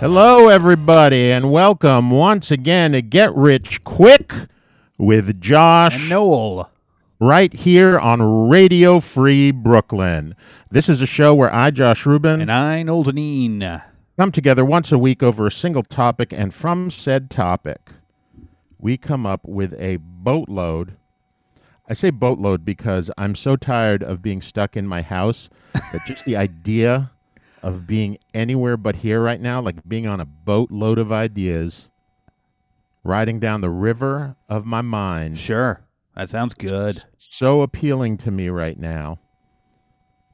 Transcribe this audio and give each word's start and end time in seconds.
Hello, 0.00 0.48
everybody, 0.48 1.32
and 1.32 1.50
welcome 1.50 2.10
once 2.10 2.50
again 2.50 2.92
to 2.92 3.00
Get 3.00 3.34
Rich 3.34 3.82
Quick 3.82 4.32
with 4.98 5.40
Josh 5.40 5.94
And 5.98 6.10
Noel. 6.10 6.70
right 7.18 7.52
here 7.52 7.98
on 7.98 8.48
Radio 8.48 9.00
Free 9.00 9.50
Brooklyn. 9.50 10.34
This 10.70 10.88
is 10.90 11.00
a 11.00 11.06
show 11.06 11.34
where 11.34 11.52
I, 11.52 11.70
Josh 11.70 12.04
Rubin, 12.04 12.42
And 12.42 12.52
I, 12.52 12.82
Noel 12.82 13.04
Deneen. 13.04 13.82
come 14.18 14.32
together 14.32 14.64
once 14.66 14.92
a 14.92 14.98
week 14.98 15.22
over 15.22 15.46
a 15.46 15.52
single 15.52 15.82
topic, 15.82 16.30
and 16.32 16.52
from 16.52 16.90
said 16.90 17.30
topic, 17.30 17.90
we 18.78 18.98
come 18.98 19.24
up 19.24 19.40
with 19.46 19.72
a 19.80 19.96
boatload. 19.96 20.96
I 21.88 21.94
say 21.94 22.10
boatload 22.10 22.64
because 22.66 23.10
I'm 23.16 23.34
so 23.34 23.56
tired 23.56 24.02
of 24.02 24.20
being 24.20 24.42
stuck 24.42 24.76
in 24.76 24.86
my 24.86 25.00
house 25.02 25.48
that 25.72 26.02
just 26.06 26.24
the 26.26 26.36
idea 26.36 27.12
of 27.66 27.84
being 27.84 28.16
anywhere 28.32 28.76
but 28.76 28.94
here 28.96 29.20
right 29.20 29.40
now, 29.40 29.60
like 29.60 29.86
being 29.88 30.06
on 30.06 30.20
a 30.20 30.24
boatload 30.24 30.98
of 30.98 31.10
ideas, 31.10 31.88
riding 33.02 33.40
down 33.40 33.60
the 33.60 33.70
river 33.70 34.36
of 34.48 34.64
my 34.64 34.80
mind, 34.82 35.36
Sure. 35.36 35.80
That 36.14 36.30
sounds 36.30 36.54
good. 36.54 37.02
so 37.18 37.62
appealing 37.62 38.18
to 38.18 38.30
me 38.30 38.48
right 38.50 38.78
now. 38.78 39.18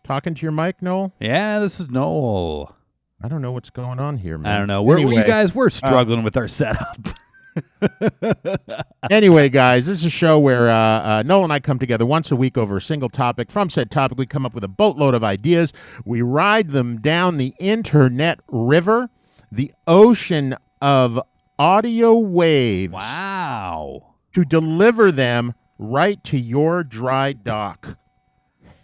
Talking 0.05 0.35
to 0.35 0.43
your 0.43 0.53
mic, 0.53 0.83
Noel? 0.83 1.15
Yeah, 1.21 1.59
this 1.59 1.81
is 1.81 1.89
Noel. 1.89 2.77
I 3.23 3.29
don't 3.29 3.41
know 3.41 3.53
what's 3.53 3.71
going 3.71 3.99
on 3.99 4.19
here, 4.19 4.37
man. 4.37 4.55
I 4.55 4.59
don't 4.59 4.69
know. 4.69 4.83
We're, 4.83 4.99
you 4.99 5.25
guys, 5.25 5.55
we're 5.55 5.69
uh, 5.69 5.71
struggling 5.71 6.25
with 6.25 6.37
our 6.37 6.49
setup. 6.49 7.09
anyway, 9.11 9.49
guys, 9.49 9.87
this 9.87 10.01
is 10.01 10.05
a 10.05 10.11
show 10.11 10.39
where 10.39 10.71
uh, 10.71 10.75
uh, 10.75 11.23
Noel 11.25 11.45
and 11.45 11.53
I 11.53 11.61
come 11.61 11.79
together 11.79 12.07
once 12.07 12.31
a 12.31 12.37
week 12.37 12.57
over 12.57 12.77
a 12.77 12.81
single 12.81 13.09
topic. 13.09 13.51
From 13.51 13.71
said 13.71 13.91
topic, 13.91 14.19
we 14.19 14.27
come 14.27 14.47
up 14.47 14.55
with 14.55 14.65
a 14.65 14.69
boatload 14.69 15.15
of 15.15 15.25
ideas. 15.25 15.73
We 16.05 16.23
ride 16.23 16.71
them 16.71 17.01
down 17.01 17.37
the 17.37 17.55
internet 17.59 18.41
river, 18.49 19.11
the 19.51 19.73
ocean 19.87 20.57
of 20.81 21.21
audio 21.59 22.19
waves, 22.19 22.93
wow. 22.93 24.15
to 24.35 24.45
deliver 24.45 25.13
them 25.13 25.55
right 25.79 26.23
to 26.25 26.39
your 26.39 26.83
dry 26.85 27.33
dock. 27.33 27.99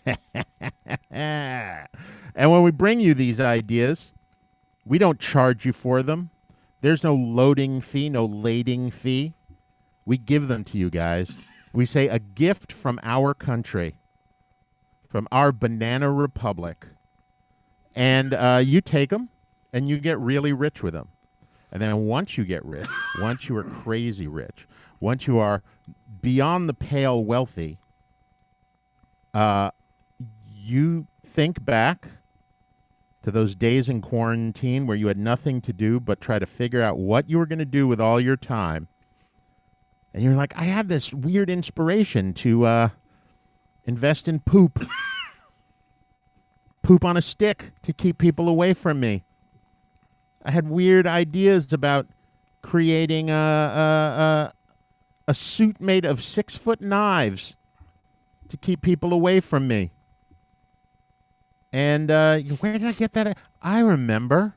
and 1.10 1.88
when 2.34 2.62
we 2.62 2.70
bring 2.70 3.00
you 3.00 3.14
these 3.14 3.40
ideas, 3.40 4.12
we 4.84 4.98
don't 4.98 5.20
charge 5.20 5.66
you 5.66 5.72
for 5.72 6.02
them. 6.02 6.30
There's 6.80 7.02
no 7.02 7.14
loading 7.14 7.80
fee, 7.80 8.08
no 8.08 8.24
lading 8.24 8.90
fee. 8.90 9.34
We 10.04 10.16
give 10.16 10.48
them 10.48 10.64
to 10.64 10.78
you 10.78 10.90
guys. 10.90 11.32
We 11.72 11.84
say 11.84 12.08
a 12.08 12.18
gift 12.18 12.72
from 12.72 13.00
our 13.02 13.34
country, 13.34 13.96
from 15.08 15.28
our 15.32 15.52
banana 15.52 16.10
republic. 16.10 16.86
And 17.94 18.32
uh, 18.32 18.62
you 18.64 18.80
take 18.80 19.10
them 19.10 19.28
and 19.72 19.88
you 19.88 19.98
get 19.98 20.18
really 20.18 20.52
rich 20.52 20.82
with 20.82 20.94
them. 20.94 21.08
And 21.70 21.82
then 21.82 22.06
once 22.06 22.38
you 22.38 22.44
get 22.44 22.64
rich, 22.64 22.88
once 23.20 23.48
you 23.48 23.56
are 23.56 23.64
crazy 23.64 24.26
rich, 24.26 24.66
once 25.00 25.26
you 25.26 25.38
are 25.38 25.62
beyond 26.22 26.68
the 26.68 26.74
pale 26.74 27.22
wealthy, 27.22 27.78
uh, 29.34 29.70
you 30.56 31.06
think 31.24 31.64
back 31.64 32.06
to 33.28 33.32
those 33.32 33.54
days 33.54 33.90
in 33.90 34.00
quarantine 34.00 34.86
where 34.86 34.96
you 34.96 35.08
had 35.08 35.18
nothing 35.18 35.60
to 35.60 35.70
do 35.70 36.00
but 36.00 36.18
try 36.18 36.38
to 36.38 36.46
figure 36.46 36.80
out 36.80 36.96
what 36.96 37.28
you 37.28 37.36
were 37.36 37.44
going 37.44 37.58
to 37.58 37.66
do 37.66 37.86
with 37.86 38.00
all 38.00 38.18
your 38.18 38.38
time. 38.38 38.88
And 40.14 40.22
you're 40.22 40.34
like, 40.34 40.56
I 40.56 40.64
had 40.64 40.88
this 40.88 41.12
weird 41.12 41.50
inspiration 41.50 42.32
to 42.34 42.64
uh, 42.64 42.88
invest 43.84 44.28
in 44.28 44.40
poop. 44.40 44.82
poop 46.82 47.04
on 47.04 47.18
a 47.18 47.22
stick 47.22 47.72
to 47.82 47.92
keep 47.92 48.16
people 48.16 48.48
away 48.48 48.72
from 48.72 48.98
me. 48.98 49.24
I 50.42 50.50
had 50.50 50.66
weird 50.66 51.06
ideas 51.06 51.70
about 51.70 52.06
creating 52.62 53.28
a, 53.28 53.34
a, 53.34 53.36
a, 53.36 54.52
a 55.28 55.34
suit 55.34 55.82
made 55.82 56.06
of 56.06 56.22
six 56.22 56.56
foot 56.56 56.80
knives 56.80 57.56
to 58.48 58.56
keep 58.56 58.80
people 58.80 59.12
away 59.12 59.40
from 59.40 59.68
me. 59.68 59.90
And 61.72 62.10
uh, 62.10 62.38
where 62.38 62.72
did 62.72 62.84
I 62.84 62.92
get 62.92 63.12
that? 63.12 63.36
I 63.62 63.80
remember. 63.80 64.54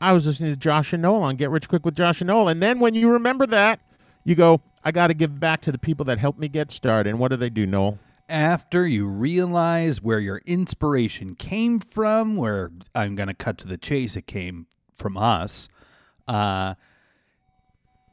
I 0.00 0.12
was 0.12 0.26
listening 0.26 0.52
to 0.52 0.56
Josh 0.56 0.92
and 0.92 1.02
Noel 1.02 1.22
on 1.22 1.36
Get 1.36 1.50
Rich 1.50 1.68
Quick 1.68 1.84
with 1.84 1.96
Josh 1.96 2.20
and 2.20 2.28
Noel. 2.28 2.48
And 2.48 2.62
then 2.62 2.80
when 2.80 2.94
you 2.94 3.10
remember 3.10 3.46
that, 3.46 3.80
you 4.24 4.34
go, 4.34 4.60
I 4.84 4.92
got 4.92 5.06
to 5.06 5.14
give 5.14 5.40
back 5.40 5.62
to 5.62 5.72
the 5.72 5.78
people 5.78 6.04
that 6.06 6.18
helped 6.18 6.38
me 6.38 6.48
get 6.48 6.70
started. 6.70 7.08
And 7.08 7.18
what 7.18 7.30
do 7.30 7.36
they 7.36 7.48
do, 7.48 7.64
Noel? 7.64 7.98
After 8.28 8.86
you 8.86 9.06
realize 9.06 10.02
where 10.02 10.18
your 10.18 10.42
inspiration 10.44 11.34
came 11.34 11.78
from, 11.78 12.36
where 12.36 12.70
I'm 12.94 13.14
going 13.14 13.28
to 13.28 13.34
cut 13.34 13.58
to 13.58 13.68
the 13.68 13.78
chase, 13.78 14.16
it 14.16 14.26
came 14.26 14.66
from 14.98 15.16
us, 15.16 15.68
uh, 16.28 16.74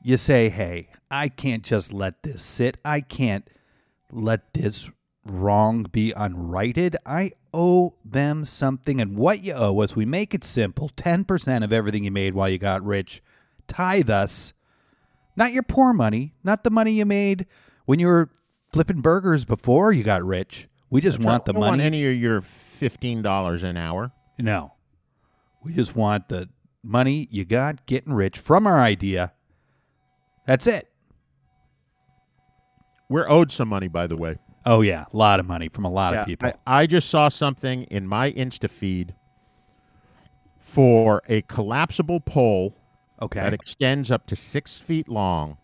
you 0.03 0.17
say, 0.17 0.49
hey, 0.49 0.89
I 1.09 1.29
can't 1.29 1.63
just 1.63 1.93
let 1.93 2.23
this 2.23 2.41
sit. 2.41 2.77
I 2.83 3.01
can't 3.01 3.47
let 4.11 4.53
this 4.53 4.89
wrong 5.25 5.83
be 5.83 6.11
unrighted. 6.13 6.97
I 7.05 7.31
owe 7.53 7.95
them 8.03 8.45
something. 8.45 9.01
And 9.01 9.17
what 9.17 9.43
you 9.43 9.53
owe 9.53 9.81
us, 9.81 9.95
we 9.95 10.05
make 10.05 10.33
it 10.33 10.43
simple 10.43 10.89
10% 10.95 11.63
of 11.63 11.73
everything 11.73 12.03
you 12.03 12.11
made 12.11 12.33
while 12.33 12.49
you 12.49 12.57
got 12.57 12.83
rich. 12.83 13.21
Tithe 13.67 14.09
us. 14.09 14.53
Not 15.35 15.53
your 15.53 15.63
poor 15.63 15.93
money, 15.93 16.33
not 16.43 16.63
the 16.63 16.69
money 16.69 16.91
you 16.91 17.05
made 17.05 17.45
when 17.85 17.99
you 17.99 18.07
were 18.07 18.29
flipping 18.71 19.01
burgers 19.01 19.45
before 19.45 19.91
you 19.91 20.03
got 20.03 20.23
rich. 20.23 20.67
We 20.89 20.99
just 21.01 21.19
want 21.19 21.45
the 21.45 21.51
I 21.51 21.53
don't 21.53 21.61
want 21.61 21.81
any 21.81 22.05
of 22.05 22.15
your 22.15 22.41
$15 22.41 23.63
an 23.63 23.77
hour. 23.77 24.11
No. 24.37 24.73
We 25.63 25.73
just 25.73 25.95
want 25.95 26.27
the 26.27 26.49
money 26.83 27.27
you 27.31 27.45
got 27.45 27.85
getting 27.85 28.13
rich 28.13 28.39
from 28.39 28.67
our 28.67 28.79
idea. 28.79 29.33
That's 30.45 30.67
it. 30.67 30.89
We're 33.09 33.29
owed 33.29 33.51
some 33.51 33.69
money, 33.69 33.87
by 33.87 34.07
the 34.07 34.17
way. 34.17 34.37
Oh, 34.65 34.81
yeah. 34.81 35.05
A 35.11 35.17
lot 35.17 35.39
of 35.39 35.45
money 35.45 35.69
from 35.69 35.85
a 35.85 35.91
lot 35.91 36.13
Yeah, 36.13 36.21
of 36.21 36.27
people. 36.27 36.51
I, 36.67 36.81
I 36.81 36.85
just 36.87 37.09
saw 37.09 37.29
something 37.29 37.83
in 37.83 38.05
my 38.07 38.31
Insta 38.31 38.69
feed 38.69 39.15
for 40.59 41.21
a 41.27 41.41
collapsible 41.43 42.19
pole 42.19 42.75
okay. 43.21 43.41
that 43.41 43.53
extends 43.53 44.11
up 44.11 44.27
to 44.27 44.35
six 44.35 44.77
feet 44.77 45.07
long, 45.09 45.57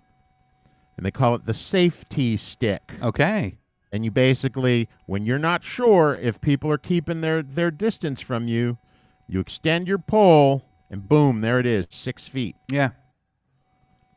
and 0.97 1.05
they 1.05 1.11
call 1.11 1.35
it 1.35 1.45
the 1.45 1.53
safety 1.53 2.37
stick. 2.37 2.93
okay. 3.01 3.57
And 3.89 4.03
you 4.03 4.11
basically, 4.11 4.89
when 5.05 5.25
you're 5.25 5.39
not 5.39 5.63
sure 5.63 6.13
if 6.21 6.41
people 6.41 6.69
are 6.69 6.77
keeping 6.77 7.21
their 7.21 7.41
their 7.41 7.71
distance 7.71 8.19
from 8.19 8.49
you, 8.49 8.77
you 9.27 9.39
extend 9.39 9.87
your 9.87 9.97
pole, 9.97 10.65
and 10.89 11.07
boom, 11.07 11.39
there 11.39 11.57
it 11.57 11.65
is, 11.65 11.87
six 11.89 12.27
feet. 12.27 12.57
Yeah. 12.67 12.89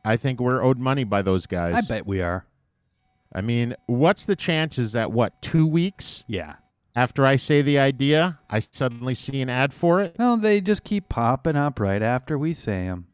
I 0.03 0.17
think 0.17 0.41
we're 0.41 0.61
owed 0.61 0.77
money 0.77 1.05
by 1.05 1.21
those 1.21 1.45
guys. 1.45 1.73
I 1.73 1.81
bet 1.81 2.05
we 2.05 2.21
are. 2.21 2.45
I 3.33 3.41
mean, 3.41 3.75
what's 3.85 4.25
the 4.25 4.35
chances 4.35 4.91
that 4.91 5.11
what 5.11 5.41
two 5.41 5.65
weeks 5.65 6.23
Yeah. 6.27 6.55
after 6.95 7.25
I 7.25 7.37
say 7.37 7.61
the 7.61 7.79
idea, 7.79 8.39
I 8.49 8.59
suddenly 8.71 9.15
see 9.15 9.41
an 9.41 9.49
ad 9.49 9.73
for 9.73 10.01
it? 10.01 10.19
No, 10.19 10.35
they 10.35 10.59
just 10.61 10.83
keep 10.83 11.07
popping 11.09 11.55
up 11.55 11.79
right 11.79 12.01
after 12.01 12.37
we 12.37 12.53
say 12.53 12.85
them. 12.87 13.07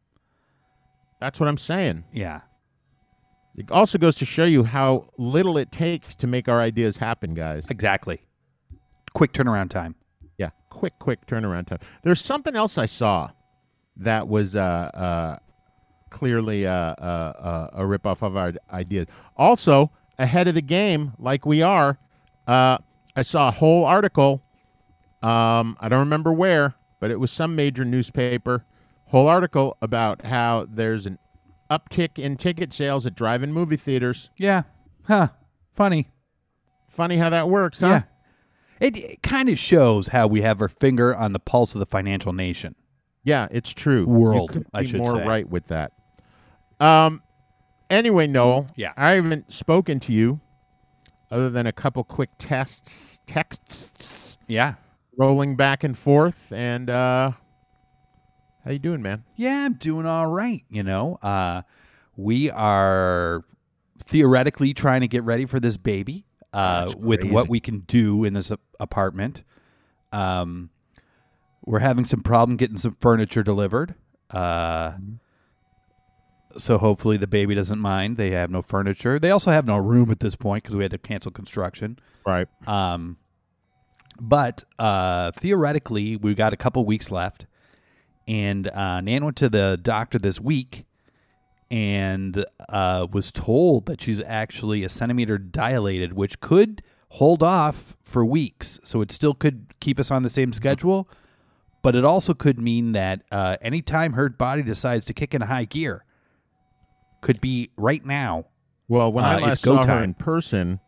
That's 1.19 1.39
what 1.39 1.47
I'm 1.49 1.57
saying. 1.57 2.05
Yeah. 2.11 2.41
It 3.57 3.71
also 3.71 3.97
goes 3.97 4.15
to 4.17 4.25
show 4.25 4.45
you 4.45 4.63
how 4.63 5.09
little 5.17 5.57
it 5.57 5.71
takes 5.71 6.13
to 6.15 6.27
make 6.27 6.47
our 6.47 6.59
ideas 6.61 6.97
happen, 6.97 7.33
guys. 7.33 7.65
Exactly. 7.69 8.21
Quick 9.13 9.33
turnaround 9.33 9.69
time. 9.71 9.95
Yeah, 10.37 10.49
quick, 10.69 10.93
quick 10.99 11.25
turnaround 11.25 11.65
time. 11.67 11.79
There's 12.03 12.23
something 12.23 12.55
else 12.55 12.77
I 12.77 12.85
saw 12.85 13.31
that 13.97 14.27
was 14.27 14.55
uh, 14.55 14.59
uh, 14.59 15.39
clearly 16.11 16.67
uh, 16.67 16.71
uh, 16.71 16.93
uh, 17.03 17.69
a 17.73 17.81
ripoff 17.81 18.21
of 18.21 18.37
our 18.37 18.53
ideas. 18.71 19.07
Also, 19.35 19.91
ahead 20.19 20.47
of 20.47 20.55
the 20.55 20.61
game, 20.61 21.13
like 21.19 21.45
we 21.45 21.61
are, 21.61 21.99
uh, 22.47 22.77
I 23.15 23.21
saw 23.23 23.47
a 23.49 23.51
whole 23.51 23.85
article. 23.85 24.43
Um, 25.21 25.77
I 25.79 25.89
don't 25.89 25.99
remember 25.99 26.31
where, 26.31 26.75
but 26.99 27.11
it 27.11 27.19
was 27.19 27.31
some 27.31 27.55
major 27.55 27.83
newspaper. 27.83 28.65
Whole 29.07 29.27
article 29.27 29.77
about 29.81 30.25
how 30.25 30.67
there's 30.69 31.05
an 31.05 31.17
uptick 31.69 32.19
in 32.19 32.37
ticket 32.37 32.73
sales 32.73 33.05
at 33.05 33.15
drive-in 33.15 33.53
movie 33.53 33.77
theaters. 33.77 34.29
Yeah. 34.37 34.63
Huh. 35.05 35.29
Funny. 35.71 36.09
Funny 36.89 37.17
how 37.17 37.29
that 37.29 37.49
works, 37.49 37.79
huh? 37.79 37.87
Yeah. 37.87 38.01
It, 38.79 38.97
it 38.99 39.23
kind 39.23 39.49
of 39.49 39.57
shows 39.57 40.09
how 40.09 40.27
we 40.27 40.41
have 40.41 40.61
our 40.61 40.67
finger 40.67 41.15
on 41.15 41.33
the 41.33 41.39
pulse 41.39 41.73
of 41.73 41.79
the 41.79 41.85
financial 41.85 42.33
nation. 42.33 42.75
Yeah, 43.23 43.47
it's 43.51 43.71
true. 43.71 44.05
World, 44.05 44.63
I 44.73 44.83
should 44.83 44.99
more 44.99 45.17
say. 45.17 45.25
right 45.25 45.49
with 45.49 45.67
that. 45.67 45.91
Um, 46.79 47.21
Anyway, 47.89 48.27
Noel. 48.27 48.67
Yeah. 48.75 48.93
I 48.97 49.11
haven't 49.11 49.51
spoken 49.53 49.99
to 50.01 50.11
you 50.11 50.39
other 51.31 51.49
than 51.49 51.67
a 51.67 51.71
couple 51.71 52.03
quick 52.03 52.29
tests, 52.37 53.19
texts 53.25 54.37
Yeah. 54.47 54.75
rolling 55.17 55.55
back 55.55 55.83
and 55.83 55.97
forth. 55.97 56.51
And 56.51 56.89
uh, 56.89 57.31
how 58.65 58.71
you 58.71 58.79
doing, 58.79 59.01
man? 59.01 59.23
Yeah, 59.35 59.65
I'm 59.65 59.73
doing 59.73 60.05
all 60.05 60.27
right. 60.27 60.63
You 60.69 60.83
know, 60.83 61.17
uh, 61.21 61.61
we 62.15 62.49
are 62.51 63.43
theoretically 64.05 64.73
trying 64.73 65.01
to 65.01 65.07
get 65.07 65.23
ready 65.23 65.45
for 65.45 65.59
this 65.59 65.77
baby 65.77 66.25
uh, 66.53 66.93
with 66.97 67.23
what 67.25 67.49
we 67.49 67.59
can 67.59 67.79
do 67.81 68.23
in 68.23 68.33
this 68.33 68.51
apartment. 68.79 69.43
Um, 70.11 70.69
we're 71.65 71.79
having 71.79 72.05
some 72.05 72.21
problem 72.21 72.55
getting 72.57 72.77
some 72.77 72.95
furniture 73.01 73.43
delivered. 73.43 73.95
Uh, 74.31 74.93
so 76.57 76.77
hopefully 76.77 77.17
the 77.17 77.27
baby 77.27 77.55
doesn't 77.55 77.79
mind. 77.79 78.17
They 78.17 78.31
have 78.31 78.49
no 78.49 78.61
furniture. 78.61 79.19
They 79.19 79.31
also 79.31 79.51
have 79.51 79.65
no 79.65 79.77
room 79.77 80.11
at 80.11 80.19
this 80.19 80.35
point 80.35 80.63
because 80.63 80.75
we 80.75 80.83
had 80.83 80.91
to 80.91 80.97
cancel 80.97 81.31
construction. 81.31 81.99
Right. 82.25 82.47
Um, 82.67 83.17
but 84.19 84.63
uh, 84.79 85.31
theoretically, 85.31 86.15
we've 86.15 86.35
got 86.35 86.53
a 86.53 86.57
couple 86.57 86.83
weeks 86.85 87.11
left, 87.11 87.45
and 88.27 88.67
uh, 88.69 89.01
Nan 89.01 89.23
went 89.23 89.37
to 89.37 89.49
the 89.49 89.79
doctor 89.81 90.17
this 90.17 90.39
week 90.39 90.85
and 91.69 92.45
uh, 92.69 93.07
was 93.11 93.31
told 93.31 93.85
that 93.85 94.01
she's 94.01 94.21
actually 94.21 94.83
a 94.83 94.89
centimeter 94.89 95.37
dilated, 95.37 96.13
which 96.13 96.39
could 96.39 96.81
hold 97.09 97.43
off 97.43 97.97
for 98.03 98.25
weeks. 98.25 98.79
So 98.83 99.01
it 99.01 99.11
still 99.11 99.33
could 99.33 99.73
keep 99.79 99.99
us 99.99 100.11
on 100.11 100.23
the 100.23 100.29
same 100.29 100.53
schedule, 100.53 101.09
but 101.81 101.95
it 101.95 102.05
also 102.05 102.33
could 102.33 102.59
mean 102.59 102.93
that 102.93 103.23
uh, 103.31 103.57
anytime 103.61 104.13
her 104.13 104.29
body 104.29 104.61
decides 104.61 105.05
to 105.05 105.13
kick 105.13 105.33
in 105.33 105.41
high 105.41 105.65
gear, 105.65 106.05
could 107.27 107.41
be 107.41 107.69
right 107.77 108.03
now. 108.05 108.45
Well, 108.87 109.11
when 109.11 109.25
Uh, 109.25 109.27
I 109.27 109.37
last 109.39 109.63
go 109.63 109.81
saw 109.81 109.87
her 109.97 110.03
in 110.03 110.13
person 110.13 110.79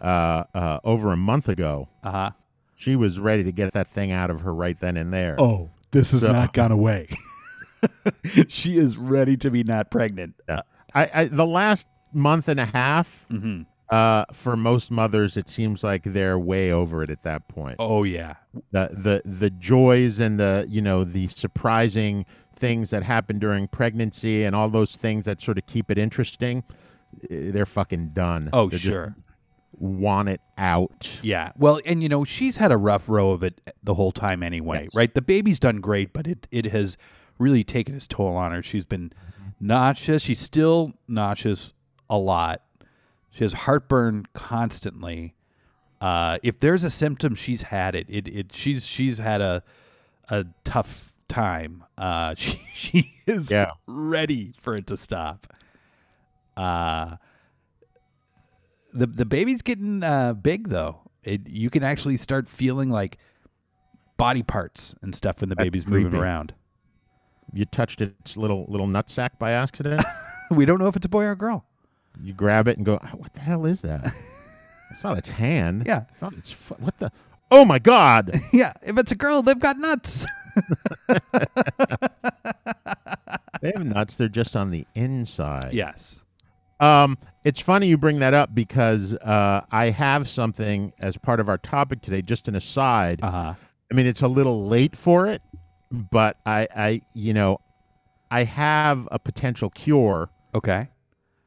uh, 0.00 0.44
uh, 0.54 0.80
over 0.82 1.12
a 1.12 1.16
month 1.16 1.48
ago, 1.48 1.88
Uh 2.02 2.10
huh. 2.10 2.30
she 2.74 2.96
was 2.96 3.18
ready 3.20 3.44
to 3.44 3.52
get 3.52 3.72
that 3.74 3.88
thing 3.88 4.10
out 4.12 4.30
of 4.30 4.40
her 4.40 4.52
right 4.54 4.78
then 4.80 4.96
and 4.96 5.12
there. 5.12 5.36
Oh, 5.38 5.70
this 5.92 6.12
has 6.12 6.22
So- 6.22 6.32
not 6.32 6.52
gone 6.52 6.72
away. 6.72 7.08
she 8.48 8.78
is 8.78 8.96
ready 8.96 9.36
to 9.38 9.50
be 9.50 9.62
not 9.62 9.90
pregnant. 9.90 10.34
Yeah. 10.48 10.62
I, 10.94 11.10
I 11.14 11.24
the 11.26 11.46
last 11.46 11.86
month 12.12 12.48
and 12.48 12.58
a 12.60 12.64
half, 12.66 13.26
Mm-hmm. 13.30 13.62
uh, 13.90 14.24
for 14.32 14.56
most 14.56 14.90
mothers, 14.90 15.36
it 15.36 15.50
seems 15.50 15.82
like 15.84 16.04
they're 16.04 16.38
way 16.38 16.72
over 16.72 17.02
it 17.02 17.10
at 17.10 17.22
that 17.24 17.48
point. 17.48 17.76
Oh 17.78 18.04
yeah, 18.04 18.34
The 18.72 18.88
the 18.92 19.22
the 19.28 19.50
joys 19.50 20.18
and 20.20 20.38
the 20.40 20.64
you 20.68 20.80
know 20.80 21.04
the 21.04 21.28
surprising 21.28 22.24
things 22.56 22.90
that 22.90 23.02
happen 23.02 23.38
during 23.38 23.68
pregnancy 23.68 24.44
and 24.44 24.54
all 24.56 24.68
those 24.68 24.96
things 24.96 25.24
that 25.26 25.42
sort 25.42 25.58
of 25.58 25.66
keep 25.66 25.90
it 25.90 25.98
interesting, 25.98 26.62
eh, 27.30 27.50
they're 27.52 27.66
fucking 27.66 28.10
done. 28.10 28.50
Oh, 28.52 28.66
They 28.68 28.76
just 28.76 28.84
sure. 28.84 29.16
want 29.72 30.28
it 30.28 30.40
out. 30.58 31.18
yeah. 31.22 31.52
Well, 31.56 31.80
and 31.84 32.02
you 32.02 32.08
know 32.08 32.24
she's 32.24 32.56
had 32.58 32.70
a 32.72 32.76
rough 32.76 33.08
row 33.08 33.30
of 33.32 33.42
it 33.42 33.60
the 33.82 33.94
whole 33.94 34.12
time 34.12 34.42
anyway, 34.42 34.84
Yes. 34.84 34.94
right? 34.94 35.12
The 35.14 35.22
baby's 35.22 35.58
done 35.58 35.80
great, 35.80 36.12
but 36.12 36.26
it 36.26 36.46
it 36.50 36.66
has 36.66 36.96
really 37.38 37.64
taken 37.64 37.94
its 37.94 38.06
toll 38.06 38.36
on 38.36 38.52
her. 38.52 38.62
She's 38.62 38.84
been 38.84 39.12
nauseous. 39.60 40.22
She's 40.22 40.40
still 40.40 40.92
nauseous 41.08 41.72
a 42.08 42.18
lot. 42.18 42.62
She 43.30 43.42
has 43.42 43.52
heartburn 43.52 44.26
constantly. 44.32 45.34
Uh, 46.00 46.38
if 46.42 46.58
there's 46.60 46.84
a 46.84 46.90
symptom, 46.90 47.34
she's 47.34 47.62
had 47.62 47.94
it. 47.94 48.06
It 48.08 48.28
it 48.28 48.54
she's 48.54 48.86
she's 48.86 49.18
had 49.18 49.40
a 49.40 49.62
a 50.28 50.44
tough 50.62 51.13
time. 51.28 51.84
Uh, 51.98 52.34
she 52.38 52.60
she 52.74 53.14
is 53.26 53.50
Yeah. 53.50 53.72
ready 53.86 54.54
for 54.60 54.74
it 54.74 54.86
to 54.88 54.96
stop. 54.96 55.46
Uh 56.56 57.16
the 58.92 59.06
the 59.06 59.24
baby's 59.24 59.62
getting 59.62 60.02
uh, 60.02 60.34
big 60.34 60.68
though. 60.68 61.00
It 61.22 61.48
you 61.48 61.70
can 61.70 61.82
actually 61.82 62.16
start 62.16 62.48
feeling 62.48 62.90
like 62.90 63.18
body 64.16 64.42
parts 64.42 64.94
and 65.02 65.14
stuff 65.14 65.40
when 65.40 65.48
the 65.48 65.56
That's 65.56 65.66
baby's 65.66 65.86
moving 65.86 66.14
around. 66.14 66.54
You 67.52 67.64
touched 67.64 68.00
its 68.00 68.36
little 68.36 68.66
little 68.68 68.86
nutsack 68.86 69.38
by 69.38 69.52
accident. 69.52 70.02
we 70.50 70.64
don't 70.64 70.78
know 70.78 70.86
if 70.86 70.96
it's 70.96 71.06
a 71.06 71.08
boy 71.08 71.24
or 71.24 71.32
a 71.32 71.36
girl. 71.36 71.64
you 72.22 72.32
grab 72.32 72.68
it 72.68 72.76
and 72.76 72.86
go, 72.86 72.98
"Ah, 73.02 73.10
"What 73.16 73.32
the 73.34 73.40
hell 73.40 73.66
is 73.66 73.82
that?" 73.82 74.04
it's 74.92 75.02
not 75.02 75.18
its 75.18 75.28
hand. 75.30 75.84
Yeah. 75.86 76.04
It's 76.12 76.22
not 76.22 76.32
its. 76.34 76.52
What 76.78 76.96
the? 76.98 77.10
Oh 77.50 77.64
my 77.64 77.78
god! 77.78 78.32
Yeah, 78.52 78.72
if 78.82 78.96
it's 78.98 79.10
a 79.12 79.16
girl, 79.16 79.42
they've 79.42 79.58
got 79.58 79.76
nuts. 79.78 80.24
They 83.60 83.72
have 83.76 83.84
nuts. 83.86 84.16
They're 84.16 84.28
just 84.28 84.56
on 84.56 84.70
the 84.70 84.86
inside. 84.94 85.72
yes. 85.72 86.20
Um, 86.80 87.18
it's 87.44 87.60
funny 87.60 87.86
you 87.86 87.96
bring 87.96 88.18
that 88.18 88.34
up 88.34 88.52
because 88.54 89.14
uh, 89.14 89.62
I 89.70 89.90
have 89.90 90.28
something 90.28 90.92
as 90.98 91.16
part 91.16 91.38
of 91.40 91.48
our 91.48 91.56
topic 91.56 92.02
today. 92.02 92.20
Just 92.20 92.48
an 92.48 92.56
aside. 92.56 93.20
Uh 93.22 93.30
huh. 93.30 93.54
I 93.90 93.94
mean, 93.94 94.06
it's 94.06 94.22
a 94.22 94.28
little 94.28 94.66
late 94.66 94.96
for 94.96 95.26
it, 95.28 95.40
but 95.92 96.36
I, 96.44 96.66
I, 96.76 97.00
you 97.14 97.32
know, 97.32 97.58
I 98.30 98.42
have 98.44 99.06
a 99.12 99.18
potential 99.18 99.70
cure 99.70 100.30
Okay. 100.54 100.88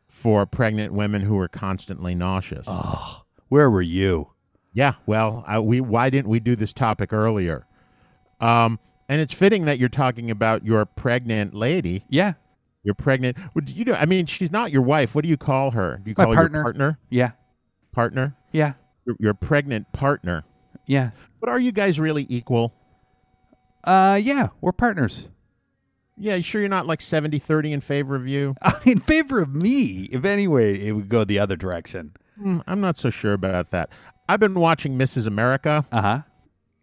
for 0.07 0.45
pregnant 0.45 0.93
women 0.93 1.21
who 1.23 1.37
are 1.39 1.47
constantly 1.49 2.15
nauseous. 2.15 2.65
Oh, 2.67 3.23
Where 3.49 3.69
were 3.69 3.81
you? 3.81 4.29
Yeah, 4.73 4.93
well, 5.05 5.43
I, 5.45 5.59
we 5.59 5.81
why 5.81 6.09
didn't 6.09 6.29
we 6.29 6.39
do 6.39 6.55
this 6.55 6.71
topic 6.73 7.11
earlier? 7.11 7.65
Um, 8.39 8.79
and 9.09 9.21
it's 9.21 9.33
fitting 9.33 9.65
that 9.65 9.79
you're 9.79 9.89
talking 9.89 10.29
about 10.31 10.65
your 10.65 10.85
pregnant 10.85 11.53
lady. 11.53 12.05
Yeah. 12.09 12.33
You're 12.83 12.95
pregnant. 12.95 13.37
Would 13.53 13.69
you 13.69 13.83
do? 13.85 13.93
I 13.93 14.05
mean, 14.05 14.25
she's 14.27 14.51
not 14.51 14.71
your 14.71 14.81
wife. 14.81 15.13
What 15.15 15.23
do 15.23 15.29
you 15.29 15.37
call 15.37 15.71
her? 15.71 15.99
Do 16.03 16.09
you 16.09 16.15
My 16.17 16.23
call 16.23 16.33
her 16.33 16.41
partner. 16.41 16.57
your 16.57 16.63
partner? 16.63 16.99
Yeah. 17.09 17.31
Partner? 17.91 18.35
Yeah. 18.51 18.73
Your, 19.05 19.15
your 19.19 19.33
pregnant 19.33 19.91
partner. 19.91 20.43
Yeah. 20.85 21.09
But 21.41 21.49
are 21.49 21.59
you 21.59 21.71
guys 21.71 21.99
really 21.99 22.25
equal? 22.29 22.73
Uh 23.83 24.19
yeah, 24.21 24.49
we're 24.61 24.71
partners. 24.71 25.27
Yeah, 26.19 26.35
you 26.35 26.41
sure 26.41 26.61
you're 26.61 26.69
not 26.69 26.87
like 26.87 26.99
70-30 26.99 27.71
in 27.73 27.81
favor 27.81 28.15
of 28.15 28.27
you? 28.27 28.55
In 28.85 28.99
favor 28.99 29.39
of 29.39 29.53
me. 29.53 30.09
If 30.11 30.25
anyway, 30.25 30.87
it 30.87 30.93
would 30.93 31.09
go 31.09 31.23
the 31.23 31.37
other 31.37 31.55
direction. 31.55 32.13
Hmm, 32.41 32.59
I'm 32.65 32.81
not 32.81 32.97
so 32.97 33.11
sure 33.11 33.33
about 33.33 33.69
that. 33.69 33.89
I've 34.27 34.39
been 34.39 34.55
watching 34.55 34.97
Mrs. 34.97 35.27
America, 35.27 35.85
Uh-huh. 35.91 36.21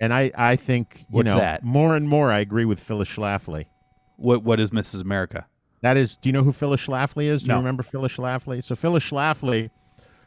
And 0.05 0.15
I, 0.15 0.31
I 0.37 0.57
think 0.57 1.01
you 1.01 1.07
What's 1.11 1.27
know 1.27 1.39
that? 1.39 1.63
more 1.65 1.97
and 1.97 2.09
more 2.09 2.31
I 2.31 2.39
agree 2.41 2.65
with 2.65 2.79
Phyllis 2.81 3.09
Schlafly. 3.09 3.67
What 4.17 4.43
what 4.45 4.61
is 4.61 4.71
Mrs. 4.71 5.01
America? 5.03 5.47
That 5.81 5.97
is, 5.99 6.17
do 6.17 6.29
you 6.31 6.33
know 6.33 6.43
who 6.43 6.53
Phyllis 6.53 6.87
Schlafly 6.87 7.25
is? 7.27 7.43
Do 7.43 7.49
No. 7.49 7.55
you 7.55 7.59
remember 7.59 7.83
Phyllis 7.83 8.17
Schlafly? 8.17 8.63
So 8.65 8.75
Phyllis 8.75 9.05
Schlafly, 9.05 9.69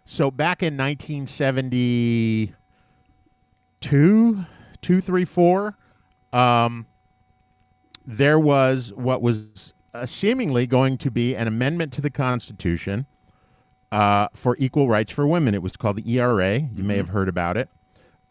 so 0.06 0.30
back 0.30 0.62
in 0.62 0.78
1972, 0.78 2.54
two, 4.82 5.02
three, 5.02 5.26
four, 5.26 5.76
um, 6.32 6.86
there 8.06 8.40
was 8.40 8.94
what 8.94 9.22
was 9.22 9.74
uh, 9.94 10.06
seemingly 10.06 10.68
going 10.68 10.98
to 11.00 11.10
be 11.12 11.36
an 11.36 11.48
amendment 11.48 11.92
to 11.94 12.02
the 12.02 12.10
Constitution 12.12 13.06
uh, 13.92 14.28
for 14.34 14.56
equal 14.60 14.88
rights 14.88 15.12
for 15.12 15.26
women. 15.28 15.56
It 15.56 15.62
was 15.64 15.76
called 15.76 15.98
the 15.98 16.12
ERA. 16.18 16.60
You 16.60 16.84
may 16.84 16.98
have 16.98 17.10
heard 17.10 17.30
about 17.30 17.58
it. 17.58 17.70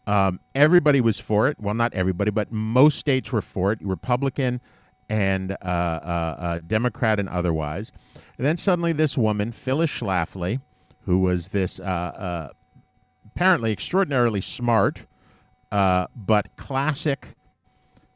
Um, 0.07 0.39
everybody 0.55 1.01
was 1.01 1.19
for 1.19 1.49
it. 1.49 1.59
Well, 1.59 1.75
not 1.75 1.93
everybody, 1.93 2.31
but 2.31 2.51
most 2.51 2.97
states 2.97 3.31
were 3.31 3.41
for 3.41 3.73
it, 3.73 3.79
Republican 3.81 4.61
and 5.09 5.51
uh, 5.51 5.55
uh, 5.61 6.35
uh, 6.39 6.59
Democrat 6.65 7.19
and 7.19 7.27
otherwise. 7.27 7.91
And 8.37 8.47
then 8.47 8.55
suddenly, 8.57 8.93
this 8.93 9.17
woman, 9.17 9.51
Phyllis 9.51 9.91
Schlafly, 9.91 10.61
who 11.05 11.19
was 11.19 11.49
this 11.49 11.79
uh, 11.79 11.83
uh, 11.83 12.49
apparently 13.25 13.71
extraordinarily 13.73 14.41
smart, 14.41 15.05
uh, 15.71 16.07
but 16.15 16.55
classic 16.55 17.35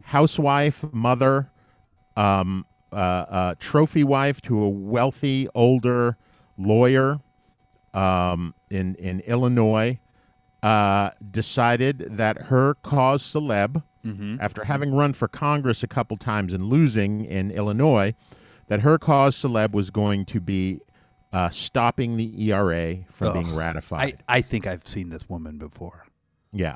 housewife, 0.03 0.85
mother, 0.93 1.49
um, 2.15 2.65
trophy 3.59 4.03
wife 4.03 4.41
to 4.41 4.61
a 4.61 4.69
wealthy 4.69 5.47
older 5.53 6.17
lawyer 6.57 7.19
um, 7.93 8.53
in 8.69 8.95
in 8.95 9.19
Illinois, 9.21 9.99
uh, 10.63 11.11
decided 11.31 12.17
that 12.17 12.43
her 12.43 12.75
cause 12.75 13.23
celeb, 13.23 13.83
after 14.39 14.63
having 14.63 14.93
run 14.95 15.13
for 15.13 15.27
Congress 15.27 15.83
a 15.83 15.87
couple 15.87 16.17
times 16.17 16.53
and 16.53 16.65
losing 16.65 17.23
in 17.25 17.51
Illinois, 17.51 18.15
that 18.67 18.81
her 18.81 18.97
cause 18.97 19.35
celeb 19.35 19.73
was 19.73 19.89
going 19.91 20.25
to 20.25 20.39
be 20.39 20.81
uh, 21.33 21.49
stopping 21.49 22.17
the 22.17 22.51
ERA 22.51 22.97
from 23.11 23.33
being 23.33 23.55
ratified. 23.55 24.17
I, 24.27 24.37
I 24.37 24.41
think 24.41 24.65
I've 24.67 24.87
seen 24.87 25.09
this 25.09 25.29
woman 25.29 25.57
before. 25.57 26.05
Yeah. 26.51 26.75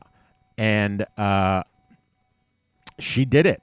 And 0.57 1.05
uh, 1.17 1.63
she 2.99 3.25
did 3.25 3.45
it. 3.45 3.61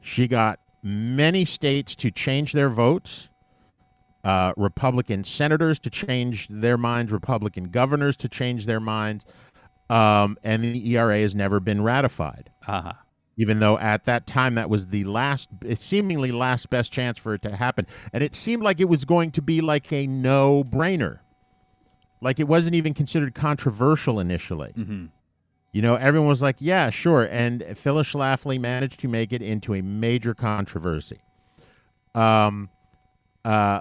She 0.00 0.26
got 0.28 0.60
many 0.82 1.44
states 1.44 1.94
to 1.96 2.10
change 2.10 2.52
their 2.52 2.70
votes, 2.70 3.28
uh, 4.28 4.52
Republican 4.58 5.24
senators 5.24 5.78
to 5.78 5.88
change 5.88 6.48
their 6.50 6.76
minds, 6.76 7.10
Republican 7.10 7.70
governors 7.70 8.14
to 8.14 8.28
change 8.28 8.66
their 8.66 8.80
minds, 8.80 9.24
um, 9.88 10.36
and 10.44 10.62
the 10.62 10.96
ERA 10.96 11.18
has 11.20 11.34
never 11.34 11.60
been 11.60 11.82
ratified. 11.82 12.50
Uh-huh. 12.66 12.92
even 13.38 13.60
though 13.60 13.78
at 13.78 14.04
that 14.04 14.26
time 14.26 14.54
that 14.56 14.68
was 14.68 14.88
the 14.88 15.04
last, 15.04 15.48
seemingly 15.76 16.30
last 16.30 16.68
best 16.68 16.92
chance 16.92 17.16
for 17.16 17.32
it 17.32 17.40
to 17.40 17.56
happen. 17.56 17.86
And 18.12 18.22
it 18.22 18.34
seemed 18.34 18.62
like 18.62 18.80
it 18.80 18.88
was 18.90 19.06
going 19.06 19.30
to 19.30 19.40
be 19.40 19.62
like 19.62 19.90
a 19.92 20.06
no 20.06 20.62
brainer. 20.62 21.20
Like 22.20 22.38
it 22.38 22.48
wasn't 22.48 22.74
even 22.74 22.92
considered 22.92 23.34
controversial 23.34 24.20
initially. 24.20 24.72
You 25.72 25.82
know, 25.82 25.94
everyone 25.94 26.28
was 26.28 26.42
like, 26.42 26.56
yeah, 26.58 26.90
sure. 26.90 27.24
And 27.30 27.64
Phyllis 27.78 28.12
Schlafly 28.12 28.60
managed 28.60 29.00
to 29.00 29.08
make 29.08 29.32
it 29.32 29.40
into 29.40 29.72
a 29.72 29.80
major 29.82 30.34
controversy. 30.34 31.20
Um, 32.14 32.68
uh, 33.44 33.80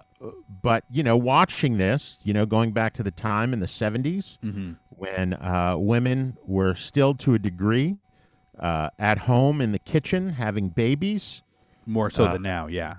but, 0.63 0.83
you 0.91 1.03
know, 1.03 1.17
watching 1.17 1.77
this, 1.77 2.17
you 2.23 2.33
know, 2.33 2.45
going 2.45 2.71
back 2.71 2.93
to 2.95 3.03
the 3.03 3.11
time 3.11 3.53
in 3.53 3.59
the 3.59 3.65
70s 3.67 4.37
when 4.89 5.33
uh, 5.33 5.75
women 5.77 6.37
were 6.45 6.73
still 6.75 7.13
to 7.15 7.33
a 7.33 7.39
degree 7.39 7.97
uh, 8.59 8.89
at 8.97 9.19
home 9.19 9.61
in 9.61 9.71
the 9.71 9.79
kitchen 9.79 10.29
having 10.29 10.69
babies, 10.69 11.43
More 11.85 12.09
so 12.09 12.27
than 12.31 12.41
now, 12.41 12.67
yeah. 12.67 12.95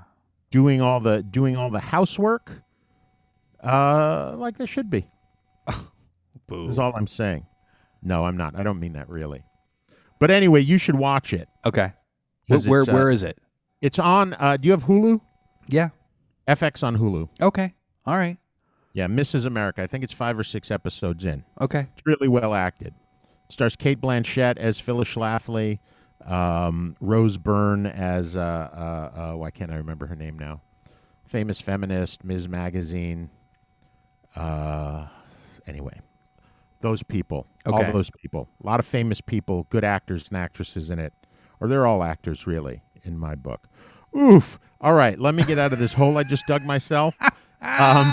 doing 0.51 0.81
all 0.81 1.01
the 1.01 1.23
doing 1.23 1.57
all 1.57 1.71
the 1.71 1.81
housework, 1.81 2.63
uh, 3.63 4.35
like 4.37 4.57
they 4.59 4.67
should 4.67 4.89
be. 4.91 5.11
Boo. 6.47 6.69
Is 6.69 6.79
all 6.79 6.93
I'm 6.95 7.07
saying. 7.09 7.47
No, 8.03 8.25
I'm 8.25 8.37
not. 8.37 8.55
I 8.55 8.63
don't 8.63 8.79
mean 8.79 8.93
that 8.93 9.09
really. 9.09 9.43
But 10.21 10.31
anyway, 10.31 10.61
you 10.61 10.79
should 10.79 10.95
watch 10.95 11.33
it. 11.33 11.49
Okay. 11.65 11.93
Where 12.47 12.61
where, 12.61 12.83
uh, 12.83 12.93
where 12.93 13.11
is 13.11 13.23
it? 13.23 13.39
It's 13.81 13.99
on. 13.99 14.35
Uh, 14.35 14.57
do 14.57 14.67
you 14.67 14.73
have 14.73 14.85
Hulu? 14.85 15.21
Yeah. 15.67 15.89
FX 16.49 16.83
on 16.83 16.97
Hulu. 16.97 17.29
Okay. 17.41 17.75
All 18.07 18.17
right. 18.17 18.39
Yeah, 18.95 19.07
Mrs. 19.07 19.45
America. 19.47 19.83
I 19.83 19.87
think 19.87 20.03
it's 20.03 20.15
five 20.15 20.39
or 20.39 20.43
six 20.45 20.71
episodes 20.71 21.25
in. 21.25 21.45
Okay. 21.61 21.87
It's 21.97 22.07
really 22.07 22.27
well 22.27 22.55
acted. 22.55 22.95
Stars 23.51 23.77
Cate 23.77 24.01
Blanchett 24.01 24.57
as 24.57 24.81
Phyllis 24.81 25.09
Schlafly, 25.09 25.79
um, 26.27 26.97
Rose 27.01 27.37
Byrne 27.39 27.87
as 27.87 28.37
uh, 28.37 28.41
uh, 28.41 29.19
uh, 29.21 29.37
why 29.37 29.51
can't 29.51 29.71
I 29.71 29.77
remember 29.77 30.07
her 30.07 30.17
name 30.17 30.39
now? 30.39 30.63
Famous 31.27 31.61
feminist, 31.61 32.25
Ms. 32.25 32.49
Magazine. 32.49 33.31
Uh, 34.35 35.07
anyway, 35.67 36.01
those 36.81 37.03
people, 37.03 37.47
Okay. 37.67 37.87
all 37.87 37.93
those 37.93 38.11
people, 38.11 38.49
a 38.63 38.67
lot 38.67 38.81
of 38.81 38.87
famous 38.87 39.21
people, 39.21 39.67
good 39.71 39.85
actors 39.85 40.27
and 40.29 40.37
actresses 40.37 40.91
in 40.91 40.99
it, 40.99 41.13
or 41.61 41.69
they're 41.69 41.87
all 41.87 42.03
actors 42.03 42.47
really 42.47 42.83
in 43.03 43.19
my 43.19 43.35
book. 43.35 43.69
Oof! 44.17 44.59
All 44.81 44.95
right, 44.95 45.19
let 45.19 45.35
me 45.35 45.43
get 45.45 45.59
out 45.59 45.73
of 45.73 45.79
this 45.79 45.93
hole 45.93 46.17
I 46.19 46.23
just 46.23 46.47
dug 46.47 46.63
myself. 46.65 47.15
Um, 47.61 48.13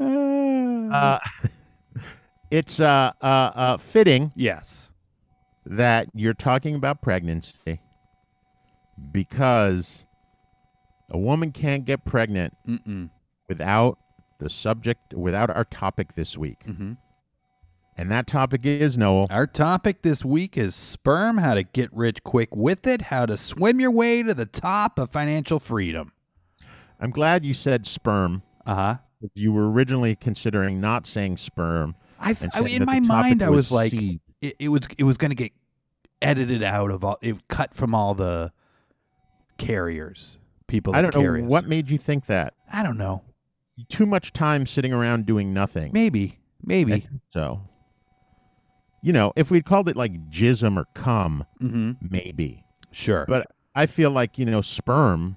uh, 0.00 1.18
it's 2.50 2.80
uh, 2.80 3.12
uh, 3.20 3.24
uh, 3.26 3.76
fitting 3.76 4.32
Yes. 4.34 4.88
that 5.64 6.08
you're 6.14 6.34
talking 6.34 6.74
about 6.74 7.00
pregnancy 7.02 7.80
because 9.12 10.04
a 11.10 11.18
woman 11.18 11.52
can't 11.52 11.84
get 11.84 12.04
pregnant 12.04 12.56
without 13.48 13.98
the 14.38 14.48
subject, 14.50 15.14
without 15.14 15.50
our 15.50 15.64
topic 15.64 16.14
this 16.14 16.36
week. 16.36 16.60
Mm-hmm. 16.66 16.92
And 17.98 18.10
that 18.10 18.26
topic 18.26 18.66
is 18.66 18.98
Noel. 18.98 19.26
Our 19.30 19.46
topic 19.46 20.02
this 20.02 20.24
week 20.24 20.58
is 20.58 20.74
sperm, 20.74 21.38
how 21.38 21.54
to 21.54 21.62
get 21.62 21.92
rich 21.94 22.22
quick 22.22 22.54
with 22.54 22.86
it, 22.86 23.02
how 23.02 23.24
to 23.24 23.36
swim 23.38 23.80
your 23.80 23.90
way 23.90 24.22
to 24.22 24.34
the 24.34 24.44
top 24.44 24.98
of 24.98 25.10
financial 25.10 25.58
freedom. 25.58 26.12
I'm 27.00 27.10
glad 27.10 27.44
you 27.44 27.54
said 27.54 27.86
sperm. 27.86 28.42
Uh 28.66 28.74
huh. 28.74 28.96
You 29.34 29.52
were 29.52 29.70
originally 29.70 30.14
considering 30.14 30.80
not 30.80 31.06
saying 31.06 31.38
sperm. 31.38 31.94
I, 32.20 32.36
I 32.52 32.60
in 32.62 32.84
my 32.84 33.00
mind, 33.00 33.42
I 33.42 33.48
was 33.50 33.70
like, 33.72 33.92
it, 33.94 34.56
it 34.58 34.68
was 34.68 34.82
it 34.98 35.04
was 35.04 35.16
going 35.16 35.30
to 35.30 35.34
get 35.34 35.52
edited 36.20 36.62
out 36.62 36.90
of 36.90 37.04
all, 37.04 37.18
it 37.22 37.48
cut 37.48 37.74
from 37.74 37.94
all 37.94 38.14
the 38.14 38.52
carriers, 39.58 40.36
people. 40.66 40.94
I 40.94 41.02
don't 41.02 41.14
know 41.14 41.46
what 41.46 41.66
made 41.66 41.90
you 41.90 41.98
think 41.98 42.26
that. 42.26 42.54
I 42.70 42.82
don't 42.82 42.98
know. 42.98 43.22
Too 43.88 44.06
much 44.06 44.32
time 44.32 44.66
sitting 44.66 44.92
around 44.92 45.26
doing 45.26 45.52
nothing. 45.52 45.92
Maybe, 45.92 46.38
maybe. 46.62 47.06
So, 47.30 47.60
you 49.06 49.12
know, 49.12 49.32
if 49.36 49.52
we'd 49.52 49.64
called 49.64 49.88
it 49.88 49.94
like 49.94 50.30
jism 50.30 50.76
or 50.76 50.86
cum, 50.92 51.46
mm-hmm. 51.62 51.92
maybe. 52.10 52.64
Sure, 52.90 53.24
But 53.28 53.46
I 53.72 53.86
feel 53.86 54.10
like 54.10 54.36
you 54.36 54.44
know, 54.44 54.62
sperm. 54.62 55.36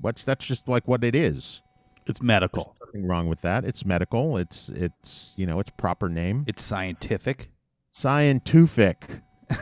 What's 0.00 0.24
that's 0.24 0.44
just 0.44 0.66
like 0.66 0.88
what 0.88 1.04
it 1.04 1.14
is. 1.14 1.62
it's 2.08 2.20
medical. 2.20 2.74
Nothing 2.84 3.06
wrong 3.06 3.28
with 3.28 3.42
that. 3.42 3.64
It's 3.64 3.84
medical. 3.84 4.36
It's 4.36 4.70
it's 4.70 5.34
you 5.36 5.46
know, 5.46 5.60
it's 5.60 5.70
proper 5.76 6.08
name. 6.08 6.44
It's 6.48 6.64
scientific. 6.64 7.50
Scientific. 7.90 9.06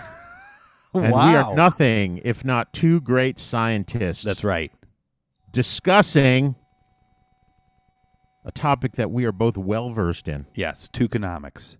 And 0.96 1.12
we 1.12 1.18
are 1.18 1.52
nothing 1.56 2.20
if 2.24 2.44
not 2.44 2.72
two 2.72 3.00
great 3.00 3.40
scientists. 3.40 4.22
That's 4.22 4.44
right. 4.44 4.70
Discussing 5.50 6.54
a 8.44 8.52
topic 8.52 8.92
that 8.92 9.10
we 9.10 9.24
are 9.24 9.32
both 9.32 9.56
well 9.56 9.90
versed 9.90 10.28
in. 10.28 10.46
Yes, 10.54 10.88
tokenomics. 10.88 11.78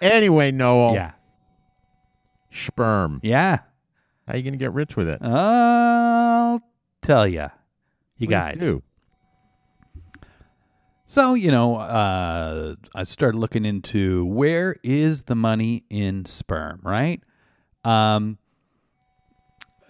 Anyway, 0.00 0.50
Noel. 0.50 0.94
Yeah, 0.94 1.12
Sperm. 2.50 3.20
yeah. 3.22 3.58
How 4.26 4.36
you 4.36 4.42
gonna 4.42 4.56
get 4.56 4.72
rich 4.72 4.96
with 4.96 5.08
it? 5.08 5.20
I'll 5.22 6.62
tell 7.02 7.26
you, 7.26 7.48
you 8.16 8.26
guys. 8.26 8.56
do. 8.58 8.82
So, 11.04 11.34
you 11.34 11.50
know, 11.50 11.74
uh, 11.76 12.76
I 12.94 13.02
started 13.02 13.36
looking 13.36 13.64
into 13.64 14.24
where 14.26 14.76
is 14.84 15.24
the 15.24 15.34
money 15.34 15.82
in 15.90 16.24
sperm, 16.24 16.78
right? 16.84 17.20
Um, 17.82 18.38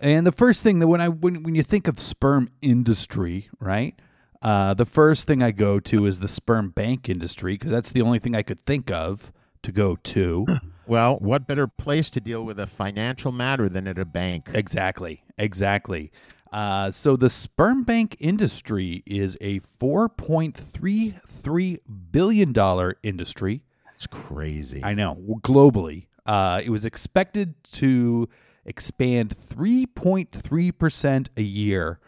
and 0.00 0.26
the 0.26 0.33
first 0.33 0.62
thing 0.62 0.78
that 0.78 0.87
when 0.88 1.02
I 1.02 1.09
when 1.11 1.42
when 1.42 1.54
you 1.54 1.62
think 1.62 1.88
of 1.88 2.00
sperm 2.00 2.49
industry, 2.62 3.50
right? 3.61 3.95
Uh, 4.43 4.75
the 4.75 4.87
first 4.87 5.27
thing 5.27 5.43
I 5.43 5.51
go 5.51 5.81
to 5.81 6.07
is 6.07 6.21
the 6.21 6.29
sperm 6.29 6.71
bank 6.71 7.09
industry 7.09 7.55
because 7.55 7.71
that's 7.71 7.93
the 7.93 8.03
only 8.03 8.19
thing 8.19 8.35
I 8.35 8.43
could 8.43 8.61
think 8.61 8.91
of 8.91 9.33
to 9.63 9.73
go 9.73 9.97
to. 9.97 10.47
Well, 10.87 11.17
what 11.19 11.47
better 11.47 11.67
place 11.69 12.09
to 12.11 12.21
deal 12.21 12.45
with 12.45 12.59
a 12.59 12.67
financial 12.67 13.31
matter 13.31 13.69
than 13.69 13.87
at 13.87 13.97
a 13.97 14.05
bank? 14.05 14.49
Exactly. 14.53 15.23
Exactly. 15.39 16.11
Uh, 16.51 16.91
so 16.91 17.15
the 17.15 17.31
sperm 17.31 17.85
bank 17.85 18.17
industry 18.19 19.05
is 19.07 19.39
a 19.41 19.61
$4.33 19.61 21.79
billion 22.11 22.93
industry. 23.05 23.63
It's 23.95 24.09
crazy. 24.09 24.83
I 24.83 24.95
know, 24.95 25.17
globally. 25.43 26.07
Uh, 26.27 26.61
it 26.65 26.71
was 26.71 26.85
expected 26.85 27.55
to 27.75 28.29
expand 28.65 29.37
3.3% 29.39 31.29
a 31.37 31.43
year. 31.43 32.01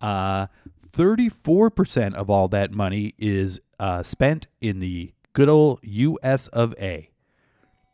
Uh, 0.00 0.48
34% 0.96 2.14
of 2.14 2.30
all 2.30 2.48
that 2.48 2.72
money 2.72 3.14
is 3.18 3.60
uh, 3.78 4.02
spent 4.02 4.46
in 4.60 4.78
the 4.78 5.12
good 5.32 5.48
old 5.48 5.80
US 5.82 6.46
of 6.48 6.74
A. 6.80 7.10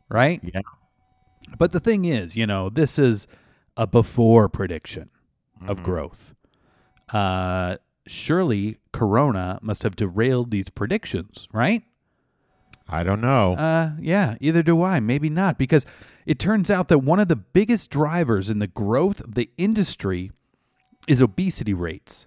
Right? 0.09 0.39
yeah. 0.43 0.61
But 1.57 1.71
the 1.71 1.79
thing 1.79 2.05
is, 2.05 2.35
you 2.35 2.47
know, 2.47 2.69
this 2.69 2.97
is 2.97 3.27
a 3.75 3.85
before 3.87 4.47
prediction 4.49 5.09
of 5.67 5.77
Mm-hmm. 5.77 5.85
growth. 5.85 6.33
Uh, 7.11 7.77
surely 8.07 8.77
Corona 8.91 9.59
must 9.61 9.83
have 9.83 9.95
derailed 9.95 10.51
these 10.51 10.69
predictions, 10.69 11.47
right? 11.53 11.83
I 12.89 13.03
don't 13.03 13.21
know. 13.21 13.53
Uh, 13.53 13.91
yeah, 13.99 14.35
either 14.41 14.61
do 14.61 14.81
I. 14.83 14.99
Maybe 14.99 15.29
not, 15.29 15.57
because 15.57 15.85
it 16.25 16.37
turns 16.37 16.69
out 16.69 16.89
that 16.89 16.99
one 16.99 17.19
of 17.19 17.27
the 17.29 17.35
biggest 17.37 17.89
drivers 17.89 18.49
in 18.49 18.59
the 18.59 18.67
growth 18.67 19.21
of 19.21 19.35
the 19.35 19.49
industry 19.57 20.31
is 21.07 21.21
obesity 21.21 21.73
rates. 21.73 22.25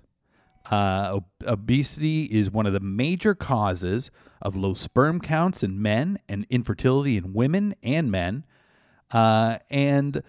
Uh, 0.71 1.17
ob- 1.17 1.25
obesity 1.47 2.25
is 2.25 2.51
one 2.51 2.67
of 2.67 2.73
the 2.73 2.81
major 2.81 3.35
causes 3.35 4.11
of 4.43 4.57
low 4.57 4.75
sperm 4.75 5.21
counts 5.21 5.63
in 5.63 5.81
men 5.81 6.19
and 6.29 6.47
infertility 6.51 7.17
in 7.17 7.33
women 7.33 7.75
and 7.83 8.11
men. 8.11 8.45
Uh, 9.11 9.59
and 9.71 10.23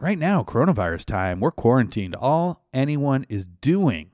right 0.00 0.18
now, 0.18 0.42
coronavirus 0.42 1.04
time, 1.04 1.40
we're 1.40 1.50
quarantined. 1.50 2.14
All 2.14 2.64
anyone 2.72 3.26
is 3.28 3.46
doing 3.46 4.10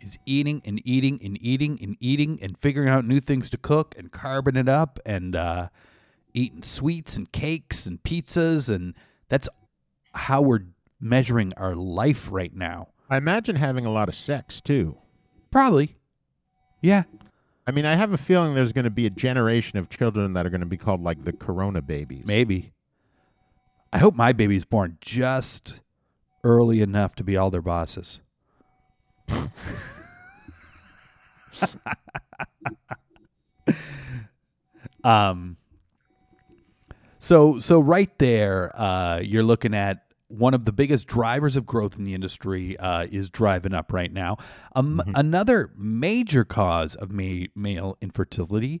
is 0.00 0.18
eating 0.26 0.62
and 0.64 0.80
eating 0.84 1.20
and 1.22 1.40
eating 1.42 1.78
and 1.82 1.96
eating 2.00 2.38
and 2.42 2.58
figuring 2.58 2.88
out 2.88 3.04
new 3.04 3.20
things 3.20 3.48
to 3.50 3.56
cook 3.56 3.94
and 3.96 4.10
carbon 4.10 4.56
it 4.56 4.68
up 4.68 4.98
and 5.06 5.36
uh, 5.36 5.68
eating 6.34 6.62
sweets 6.62 7.16
and 7.16 7.30
cakes 7.30 7.86
and 7.86 8.02
pizzas. 8.02 8.74
And 8.74 8.94
that's 9.28 9.48
how 10.14 10.42
we're 10.42 10.64
measuring 11.00 11.52
our 11.54 11.74
life 11.76 12.28
right 12.30 12.54
now. 12.54 12.88
I 13.12 13.18
imagine 13.18 13.56
having 13.56 13.84
a 13.84 13.92
lot 13.92 14.08
of 14.08 14.14
sex 14.14 14.62
too. 14.62 14.96
Probably. 15.50 15.98
Yeah. 16.80 17.02
I 17.66 17.70
mean, 17.70 17.84
I 17.84 17.94
have 17.94 18.14
a 18.14 18.16
feeling 18.16 18.54
there's 18.54 18.72
going 18.72 18.86
to 18.86 18.90
be 18.90 19.04
a 19.04 19.10
generation 19.10 19.78
of 19.78 19.90
children 19.90 20.32
that 20.32 20.46
are 20.46 20.48
going 20.48 20.62
to 20.62 20.66
be 20.66 20.78
called 20.78 21.02
like 21.02 21.26
the 21.26 21.34
Corona 21.34 21.82
babies. 21.82 22.24
Maybe. 22.24 22.72
I 23.92 23.98
hope 23.98 24.14
my 24.14 24.32
baby's 24.32 24.64
born 24.64 24.96
just 25.02 25.80
early 26.42 26.80
enough 26.80 27.14
to 27.16 27.22
be 27.22 27.36
all 27.36 27.50
their 27.50 27.60
bosses. 27.60 28.22
Um. 35.04 35.56
So 37.18 37.58
so 37.58 37.80
right 37.80 38.16
there, 38.18 38.70
uh, 38.80 39.18
you're 39.18 39.42
looking 39.42 39.74
at 39.74 40.11
one 40.32 40.54
of 40.54 40.64
the 40.64 40.72
biggest 40.72 41.06
drivers 41.06 41.56
of 41.56 41.66
growth 41.66 41.98
in 41.98 42.04
the 42.04 42.14
industry 42.14 42.78
uh, 42.78 43.06
is 43.10 43.28
driving 43.28 43.74
up 43.74 43.92
right 43.92 44.12
now. 44.12 44.38
Um, 44.74 45.02
Another 45.14 45.70
major 45.76 46.44
cause 46.44 46.94
of 46.94 47.10
ma- 47.10 47.46
male 47.54 47.98
infertility 48.00 48.80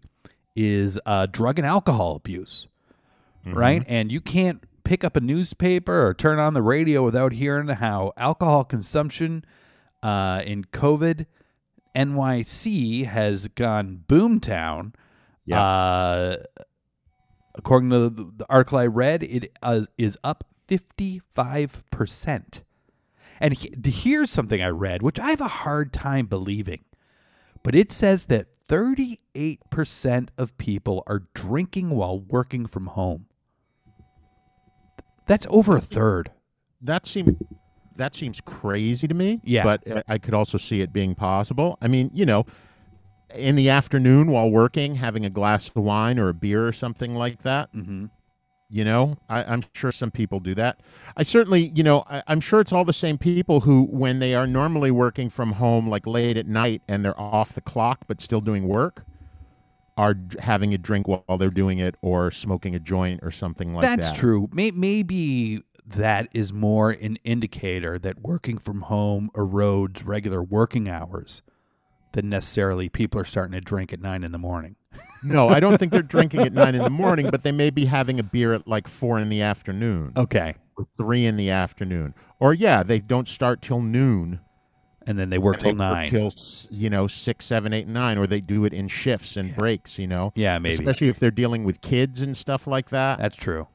is 0.56 0.98
uh, 1.04 1.26
drug 1.26 1.58
and 1.58 1.66
alcohol 1.66 2.16
abuse, 2.16 2.68
right? 3.44 3.84
And 3.86 4.10
you 4.10 4.20
can't 4.20 4.64
pick 4.84 5.04
up 5.04 5.16
a 5.16 5.20
newspaper 5.20 6.06
or 6.06 6.14
turn 6.14 6.38
on 6.38 6.54
the 6.54 6.62
radio 6.62 7.02
without 7.02 7.32
hearing 7.32 7.68
how 7.68 8.12
alcohol 8.16 8.64
consumption 8.64 9.44
uh, 10.02 10.42
in 10.44 10.64
COVID 10.64 11.26
NYC 11.94 13.06
has 13.06 13.48
gone 13.48 14.04
boomtown. 14.08 14.94
Yeah. 15.44 15.62
Uh, 15.62 16.36
according 17.54 17.90
to 17.90 18.08
the, 18.08 18.30
the 18.36 18.46
article 18.48 18.78
I 18.78 18.86
read, 18.86 19.22
it 19.22 19.52
uh, 19.62 19.82
is 19.98 20.16
up 20.24 20.44
55%. 20.78 22.62
And 23.40 23.54
he, 23.54 23.74
here's 23.84 24.30
something 24.30 24.62
I 24.62 24.68
read, 24.68 25.02
which 25.02 25.18
I 25.18 25.30
have 25.30 25.40
a 25.40 25.48
hard 25.48 25.92
time 25.92 26.26
believing, 26.26 26.84
but 27.62 27.74
it 27.74 27.90
says 27.90 28.26
that 28.26 28.46
38% 28.68 30.28
of 30.38 30.56
people 30.58 31.02
are 31.06 31.24
drinking 31.34 31.90
while 31.90 32.20
working 32.20 32.66
from 32.66 32.86
home. 32.86 33.26
That's 35.26 35.46
over 35.50 35.76
a 35.76 35.80
third. 35.80 36.30
that 36.80 37.06
seems 37.06 37.32
that 37.96 38.14
seems 38.14 38.40
crazy 38.40 39.06
to 39.06 39.14
me. 39.14 39.40
Yeah. 39.44 39.64
but 39.64 40.04
I 40.08 40.18
could 40.18 40.34
also 40.34 40.56
see 40.58 40.80
it 40.80 40.92
being 40.92 41.14
possible. 41.14 41.76
I 41.82 41.88
mean, 41.88 42.10
you 42.14 42.24
know, 42.24 42.46
in 43.34 43.54
the 43.56 43.68
afternoon 43.68 44.28
while 44.30 44.50
working, 44.50 44.94
having 44.96 45.24
a 45.26 45.30
glass 45.30 45.68
of 45.68 45.76
wine 45.76 46.18
or 46.18 46.28
a 46.28 46.34
beer 46.34 46.66
or 46.66 46.72
something 46.72 47.14
like 47.14 47.42
that. 47.42 47.72
Mm-hmm. 47.74 48.06
You 48.74 48.86
know, 48.86 49.18
I, 49.28 49.44
I'm 49.44 49.64
sure 49.74 49.92
some 49.92 50.10
people 50.10 50.40
do 50.40 50.54
that. 50.54 50.80
I 51.14 51.24
certainly, 51.24 51.70
you 51.74 51.82
know, 51.82 52.04
I, 52.08 52.22
I'm 52.26 52.40
sure 52.40 52.58
it's 52.60 52.72
all 52.72 52.86
the 52.86 52.94
same 52.94 53.18
people 53.18 53.60
who, 53.60 53.82
when 53.84 54.18
they 54.18 54.34
are 54.34 54.46
normally 54.46 54.90
working 54.90 55.28
from 55.28 55.52
home, 55.52 55.88
like 55.88 56.06
late 56.06 56.38
at 56.38 56.46
night, 56.46 56.80
and 56.88 57.04
they're 57.04 57.20
off 57.20 57.52
the 57.52 57.60
clock 57.60 58.04
but 58.06 58.22
still 58.22 58.40
doing 58.40 58.66
work, 58.66 59.04
are 59.98 60.14
having 60.40 60.72
a 60.72 60.78
drink 60.78 61.06
while 61.06 61.36
they're 61.36 61.50
doing 61.50 61.80
it 61.80 61.96
or 62.00 62.30
smoking 62.30 62.74
a 62.74 62.78
joint 62.78 63.20
or 63.22 63.30
something 63.30 63.74
like 63.74 63.82
that. 63.82 63.96
That's 64.00 64.18
true. 64.18 64.48
May- 64.52 64.70
Maybe 64.70 65.62
that 65.84 66.28
is 66.32 66.50
more 66.54 66.92
an 66.92 67.16
indicator 67.24 67.98
that 67.98 68.22
working 68.22 68.56
from 68.56 68.82
home 68.82 69.28
erodes 69.34 70.00
regular 70.06 70.42
working 70.42 70.88
hours 70.88 71.42
than 72.12 72.30
necessarily 72.30 72.88
people 72.88 73.20
are 73.20 73.24
starting 73.24 73.52
to 73.52 73.60
drink 73.60 73.92
at 73.92 74.00
nine 74.00 74.24
in 74.24 74.32
the 74.32 74.38
morning. 74.38 74.76
No, 75.24 75.48
I 75.48 75.60
don't 75.60 75.78
think 75.78 75.92
they're 75.92 76.02
drinking 76.02 76.40
at 76.40 76.52
nine 76.52 76.74
in 76.74 76.82
the 76.82 76.90
morning, 76.90 77.30
but 77.30 77.42
they 77.44 77.52
may 77.52 77.70
be 77.70 77.84
having 77.86 78.18
a 78.18 78.22
beer 78.24 78.52
at 78.54 78.66
like 78.66 78.88
four 78.88 79.18
in 79.18 79.28
the 79.28 79.40
afternoon, 79.40 80.12
Okay. 80.16 80.56
or 80.76 80.86
three 80.96 81.24
in 81.26 81.36
the 81.36 81.48
afternoon, 81.50 82.14
or 82.40 82.52
yeah, 82.52 82.82
they 82.82 82.98
don't 82.98 83.28
start 83.28 83.62
till 83.62 83.80
noon. 83.80 84.40
And 85.06 85.18
then 85.18 85.30
they 85.30 85.38
work 85.38 85.58
till 85.58 85.74
they 85.74 85.78
work 85.78 85.78
nine. 85.78 86.10
till 86.10 86.32
you 86.70 86.88
know 86.90 87.06
six, 87.08 87.44
seven, 87.44 87.72
eight, 87.72 87.88
nine, 87.88 88.18
or 88.18 88.26
they 88.26 88.40
do 88.40 88.64
it 88.64 88.72
in 88.72 88.86
shifts 88.88 89.36
and 89.36 89.54
breaks. 89.54 89.98
You 89.98 90.06
know, 90.06 90.32
Yeah, 90.36 90.58
maybe. 90.58 90.74
especially 90.74 91.08
if 91.08 91.18
they're 91.18 91.30
dealing 91.32 91.64
with 91.64 91.80
kids 91.80 92.20
and 92.22 92.36
stuff 92.36 92.66
like 92.68 92.90
that. 92.90 93.18
That's 93.18 93.36
true. 93.36 93.66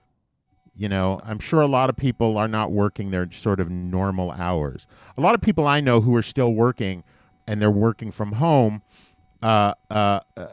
You 0.76 0.88
know, 0.90 1.20
I'm 1.24 1.40
sure 1.40 1.62
a 1.62 1.68
lot 1.68 1.90
of 1.90 1.98
people 1.98 2.38
are 2.38 2.48
not 2.48 2.72
working 2.72 3.12
their 3.12 3.30
sort 3.32 3.60
of 3.60 3.70
normal 3.70 4.32
hours. 4.32 4.86
A 5.18 5.22
lot 5.22 5.34
of 5.34 5.42
people 5.42 5.68
I 5.68 5.80
know 5.82 6.02
who 6.02 6.16
are 6.16 6.22
still 6.22 6.54
working 6.54 7.04
and 7.48 7.62
they're 7.62 7.72
working 7.72 8.12
from 8.12 8.34
home, 8.34 8.82
uh, 9.42 9.74
uh, 9.90 10.20
uh, 10.38 10.48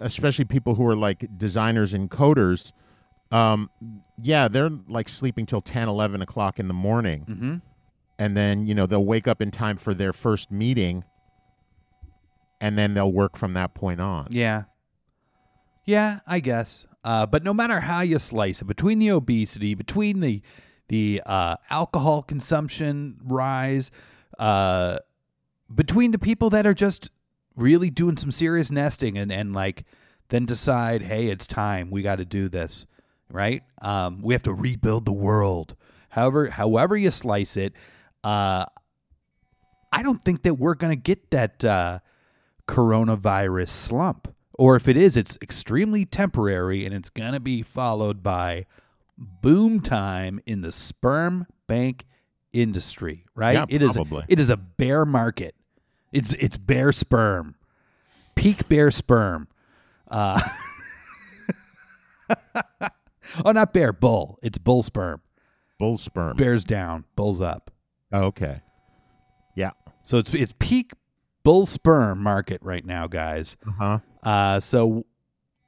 especially 0.00 0.44
people 0.44 0.74
who 0.74 0.86
are 0.86 0.96
like 0.96 1.26
designers 1.36 1.92
and 1.92 2.10
coders. 2.10 2.72
Um, 3.30 3.70
yeah, 4.20 4.48
they're 4.48 4.70
like 4.88 5.08
sleeping 5.08 5.46
till 5.46 5.62
10, 5.62 5.88
11 5.88 6.22
o'clock 6.22 6.58
in 6.58 6.68
the 6.68 6.74
morning. 6.74 7.24
Mm-hmm. 7.28 7.54
And 8.18 8.36
then, 8.36 8.66
you 8.66 8.74
know, 8.74 8.86
they'll 8.86 9.04
wake 9.04 9.26
up 9.26 9.40
in 9.40 9.50
time 9.50 9.76
for 9.76 9.94
their 9.94 10.12
first 10.12 10.50
meeting 10.50 11.04
and 12.60 12.78
then 12.78 12.94
they'll 12.94 13.12
work 13.12 13.36
from 13.36 13.54
that 13.54 13.74
point 13.74 14.00
on. 14.00 14.28
Yeah. 14.30 14.64
Yeah, 15.84 16.20
I 16.26 16.38
guess. 16.40 16.86
Uh, 17.04 17.26
but 17.26 17.42
no 17.42 17.52
matter 17.52 17.80
how 17.80 18.02
you 18.02 18.18
slice 18.18 18.62
it, 18.62 18.66
between 18.66 19.00
the 19.00 19.10
obesity, 19.10 19.74
between 19.74 20.20
the 20.20 20.40
the 20.88 21.22
uh, 21.24 21.56
alcohol 21.70 22.22
consumption 22.22 23.18
rise, 23.24 23.90
uh, 24.38 24.98
between 25.74 26.10
the 26.12 26.18
people 26.18 26.50
that 26.50 26.66
are 26.66 26.74
just 26.74 27.10
really 27.56 27.90
doing 27.90 28.16
some 28.16 28.30
serious 28.30 28.70
nesting 28.70 29.16
and, 29.18 29.30
and 29.32 29.52
like 29.52 29.84
then 30.28 30.46
decide, 30.46 31.02
hey, 31.02 31.28
it's 31.28 31.46
time, 31.46 31.90
we 31.90 32.02
got 32.02 32.16
to 32.16 32.24
do 32.24 32.48
this, 32.48 32.86
right? 33.30 33.62
Um, 33.80 34.22
we 34.22 34.34
have 34.34 34.42
to 34.44 34.52
rebuild 34.54 35.04
the 35.04 35.12
world. 35.12 35.76
However, 36.10 36.48
however 36.50 36.96
you 36.96 37.10
slice 37.10 37.56
it, 37.56 37.72
uh, 38.24 38.66
I 39.92 40.02
don't 40.02 40.22
think 40.22 40.42
that 40.44 40.54
we're 40.54 40.74
gonna 40.74 40.96
get 40.96 41.30
that. 41.30 41.64
Uh, 41.64 41.98
coronavirus 42.68 43.68
slump. 43.68 44.34
Or 44.54 44.76
if 44.76 44.86
it 44.86 44.96
is, 44.96 45.16
it's 45.16 45.36
extremely 45.42 46.04
temporary 46.04 46.84
and 46.84 46.94
it's 46.94 47.10
going 47.10 47.32
to 47.32 47.40
be 47.40 47.62
followed 47.62 48.22
by 48.22 48.66
boom 49.18 49.80
time 49.80 50.40
in 50.46 50.60
the 50.62 50.72
sperm 50.72 51.46
bank 51.66 52.04
industry, 52.52 53.24
right? 53.34 53.54
Yeah, 53.54 53.66
It 53.68 53.82
is 53.82 53.92
probably. 53.92 54.24
it 54.28 54.38
is 54.38 54.50
a 54.50 54.56
bear 54.56 55.04
market. 55.04 55.54
It's 56.12 56.34
it's 56.34 56.56
bear 56.58 56.92
sperm. 56.92 57.54
Peak 58.34 58.68
bear 58.68 58.90
sperm. 58.90 59.48
Uh 60.10 60.40
Oh, 63.44 63.52
not 63.52 63.72
bear, 63.72 63.92
bull. 63.94 64.38
It's 64.42 64.58
bull 64.58 64.82
sperm. 64.82 65.22
Bull 65.78 65.96
sperm. 65.96 66.36
Bears 66.36 66.64
down, 66.64 67.04
bulls 67.16 67.40
up. 67.40 67.70
Oh, 68.12 68.24
okay. 68.24 68.60
Yeah. 69.56 69.70
So 70.02 70.18
it's 70.18 70.34
it's 70.34 70.52
peak 70.58 70.92
bull 71.44 71.64
sperm 71.66 72.22
market 72.22 72.60
right 72.62 72.84
now, 72.84 73.06
guys. 73.06 73.56
Uh-huh. 73.66 73.98
Uh, 74.22 74.60
so 74.60 75.06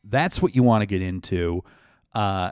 that's 0.04 0.42
what 0.42 0.54
you 0.54 0.62
want 0.62 0.82
to 0.82 0.86
get 0.86 1.00
into. 1.00 1.64
Uh, 2.14 2.50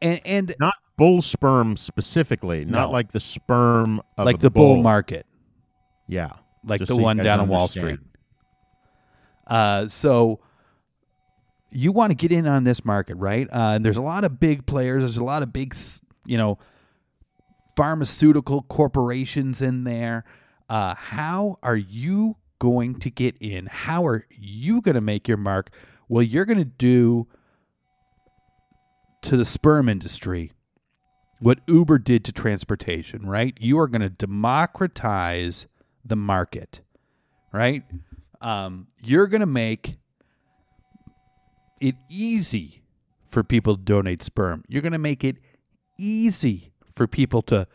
and 0.00 0.20
and 0.24 0.54
Not 0.58 0.74
bull 0.96 1.20
sperm 1.20 1.76
specifically, 1.76 2.64
No. 2.64 2.78
not 2.78 2.90
like 2.92 3.12
the 3.12 3.20
sperm 3.20 4.00
of 4.16 4.24
like 4.24 4.38
the 4.40 4.50
bull 4.50 4.76
bull 4.76 4.82
market, 4.82 5.26
Yeah. 6.08 6.30
Like 6.64 6.80
Just 6.80 6.88
the 6.88 6.96
so 6.96 7.02
one 7.02 7.16
down 7.16 7.40
on 7.40 7.48
Wall. 7.48 7.68
Street. 7.68 7.98
Uh, 9.46 9.88
so 9.88 10.40
you 11.70 11.92
want 11.92 12.10
to 12.10 12.14
get 12.14 12.32
in 12.32 12.46
on 12.46 12.64
this 12.64 12.84
market, 12.84 13.16
right? 13.16 13.48
Uh, 13.50 13.72
and 13.74 13.84
there's 13.84 13.96
a 13.96 14.02
lot 14.02 14.24
of 14.24 14.38
big 14.38 14.66
players. 14.66 15.02
There's 15.02 15.16
a 15.16 15.24
lot 15.24 15.42
of 15.42 15.52
big, 15.52 15.74
you 16.26 16.36
know, 16.36 16.58
pharmaceutical 17.76 18.62
corporations 18.62 19.62
in 19.62 19.84
there. 19.84 20.24
Uh, 20.68 20.94
how 20.94 21.56
are 21.62 21.76
you 21.76 22.36
going 22.58 22.94
to 23.00 23.10
get 23.10 23.36
in? 23.40 23.66
How 23.66 24.06
are 24.06 24.26
you 24.30 24.80
going 24.80 24.94
to 24.94 25.00
make 25.00 25.26
your 25.26 25.36
mark? 25.36 25.70
Well, 26.08 26.22
you're 26.22 26.44
going 26.44 26.58
to 26.58 26.64
do 26.64 27.26
to 29.22 29.36
the 29.36 29.44
sperm 29.44 29.88
industry 29.88 30.52
what 31.40 31.58
Uber 31.66 31.98
did 31.98 32.24
to 32.24 32.32
transportation, 32.32 33.26
right? 33.26 33.56
You 33.60 33.78
are 33.80 33.88
going 33.88 34.02
to 34.02 34.08
democratize 34.08 35.66
the 36.04 36.16
market, 36.16 36.80
right? 37.52 37.82
Um, 38.40 38.88
you're 39.02 39.26
going 39.26 39.40
to 39.40 39.46
make 39.46 39.96
it 41.80 41.94
easy 42.08 42.82
for 43.28 43.42
people 43.42 43.76
to 43.76 43.82
donate 43.82 44.22
sperm. 44.22 44.64
You're 44.68 44.82
going 44.82 44.92
to 44.92 44.98
make 44.98 45.24
it 45.24 45.38
easy 45.98 46.72
for 46.94 47.06
people 47.06 47.42
to 47.42 47.66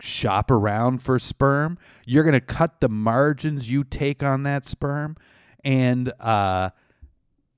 shop 0.00 0.50
around 0.50 1.02
for 1.02 1.18
sperm. 1.18 1.78
You're 2.06 2.24
going 2.24 2.34
to 2.34 2.40
cut 2.40 2.80
the 2.80 2.88
margins 2.88 3.70
you 3.70 3.84
take 3.84 4.22
on 4.22 4.44
that 4.44 4.64
sperm, 4.64 5.16
and 5.64 6.12
uh, 6.20 6.70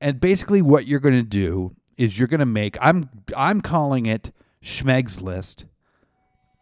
and 0.00 0.20
basically 0.20 0.62
what 0.62 0.86
you're 0.86 1.00
going 1.00 1.14
to 1.14 1.22
do 1.22 1.74
is 1.96 2.18
you're 2.18 2.28
going 2.28 2.40
to 2.40 2.46
make. 2.46 2.76
I'm 2.80 3.08
I'm 3.36 3.60
calling 3.60 4.06
it 4.06 4.32
Schmeg's 4.62 5.20
list. 5.20 5.66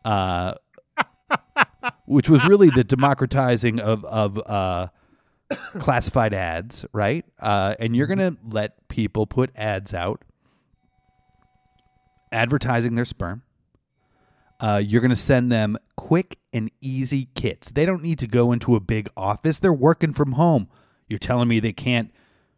Uh, 0.05 0.55
which 2.07 2.29
was 2.29 2.47
really 2.47 2.71
the 2.71 2.85
democratizing 2.85 3.81
of 3.81 4.05
of 4.05 4.39
uh, 4.47 4.89
classified 5.79 6.35
ads, 6.35 6.85
right? 6.93 7.25
Uh, 7.41 7.75
and 7.79 7.97
you're 7.97 8.07
gonna 8.07 8.37
let 8.49 8.89
people 8.89 9.27
put 9.27 9.51
ads 9.57 9.95
out 9.95 10.23
advertising 12.33 12.95
their 12.95 13.05
sperm. 13.05 13.43
Uh, 14.61 14.83
you're 14.85 15.01
gonna 15.01 15.17
send 15.17 15.51
them 15.51 15.77
quick 15.97 16.39
and 16.53 16.71
easy 16.81 17.29
kits. 17.35 17.71
They 17.71 17.87
don't 17.87 18.03
need 18.03 18.19
to 18.21 18.27
go 18.27 18.53
into 18.53 18.77
a 18.77 18.81
big 18.81 19.09
office. 19.17 19.59
They're 19.59 19.73
working 19.73 20.13
from 20.13 20.33
home. 20.33 20.69
You're 21.09 21.19
telling 21.19 21.49
me 21.49 21.61
they 21.61 21.73
can't 21.73 22.13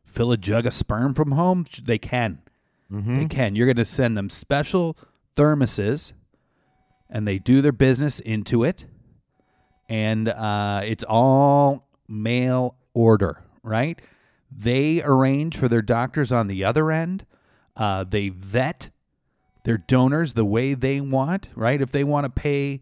fill 0.05 0.33
a 0.33 0.37
jug 0.37 0.67
of 0.67 0.75
sperm 0.75 1.15
from 1.15 1.33
home? 1.33 1.65
They 1.83 1.99
can. 1.99 2.43
They 2.91 3.25
can. 3.25 3.57
You're 3.57 3.67
gonna 3.73 3.87
send 3.87 4.19
them 4.19 4.29
special 4.29 4.99
thermoses, 5.35 6.13
and 7.09 7.27
they 7.27 7.39
do 7.39 7.63
their 7.63 7.73
business 7.73 8.21
into 8.21 8.65
it 8.65 8.85
and 9.89 10.29
uh, 10.29 10.83
it's 10.85 11.05
all 11.07 11.89
mail 12.09 12.77
order, 12.95 13.43
right? 13.63 14.01
They 14.51 15.03
arrange 15.03 15.57
for 15.57 15.69
their 15.69 15.83
doctors 15.83 16.31
on 16.33 16.47
the 16.47 16.65
other 16.65 16.91
end. 16.91 17.27
Uh, 17.77 18.05
they 18.05 18.29
vet 18.29 18.91
their 19.65 19.79
donors 19.79 20.35
the 20.35 20.45
way 20.45 20.75
they 20.75 21.01
want, 21.01 21.49
right? 21.55 21.81
If 21.81 21.93
they 21.93 22.05
want 22.05 22.25
to 22.25 22.31
pay 22.31 22.81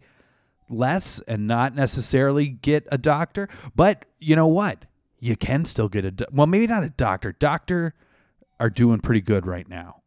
less 0.69 1.19
and 1.27 1.47
not 1.47 1.75
necessarily 1.75 2.47
get 2.47 2.87
a 2.91 2.97
doctor, 2.97 3.47
but 3.75 4.05
you 4.19 4.35
know 4.35 4.47
what? 4.47 4.85
You 5.19 5.35
can 5.35 5.65
still 5.65 5.87
get 5.89 6.05
a 6.05 6.11
do- 6.11 6.25
well, 6.31 6.47
maybe 6.47 6.67
not 6.67 6.83
a 6.83 6.89
doctor. 6.89 7.33
Doctor 7.33 7.93
are 8.59 8.69
doing 8.69 8.99
pretty 8.99 9.21
good 9.21 9.45
right 9.45 9.67
now, 9.69 10.01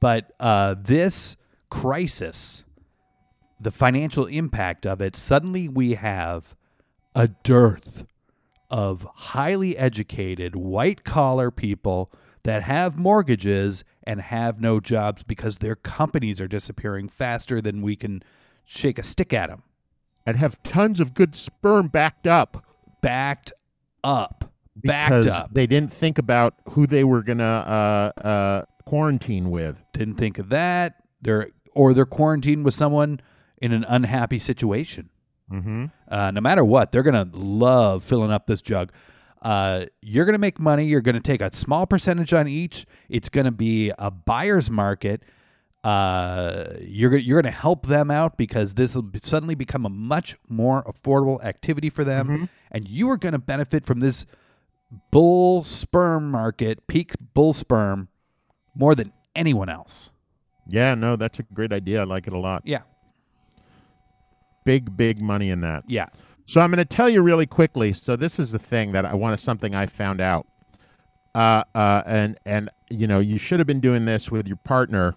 but 0.00 0.32
uh, 0.40 0.74
this 0.78 1.36
crisis, 1.70 2.63
the 3.60 3.70
financial 3.70 4.26
impact 4.26 4.86
of 4.86 5.00
it, 5.00 5.16
suddenly 5.16 5.68
we 5.68 5.94
have 5.94 6.54
a 7.14 7.28
dearth 7.28 8.04
of 8.70 9.06
highly 9.14 9.76
educated 9.76 10.56
white 10.56 11.04
collar 11.04 11.50
people 11.50 12.10
that 12.42 12.62
have 12.62 12.96
mortgages 12.96 13.84
and 14.02 14.20
have 14.20 14.60
no 14.60 14.80
jobs 14.80 15.22
because 15.22 15.58
their 15.58 15.76
companies 15.76 16.40
are 16.40 16.48
disappearing 16.48 17.08
faster 17.08 17.60
than 17.60 17.82
we 17.82 17.96
can 17.96 18.22
shake 18.64 18.98
a 18.98 19.02
stick 19.02 19.32
at 19.32 19.48
them. 19.48 19.62
And 20.26 20.38
have 20.38 20.62
tons 20.62 21.00
of 21.00 21.12
good 21.14 21.36
sperm 21.36 21.88
backed 21.88 22.26
up. 22.26 22.64
Backed 23.02 23.52
up. 24.02 24.52
because 24.80 25.26
Backed 25.26 25.42
up. 25.42 25.54
They 25.54 25.66
didn't 25.66 25.92
think 25.92 26.18
about 26.18 26.54
who 26.70 26.86
they 26.86 27.04
were 27.04 27.22
going 27.22 27.38
to 27.38 27.44
uh, 27.44 28.20
uh, 28.20 28.64
quarantine 28.86 29.50
with. 29.50 29.82
Didn't 29.92 30.14
think 30.14 30.38
of 30.38 30.48
that. 30.48 30.96
They're 31.20 31.50
or 31.74 31.92
they're 31.92 32.06
quarantined 32.06 32.64
with 32.64 32.74
someone 32.74 33.20
in 33.64 33.72
an 33.72 33.84
unhappy 33.84 34.38
situation. 34.38 35.08
Mm-hmm. 35.50 35.86
Uh, 36.06 36.30
no 36.30 36.40
matter 36.42 36.62
what, 36.62 36.92
they're 36.92 37.02
gonna 37.02 37.28
love 37.32 38.04
filling 38.04 38.30
up 38.30 38.46
this 38.46 38.60
jug. 38.60 38.92
Uh, 39.40 39.86
you're 40.02 40.26
gonna 40.26 40.36
make 40.36 40.60
money. 40.60 40.84
You're 40.84 41.00
gonna 41.00 41.20
take 41.20 41.40
a 41.40 41.54
small 41.54 41.86
percentage 41.86 42.34
on 42.34 42.46
each. 42.46 42.84
It's 43.08 43.30
gonna 43.30 43.52
be 43.52 43.90
a 43.98 44.10
buyer's 44.10 44.70
market. 44.70 45.22
Uh, 45.82 46.74
you're 46.80 47.16
you're 47.16 47.40
gonna 47.40 47.50
help 47.50 47.86
them 47.86 48.10
out 48.10 48.36
because 48.36 48.74
this 48.74 48.94
will 48.94 49.10
suddenly 49.22 49.54
become 49.54 49.86
a 49.86 49.90
much 49.90 50.36
more 50.46 50.84
affordable 50.84 51.42
activity 51.42 51.88
for 51.88 52.04
them, 52.04 52.50
and 52.70 52.86
you 52.86 53.08
are 53.08 53.16
gonna 53.16 53.38
benefit 53.38 53.86
from 53.86 54.00
this 54.00 54.26
bull 55.10 55.64
sperm 55.64 56.30
market, 56.30 56.86
peak 56.86 57.12
bull 57.32 57.54
sperm, 57.54 58.08
more 58.74 58.94
than 58.94 59.10
anyone 59.34 59.70
else. 59.70 60.10
Yeah, 60.66 60.94
no, 60.94 61.16
that's 61.16 61.38
a 61.38 61.42
great 61.42 61.72
idea. 61.72 62.02
I 62.02 62.04
like 62.04 62.26
it 62.26 62.32
a 62.34 62.38
lot. 62.38 62.62
Yeah, 62.64 62.82
Big, 64.64 64.96
big 64.96 65.20
money 65.20 65.50
in 65.50 65.60
that. 65.60 65.84
yeah. 65.86 66.06
So 66.46 66.60
I'm 66.60 66.70
going 66.70 66.78
to 66.78 66.84
tell 66.84 67.08
you 67.08 67.22
really 67.22 67.46
quickly. 67.46 67.92
So 67.92 68.16
this 68.16 68.38
is 68.38 68.52
the 68.52 68.58
thing 68.58 68.92
that 68.92 69.06
I 69.06 69.14
want 69.14 69.38
something 69.40 69.74
I 69.74 69.86
found 69.86 70.20
out. 70.20 70.46
Uh, 71.34 71.64
uh, 71.74 72.02
and 72.06 72.38
and 72.44 72.70
you 72.90 73.06
know 73.06 73.18
you 73.18 73.38
should 73.38 73.58
have 73.58 73.66
been 73.66 73.80
doing 73.80 74.04
this 74.04 74.30
with 74.30 74.46
your 74.46 74.58
partner 74.58 75.16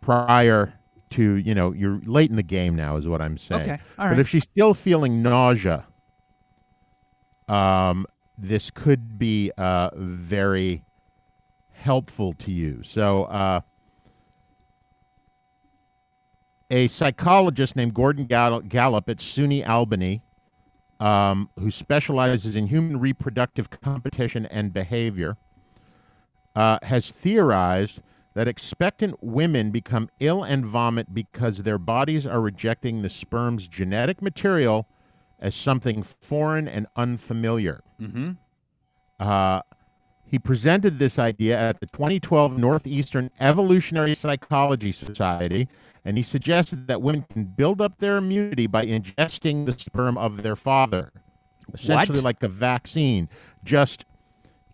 prior 0.00 0.72
to 1.10 1.34
you 1.36 1.54
know 1.54 1.72
you're 1.72 2.00
late 2.06 2.30
in 2.30 2.36
the 2.36 2.42
game 2.42 2.74
now 2.74 2.96
is 2.96 3.06
what 3.06 3.20
I'm 3.20 3.36
saying. 3.36 3.62
Okay, 3.62 3.78
all 3.98 4.08
But 4.08 4.18
if 4.18 4.28
she's 4.28 4.44
still 4.44 4.72
feeling 4.72 5.22
nausea, 5.22 5.84
um, 7.48 8.06
this 8.38 8.70
could 8.70 9.18
be 9.18 9.50
uh 9.58 9.90
very 9.94 10.82
helpful 11.72 12.32
to 12.34 12.50
you. 12.50 12.82
So 12.82 13.24
uh, 13.24 13.60
a 16.72 16.88
psychologist 16.88 17.76
named 17.76 17.92
Gordon 17.92 18.24
Gallup 18.24 19.08
at 19.08 19.18
SUNY 19.18 19.68
Albany, 19.68 20.22
um, 20.98 21.50
who 21.58 21.70
specializes 21.70 22.56
in 22.56 22.66
human 22.66 22.98
reproductive 22.98 23.68
competition 23.68 24.46
and 24.46 24.72
behavior, 24.72 25.36
uh, 26.56 26.78
has 26.82 27.10
theorized 27.10 28.00
that 28.34 28.48
expectant 28.48 29.22
women 29.22 29.70
become 29.70 30.08
ill 30.18 30.42
and 30.42 30.64
vomit 30.64 31.12
because 31.12 31.58
their 31.58 31.76
bodies 31.76 32.26
are 32.26 32.40
rejecting 32.40 33.02
the 33.02 33.10
sperm's 33.10 33.68
genetic 33.68 34.22
material 34.22 34.88
as 35.38 35.54
something 35.54 36.02
foreign 36.02 36.66
and 36.66 36.86
unfamiliar. 36.96 37.82
Mm-hmm. 38.00 38.30
Uh, 39.20 39.60
he 40.24 40.38
presented 40.38 40.98
this 40.98 41.18
idea 41.18 41.58
at 41.58 41.80
the 41.80 41.86
2012 41.86 42.56
Northeastern 42.56 43.30
Evolutionary 43.38 44.14
Psychology 44.14 44.90
Society, 44.90 45.68
and 46.04 46.16
he 46.16 46.22
suggested 46.22 46.86
that 46.88 47.00
women 47.02 47.24
can 47.30 47.44
build 47.44 47.80
up 47.80 47.98
their 47.98 48.16
immunity 48.16 48.66
by 48.66 48.84
ingesting 48.84 49.66
the 49.66 49.78
sperm 49.78 50.18
of 50.18 50.42
their 50.42 50.56
father, 50.56 51.12
essentially 51.72 52.18
What? 52.18 52.24
like 52.24 52.42
a 52.42 52.48
vaccine. 52.48 53.28
Just 53.64 54.04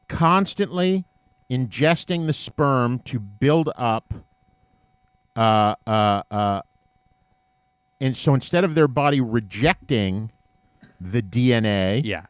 constantly 0.08 1.04
ingesting 1.50 2.26
the 2.26 2.32
sperm 2.32 2.98
to 3.00 3.18
build 3.18 3.70
up. 3.76 4.12
Uh, 5.36 5.74
uh, 5.86 6.22
uh, 6.30 6.62
and 8.00 8.16
so 8.16 8.34
instead 8.34 8.64
of 8.64 8.74
their 8.74 8.88
body 8.88 9.20
rejecting 9.20 10.30
the 11.00 11.22
DNA, 11.22 12.02
Yeah. 12.04 12.26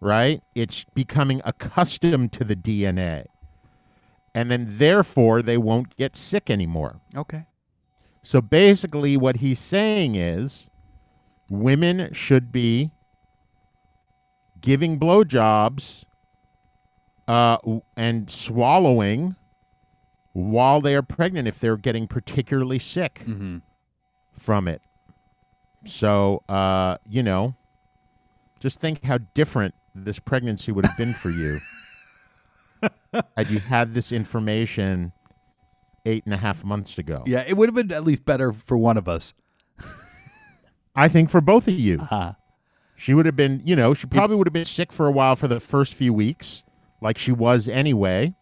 right? 0.00 0.42
It's 0.54 0.84
becoming 0.94 1.40
accustomed 1.44 2.32
to 2.34 2.44
the 2.44 2.56
DNA. 2.56 3.26
And 4.34 4.50
then 4.50 4.76
therefore 4.78 5.42
they 5.42 5.58
won't 5.58 5.96
get 5.96 6.14
sick 6.14 6.48
anymore. 6.50 7.00
Okay. 7.16 7.46
So 8.28 8.42
basically 8.42 9.16
what 9.16 9.36
he's 9.36 9.58
saying 9.58 10.14
is 10.14 10.66
women 11.48 12.12
should 12.12 12.52
be 12.52 12.90
giving 14.60 15.00
blowjobs 15.00 16.04
uh, 17.26 17.56
and 17.96 18.30
swallowing 18.30 19.34
while 20.34 20.82
they 20.82 20.94
are 20.94 21.00
pregnant 21.00 21.48
if 21.48 21.58
they're 21.58 21.78
getting 21.78 22.06
particularly 22.06 22.78
sick 22.78 23.22
Mm-hmm. 23.26 23.58
from 24.38 24.68
it. 24.68 24.82
So, 25.86 26.42
uh, 26.50 26.98
you 27.08 27.22
know, 27.22 27.54
just 28.60 28.78
think 28.78 29.04
how 29.04 29.20
different 29.32 29.74
this 29.94 30.18
pregnancy 30.18 30.70
would 30.70 30.84
have 30.84 30.98
been 30.98 31.14
for 31.14 31.30
you 31.30 31.60
had 33.38 33.48
you 33.48 33.60
had 33.60 33.94
this 33.94 34.12
information 34.12 35.12
eight 36.08 36.24
and 36.24 36.34
a 36.34 36.38
half 36.38 36.64
months 36.64 36.98
ago. 36.98 37.22
Yeah, 37.26 37.44
it 37.46 37.56
would 37.56 37.68
have 37.68 37.74
been 37.74 37.92
at 37.92 38.04
least 38.04 38.24
better 38.24 38.52
for 38.52 38.76
one 38.76 38.96
of 38.96 39.08
us. 39.08 39.34
I 40.96 41.06
think 41.06 41.30
for 41.30 41.40
both 41.40 41.68
of 41.68 41.74
you. 41.74 41.98
Uh-huh. 42.00 42.32
She 42.96 43.14
would 43.14 43.26
have 43.26 43.36
been, 43.36 43.62
you 43.64 43.76
know, 43.76 43.94
she 43.94 44.08
probably 44.08 44.36
would 44.36 44.48
have 44.48 44.52
been 44.52 44.64
sick 44.64 44.92
for 44.92 45.06
a 45.06 45.12
while 45.12 45.36
for 45.36 45.46
the 45.46 45.60
first 45.60 45.94
few 45.94 46.12
weeks, 46.12 46.64
like 47.00 47.16
she 47.16 47.30
was 47.30 47.68
anyway. 47.68 48.34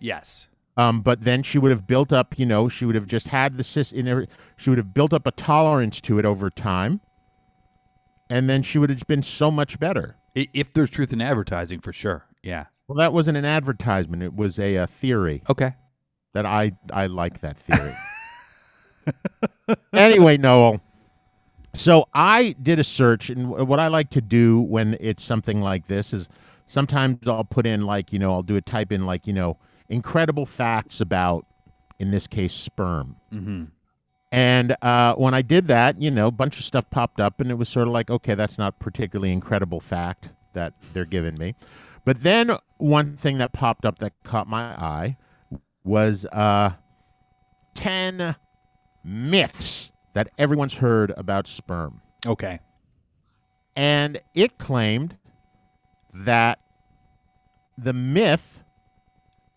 Yes. 0.00 0.48
Um, 0.76 1.02
but 1.02 1.22
then 1.22 1.44
she 1.44 1.58
would 1.58 1.70
have 1.70 1.86
built 1.86 2.12
up, 2.12 2.36
you 2.36 2.46
know, 2.46 2.68
she 2.68 2.84
would 2.84 2.96
have 2.96 3.06
just 3.06 3.28
had 3.28 3.56
the 3.56 3.62
cyst 3.62 3.92
in 3.92 4.06
her, 4.06 4.26
she 4.56 4.70
would 4.70 4.78
have 4.78 4.92
built 4.92 5.12
up 5.12 5.26
a 5.26 5.30
tolerance 5.30 6.00
to 6.00 6.18
it 6.18 6.24
over 6.24 6.50
time. 6.50 7.00
And 8.28 8.50
then 8.50 8.62
she 8.62 8.78
would 8.78 8.90
have 8.90 9.06
been 9.06 9.22
so 9.22 9.50
much 9.50 9.78
better. 9.78 10.16
If 10.34 10.72
there's 10.72 10.90
truth 10.90 11.12
in 11.12 11.20
advertising, 11.20 11.80
for 11.80 11.92
sure. 11.92 12.24
Yeah. 12.42 12.66
Well, 12.88 12.96
that 12.98 13.12
wasn't 13.12 13.36
an 13.36 13.44
advertisement. 13.44 14.22
It 14.22 14.34
was 14.34 14.58
a, 14.58 14.76
uh 14.78 14.86
theory 14.86 15.42
Okay. 15.48 15.74
That 16.32 16.46
I, 16.46 16.72
I 16.92 17.06
like 17.06 17.40
that 17.40 17.58
theory. 17.58 17.92
anyway, 19.92 20.36
Noel. 20.36 20.80
So 21.74 22.08
I 22.12 22.56
did 22.60 22.78
a 22.78 22.84
search, 22.84 23.30
and 23.30 23.48
what 23.48 23.78
I 23.78 23.88
like 23.88 24.10
to 24.10 24.20
do 24.20 24.60
when 24.60 24.96
it's 25.00 25.24
something 25.24 25.60
like 25.60 25.86
this 25.86 26.12
is 26.12 26.28
sometimes 26.66 27.18
I'll 27.26 27.44
put 27.44 27.66
in, 27.66 27.82
like, 27.82 28.12
you 28.12 28.18
know, 28.18 28.32
I'll 28.32 28.42
do 28.42 28.56
a 28.56 28.60
type 28.60 28.90
in, 28.90 29.06
like, 29.06 29.26
you 29.26 29.32
know, 29.32 29.56
incredible 29.88 30.46
facts 30.46 31.00
about, 31.00 31.46
in 31.98 32.10
this 32.10 32.26
case, 32.26 32.54
sperm. 32.54 33.16
Mm-hmm. 33.32 33.64
And 34.32 34.76
uh, 34.82 35.14
when 35.14 35.34
I 35.34 35.42
did 35.42 35.68
that, 35.68 36.00
you 36.00 36.10
know, 36.10 36.28
a 36.28 36.32
bunch 36.32 36.58
of 36.58 36.64
stuff 36.64 36.88
popped 36.90 37.20
up, 37.20 37.40
and 37.40 37.50
it 37.50 37.54
was 37.54 37.68
sort 37.68 37.88
of 37.88 37.92
like, 37.92 38.10
okay, 38.10 38.34
that's 38.34 38.58
not 38.58 38.78
particularly 38.78 39.32
incredible 39.32 39.80
fact 39.80 40.30
that 40.52 40.74
they're 40.92 41.04
giving 41.04 41.38
me. 41.38 41.54
But 42.04 42.22
then 42.22 42.56
one 42.78 43.16
thing 43.16 43.38
that 43.38 43.52
popped 43.52 43.84
up 43.84 43.98
that 43.98 44.12
caught 44.24 44.48
my 44.48 44.62
eye 44.62 45.16
was 45.90 46.24
uh, 46.26 46.70
10 47.74 48.36
myths 49.02 49.90
that 50.14 50.28
everyone's 50.38 50.74
heard 50.74 51.12
about 51.16 51.48
sperm. 51.48 52.00
Okay. 52.24 52.60
And 53.74 54.20
it 54.32 54.56
claimed 54.56 55.16
that 56.14 56.60
the 57.76 57.92
myth 57.92 58.62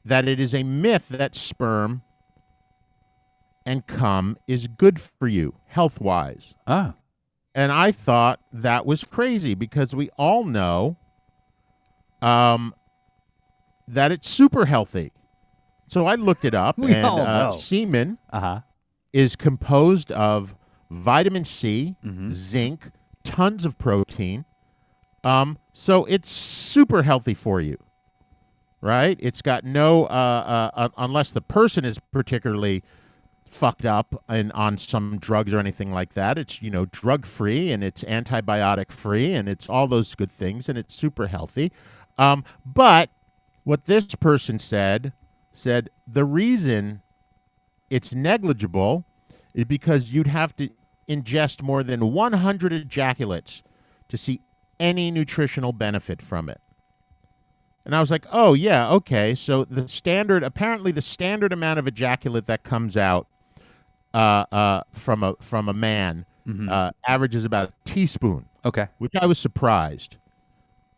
that 0.06 0.28
it 0.28 0.39
is 0.39 0.54
a 0.54 0.63
myth 0.63 1.08
that 1.10 1.36
sperm 1.36 2.02
and 3.65 3.86
cum 3.88 4.38
is 4.48 4.67
good 4.67 5.00
for 5.00 5.28
you 5.28 5.56
health 5.67 6.02
wise. 6.02 6.56
Ah. 6.67 6.96
And 7.56 7.72
I 7.72 7.91
thought 7.91 8.39
that 8.52 8.86
was 8.86 9.04
crazy 9.04 9.54
because 9.54 9.93
we 9.93 10.10
all 10.17 10.43
know 10.43 10.98
um, 12.22 12.74
that 13.88 14.12
it's 14.12 14.30
super 14.30 14.65
healthy. 14.65 15.13
So 15.88 16.06
I 16.08 16.15
looked 16.15 16.46
it 16.46 16.54
up, 16.54 16.78
We 16.80 16.93
and 16.93 17.06
all 17.06 17.19
uh, 17.19 17.50
know. 17.52 17.60
semen 17.60 18.17
Uh 18.30 18.39
huh. 18.39 18.60
is 19.12 19.36
composed 19.36 20.12
of 20.12 20.56
vitamin 20.89 21.46
C, 21.46 21.96
Mm-hmm. 22.06 22.32
zinc, 22.34 22.91
tons 23.24 23.65
of 23.65 23.78
protein, 23.78 24.46
Um, 25.24 25.58
so 25.74 26.06
it's 26.06 26.30
super 26.32 27.04
healthy 27.04 27.34
for 27.34 27.62
you, 27.62 27.78
right? 28.82 29.17
It's 29.19 29.41
got 29.41 29.63
no, 29.63 30.06
uh, 30.06 30.08
uh, 30.08 30.69
uh, 30.74 30.89
unless 30.98 31.32
the 31.32 31.41
person 31.41 31.86
is 31.86 31.98
particularly 32.12 32.84
fucked 33.46 33.86
up 33.86 34.22
and 34.28 34.52
on 34.54 34.78
some 34.78 35.17
drugs 35.19 35.54
or 35.54 35.60
anything 35.60 35.91
like 35.91 36.13
that. 36.15 36.38
It's 36.38 36.62
you 36.62 36.69
know 36.72 36.86
drug 36.86 37.26
free 37.26 37.72
and 37.72 37.84
it's 37.84 38.04
antibiotic 38.04 38.91
free 38.91 39.32
and 39.34 39.48
it's 39.48 39.69
all 39.69 39.88
those 39.88 40.15
good 40.15 40.32
things 40.32 40.67
and 40.67 40.78
it's 40.78 40.96
super 40.96 41.28
healthy. 41.28 41.72
Um, 42.17 42.43
but 42.65 43.10
what 43.63 43.86
this 43.86 44.15
person 44.15 44.60
said 44.60 45.13
said 45.54 45.89
the 46.08 46.26
reason 46.26 47.02
it's 47.89 48.13
negligible 48.13 49.06
is 49.54 49.66
because 49.66 50.12
you'd 50.12 50.28
have 50.28 50.56
to 50.56 50.70
ingest 51.08 51.62
more 51.62 51.84
than 51.84 52.12
100 52.12 52.74
ejaculates 52.74 53.62
to 54.10 54.18
see 54.18 54.42
any 54.80 55.12
nutritional 55.12 55.72
benefit 55.74 56.22
from 56.22 56.50
it. 56.50 56.60
And 57.86 57.94
I 57.96 58.00
was 58.00 58.10
like, 58.10 58.26
"Oh 58.32 58.54
yeah, 58.54 58.89
okay. 58.92 59.36
So 59.36 59.66
the 59.66 59.88
standard, 59.89 60.42
apparently, 60.44 60.92
the 60.94 61.02
standard 61.02 61.52
amount 61.52 61.80
of 61.80 61.88
ejaculate 61.88 62.48
that 62.48 62.63
comes 62.63 62.96
out 62.96 63.28
uh, 64.13 64.46
uh, 64.52 64.84
from 64.94 65.22
a 65.24 65.36
from 65.42 65.68
a 65.68 65.74
man 65.74 66.26
uh, 66.70 66.92
averages 67.08 67.46
about 67.46 67.70
a 67.70 67.74
teaspoon, 67.89 68.46
Okay. 68.66 68.88
which 69.00 69.13
I 69.20 69.26
was 69.26 69.38
surprised. 69.39 70.16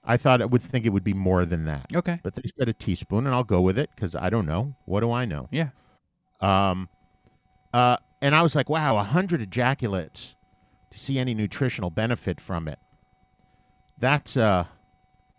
I 0.06 0.18
thought 0.18 0.41
I 0.41 0.46
would 0.46 0.62
think 0.62 0.86
it 0.86 0.89
would 0.89 1.04
be 1.04 1.13
more 1.13 1.46
than 1.46 1.65
that. 1.65 1.88
Okay. 1.94 2.20
But 2.24 2.36
they 2.36 2.52
said 2.58 2.70
a 2.70 2.74
teaspoon, 2.74 3.26
and 3.26 3.34
I'll 3.36 3.44
go 3.44 3.62
with 3.62 3.78
it 3.78 3.89
because 3.96 4.15
I 4.15 4.30
don't 4.30 4.46
know. 4.46 4.76
What 4.86 5.00
do 5.02 5.12
I 5.12 5.26
know? 5.26 5.48
Yeah. 5.52 5.70
Um, 6.41 6.89
uh, 7.74 7.98
and 8.22 8.36
I 8.36 8.41
was 8.41 8.56
like, 8.56 8.70
wow, 8.70 8.98
a 8.98 9.04
hundred 9.04 9.41
ejaculates 9.41 10.36
to 10.91 11.00
see 11.00 11.18
any 11.20 11.34
nutritional 11.34 11.89
benefit 11.89 12.39
from 12.39 12.68
it. 12.68 12.80
That's 13.98 14.38
uh, 14.38 14.65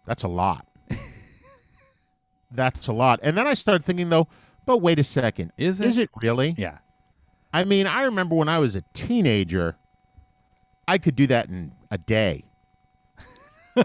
that's 0.07 0.23
a 0.23 0.29
lot. 0.29 0.67
that's 2.51 2.87
a 2.89 2.93
lot. 2.93 3.21
And 3.23 3.37
then 3.37 3.47
I 3.47 3.55
started 3.55 3.85
thinking 3.85 4.09
though, 4.11 4.29
but 4.65 4.79
wait 4.79 4.99
a 4.99 5.05
second, 5.05 5.53
Is 5.57 5.81
Is 5.81 5.97
it? 5.97 6.05
it 6.05 6.11
really? 6.23 6.55
Yeah. 6.59 6.79
I 7.53 7.65
mean, 7.65 7.87
I 7.87 8.03
remember 8.03 8.35
when 8.35 8.49
I 8.49 8.59
was 8.59 8.77
a 8.77 8.83
teenager, 8.93 9.77
I 10.87 10.99
could 10.99 11.17
do 11.17 11.27
that 11.29 11.49
in 11.49 11.73
a 11.91 11.99
day. 11.99 12.45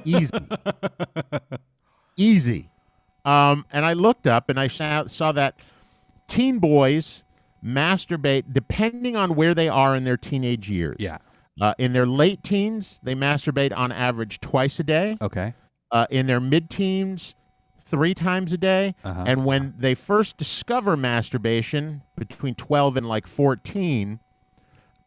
Easy. 0.05 0.31
Easy. 2.17 2.69
Um, 3.25 3.65
and 3.71 3.85
I 3.85 3.93
looked 3.93 4.27
up 4.27 4.49
and 4.49 4.59
I 4.59 4.67
saw, 4.67 5.05
saw 5.07 5.31
that 5.33 5.55
teen 6.27 6.59
boys 6.59 7.23
masturbate 7.63 8.45
depending 8.51 9.15
on 9.15 9.35
where 9.35 9.53
they 9.53 9.69
are 9.69 9.95
in 9.95 10.03
their 10.03 10.17
teenage 10.17 10.69
years. 10.69 10.97
Yeah. 10.99 11.19
Uh, 11.59 11.73
in 11.77 11.93
their 11.93 12.07
late 12.07 12.43
teens, 12.43 12.99
they 13.03 13.13
masturbate 13.13 13.75
on 13.75 13.91
average 13.91 14.39
twice 14.39 14.79
a 14.79 14.83
day. 14.83 15.17
Okay. 15.21 15.53
Uh, 15.91 16.07
in 16.09 16.25
their 16.25 16.39
mid 16.39 16.69
teens, 16.69 17.35
three 17.91 18.15
times 18.15 18.53
a 18.53 18.57
day. 18.57 18.95
Uh-huh. 19.03 19.23
And 19.27 19.45
when 19.45 19.75
they 19.77 19.93
first 19.93 20.37
discover 20.37 20.95
masturbation, 20.95 22.01
between 22.17 22.55
12 22.55 22.97
and 22.97 23.07
like 23.07 23.27
14, 23.27 24.19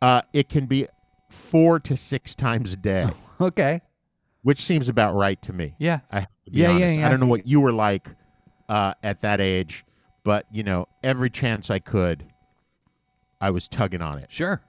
uh, 0.03 0.23
it 0.33 0.49
can 0.49 0.66
be 0.66 0.87
four 1.31 1.81
to 1.81 1.97
six 1.97 2.35
times 2.35 2.75
a 2.75 2.77
day, 2.77 3.09
Okay. 3.40 3.81
Which 4.44 4.62
seems 4.62 4.88
about 4.90 5.14
right 5.14 5.40
to 5.42 5.52
me. 5.52 5.74
Yeah. 5.78 6.00
I 6.11 6.20
have 6.20 6.28
to 6.28 6.50
Yeah, 6.52 6.76
yeah, 6.76 6.92
yeah. 6.92 7.07
I 7.07 7.11
don't 7.11 7.18
know 7.18 7.26
what 7.26 7.46
you 7.46 7.61
were 7.61 7.72
like 7.72 8.07
uh, 8.68 8.92
at 9.02 9.22
that 9.22 9.40
age, 9.40 9.85
but, 10.22 10.46
you 10.52 10.62
know, 10.62 10.87
every 11.02 11.30
chance 11.30 11.70
I 11.70 11.78
could, 11.78 12.26
I 13.40 13.50
was 13.50 13.68
tugging 13.68 14.02
on 14.02 14.18
it. 14.18 14.30
Sure. 14.30 14.62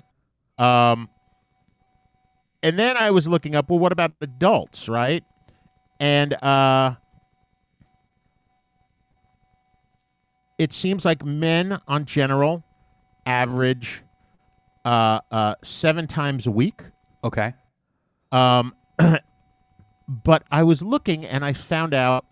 Um, 0.58 1.10
and 2.64 2.80
then 2.80 2.96
I 2.96 3.12
was 3.12 3.28
looking 3.28 3.54
up, 3.54 3.70
well, 3.70 3.78
what 3.78 3.92
about 3.92 4.14
adults, 4.22 4.88
right? 4.88 5.26
And 6.00 6.42
uh, 6.42 6.96
it 10.58 10.72
seems 10.72 11.04
like 11.04 11.26
men, 11.26 11.82
on 11.86 12.06
general, 12.06 12.64
average 13.26 14.04
uh, 14.86 15.20
uh, 15.32 15.56
seven 15.64 16.08
times 16.08 16.48
a 16.48 16.52
week. 16.52 16.80
Okay. 17.26 17.54
Um, 18.32 18.74
but 20.08 20.44
I 20.52 20.64
was 20.64 20.82
looking 20.82 21.26
and 21.26 21.44
I 21.44 21.54
found 21.54 21.94
out 21.94 22.26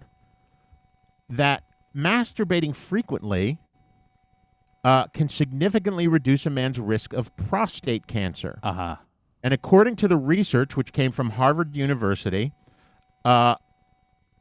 that 1.30 1.64
masturbating 1.96 2.76
frequently 2.76 3.60
uh, 4.84 5.08
can 5.08 5.30
significantly 5.30 6.08
reduce 6.08 6.46
a 6.46 6.50
man's 6.50 6.80
risk 6.80 7.14
of 7.14 7.36
prostate 7.36 8.08
cancer. 8.08 8.60
Uh 8.64 8.74
huh. 8.74 8.96
And 9.44 9.54
according 9.54 9.98
to 9.98 10.08
the 10.08 10.18
research, 10.18 10.78
which 10.78 10.94
came 10.94 11.12
from 11.12 11.32
Harvard 11.32 11.76
University, 11.76 12.54
uh, 13.26 13.56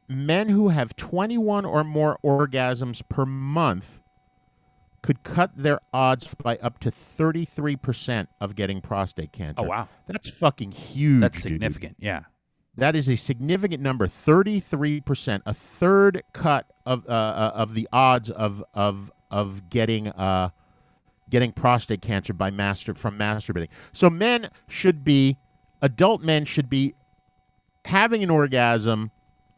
men 0.07 0.49
who 0.49 0.69
have 0.69 0.95
21 0.95 1.65
or 1.65 1.83
more 1.83 2.19
orgasms 2.23 3.01
per 3.09 3.25
month 3.25 3.99
could 5.01 5.23
cut 5.23 5.51
their 5.57 5.79
odds 5.93 6.27
by 6.41 6.57
up 6.57 6.79
to 6.79 6.89
33% 6.89 8.27
of 8.39 8.55
getting 8.55 8.79
prostate 8.79 9.33
cancer. 9.33 9.55
Oh, 9.61 9.63
wow. 9.63 9.89
That's 10.07 10.29
fucking 10.29 10.71
huge. 10.71 11.19
That's 11.19 11.41
dude. 11.41 11.53
significant. 11.53 11.97
Yeah. 11.99 12.21
That 12.75 12.95
is 12.95 13.07
a 13.07 13.15
significant 13.15 13.83
number, 13.83 14.07
33%, 14.07 15.41
a 15.45 15.53
third 15.53 16.23
cut 16.33 16.65
of 16.85 17.05
uh, 17.07 17.11
uh, 17.11 17.51
of 17.55 17.75
the 17.75 17.87
odds 17.93 18.29
of 18.29 18.63
of 18.73 19.11
of 19.29 19.69
getting 19.69 20.09
uh 20.09 20.49
getting 21.29 21.51
prostate 21.51 22.01
cancer 22.01 22.33
by 22.33 22.49
master 22.51 22.93
from 22.93 23.17
masturbating. 23.17 23.69
So 23.91 24.09
men 24.09 24.49
should 24.67 25.03
be 25.03 25.37
adult 25.81 26.21
men 26.21 26.45
should 26.45 26.69
be 26.69 26.95
having 27.85 28.23
an 28.23 28.29
orgasm 28.29 29.11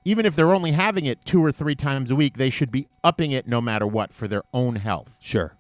even 0.06 0.26
if 0.26 0.36
they're 0.36 0.54
only 0.54 0.72
having 0.72 1.06
it 1.06 1.26
two 1.26 1.44
or 1.44 1.52
three 1.52 1.76
times 1.76 2.12
a 2.12 2.16
week, 2.16 2.38
they 2.38 2.52
should 2.52 2.72
be 2.72 2.88
upping 3.04 3.32
it 3.32 3.48
no 3.48 3.60
matter 3.60 3.88
what 3.88 4.14
for 4.14 4.28
their 4.28 4.44
own 4.54 4.76
health. 4.76 5.18
Sure. 5.20 5.58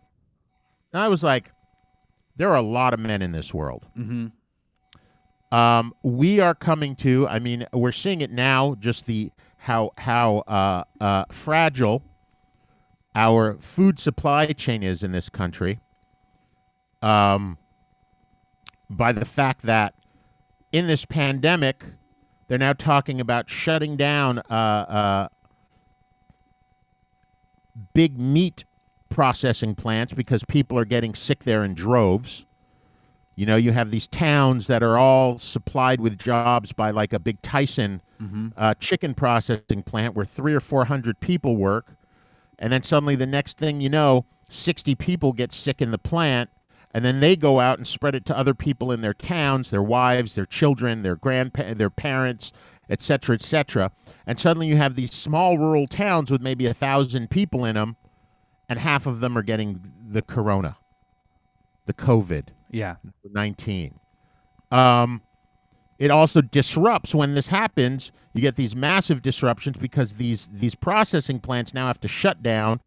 And 0.93 1.01
I 1.01 1.07
was 1.07 1.23
like, 1.23 1.51
there 2.37 2.49
are 2.51 2.55
a 2.55 2.61
lot 2.61 2.93
of 2.93 2.99
men 2.99 3.23
in 3.23 3.31
this 3.31 3.53
world. 3.53 3.87
Mm-hmm. 3.97 4.27
Um, 5.55 5.93
we 6.03 6.41
are 6.41 6.53
coming 6.53 6.97
to. 6.97 7.25
I 7.29 7.39
mean, 7.39 7.65
we're 7.71 7.93
seeing 7.93 8.19
it 8.19 8.29
now. 8.29 8.75
Just 8.77 9.05
the 9.05 9.31
how 9.59 9.91
how 9.97 10.39
uh, 10.39 10.83
uh, 10.99 11.23
fragile 11.31 12.03
our 13.15 13.57
food 13.61 13.97
supply 13.97 14.47
chain 14.47 14.83
is 14.83 15.01
in 15.01 15.13
this 15.13 15.29
country. 15.29 15.79
Um, 17.01 17.57
by 18.89 19.13
the 19.13 19.23
fact 19.23 19.61
that 19.61 19.93
in 20.73 20.87
this 20.87 21.05
pandemic, 21.05 21.85
they're 22.49 22.57
now 22.57 22.73
talking 22.73 23.21
about 23.21 23.49
shutting 23.49 23.95
down 23.95 24.39
uh, 24.49 24.51
uh, 24.51 25.27
big 27.93 28.19
meat 28.19 28.65
processing 29.09 29.73
plants 29.73 30.13
because 30.13 30.43
people 30.43 30.77
are 30.77 30.83
getting 30.83 31.15
sick 31.15 31.45
there 31.45 31.63
in 31.63 31.75
droves. 31.75 32.45
You 33.35 33.45
know, 33.45 33.57
you 33.57 33.73
have 33.73 33.91
these 33.91 34.07
towns 34.07 34.67
that 34.67 34.81
are 34.81 34.97
all 34.97 35.37
supplied 35.37 35.99
with 35.99 36.17
jobs 36.17 36.71
by 36.71 36.91
like 36.91 37.11
a 37.11 37.19
big 37.19 37.41
Tyson 37.41 38.01
uh, 38.55 38.73
chicken 38.75 39.13
processing 39.13 39.83
plant 39.83 40.15
where 40.15 40.25
three 40.25 40.53
or 40.53 40.61
four 40.61 40.85
hundred 40.85 41.19
people 41.19 41.57
work, 41.57 41.97
and 42.57 42.71
then 42.71 42.81
suddenly 42.81 43.15
the 43.15 43.25
next 43.25 43.57
thing 43.57 43.81
you 43.81 43.89
know, 43.89 44.25
sixty 44.49 44.95
people 44.95 45.33
get 45.33 45.51
sick 45.51 45.81
in 45.81 45.91
the 45.91 45.97
plant, 45.97 46.49
and 46.93 47.03
then 47.03 47.19
they 47.19 47.35
go 47.35 47.59
out 47.59 47.77
and 47.77 47.85
spread 47.85 48.15
it 48.15 48.25
to 48.27 48.37
other 48.37 48.53
people 48.53 48.89
in 48.89 49.01
their 49.01 49.13
towns, 49.13 49.69
their 49.69 49.83
wives, 49.83 50.33
their 50.33 50.45
children, 50.45 51.03
their 51.03 51.17
grandpa- 51.17 51.73
their 51.73 51.89
parents, 51.89 52.53
et 52.89 53.01
cetera, 53.01 53.35
et 53.35 53.41
cetera. 53.41 53.91
And 54.25 54.39
suddenly 54.39 54.67
you 54.67 54.77
have 54.77 54.95
these 54.95 55.13
small 55.13 55.57
rural 55.57 55.85
towns 55.85 56.31
with 56.31 56.41
maybe 56.41 56.65
a 56.67 56.73
thousand 56.73 57.29
people 57.29 57.65
in 57.65 57.75
them, 57.75 57.97
and 58.69 58.79
half 58.79 59.05
of 59.05 59.19
them 59.19 59.37
are 59.37 59.43
getting 59.43 59.91
the 60.09 60.21
corona, 60.21 60.77
the 61.85 61.93
COVID. 61.93 62.47
Yeah. 62.75 62.95
19. 63.31 63.97
Um, 64.69 65.21
it 65.97 66.11
also 66.11 66.41
disrupts 66.41 67.15
when 67.15 67.33
this 67.33 67.47
happens. 67.47 68.11
You 68.33 68.41
get 68.41 68.57
these 68.57 68.75
massive 68.75 69.21
disruptions 69.21 69.77
because 69.77 70.13
these 70.13 70.49
these 70.51 70.75
processing 70.75 71.39
plants 71.39 71.73
now 71.73 71.87
have 71.87 72.01
to 72.01 72.09
shut 72.09 72.43
down 72.43 72.81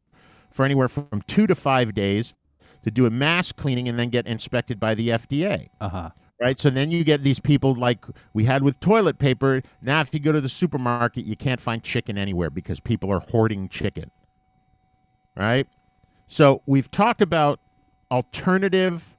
for 0.50 0.66
anywhere 0.66 0.88
from 0.88 1.22
two 1.26 1.46
to 1.46 1.54
five 1.54 1.94
days 1.94 2.34
to 2.84 2.90
do 2.90 3.06
a 3.06 3.10
mass 3.10 3.50
cleaning 3.50 3.88
and 3.88 3.98
then 3.98 4.10
get 4.10 4.26
inspected 4.26 4.78
by 4.78 4.94
the 4.94 5.08
FDA. 5.08 5.68
Uh 5.80 5.88
huh. 5.88 6.10
Right, 6.40 6.60
so 6.60 6.70
then 6.70 6.90
you 6.92 7.02
get 7.02 7.24
these 7.24 7.40
people 7.40 7.74
like 7.74 8.04
we 8.32 8.44
had 8.44 8.62
with 8.62 8.78
toilet 8.78 9.18
paper. 9.18 9.62
Now, 9.82 10.02
if 10.02 10.14
you 10.14 10.20
go 10.20 10.30
to 10.30 10.40
the 10.40 10.48
supermarket, 10.48 11.24
you 11.24 11.34
can't 11.34 11.60
find 11.60 11.82
chicken 11.82 12.16
anywhere 12.16 12.50
because 12.50 12.78
people 12.78 13.10
are 13.10 13.18
hoarding 13.18 13.68
chicken. 13.68 14.12
Right, 15.34 15.66
so 16.28 16.62
we've 16.66 16.90
talked 16.90 17.22
about 17.22 17.58
alternative 18.10 19.16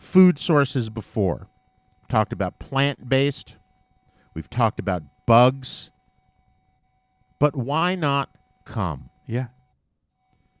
food 0.00 0.38
sources 0.38 0.88
before. 0.90 1.48
We've 2.00 2.08
talked 2.08 2.32
about 2.32 2.58
plant 2.58 3.08
based. 3.08 3.54
We've 4.34 4.50
talked 4.50 4.80
about 4.80 5.02
bugs. 5.26 5.90
But 7.38 7.54
why 7.54 7.94
not 7.94 8.30
cum? 8.64 9.10
Yeah. 9.26 9.48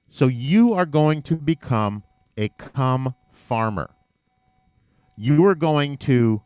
So 0.08 0.26
you 0.28 0.72
are 0.74 0.86
going 0.86 1.22
to 1.22 1.36
become 1.36 2.04
a 2.36 2.48
cum 2.50 3.14
farmer. 3.32 3.90
You 5.16 5.44
are 5.46 5.54
going 5.54 5.96
to 5.98 6.42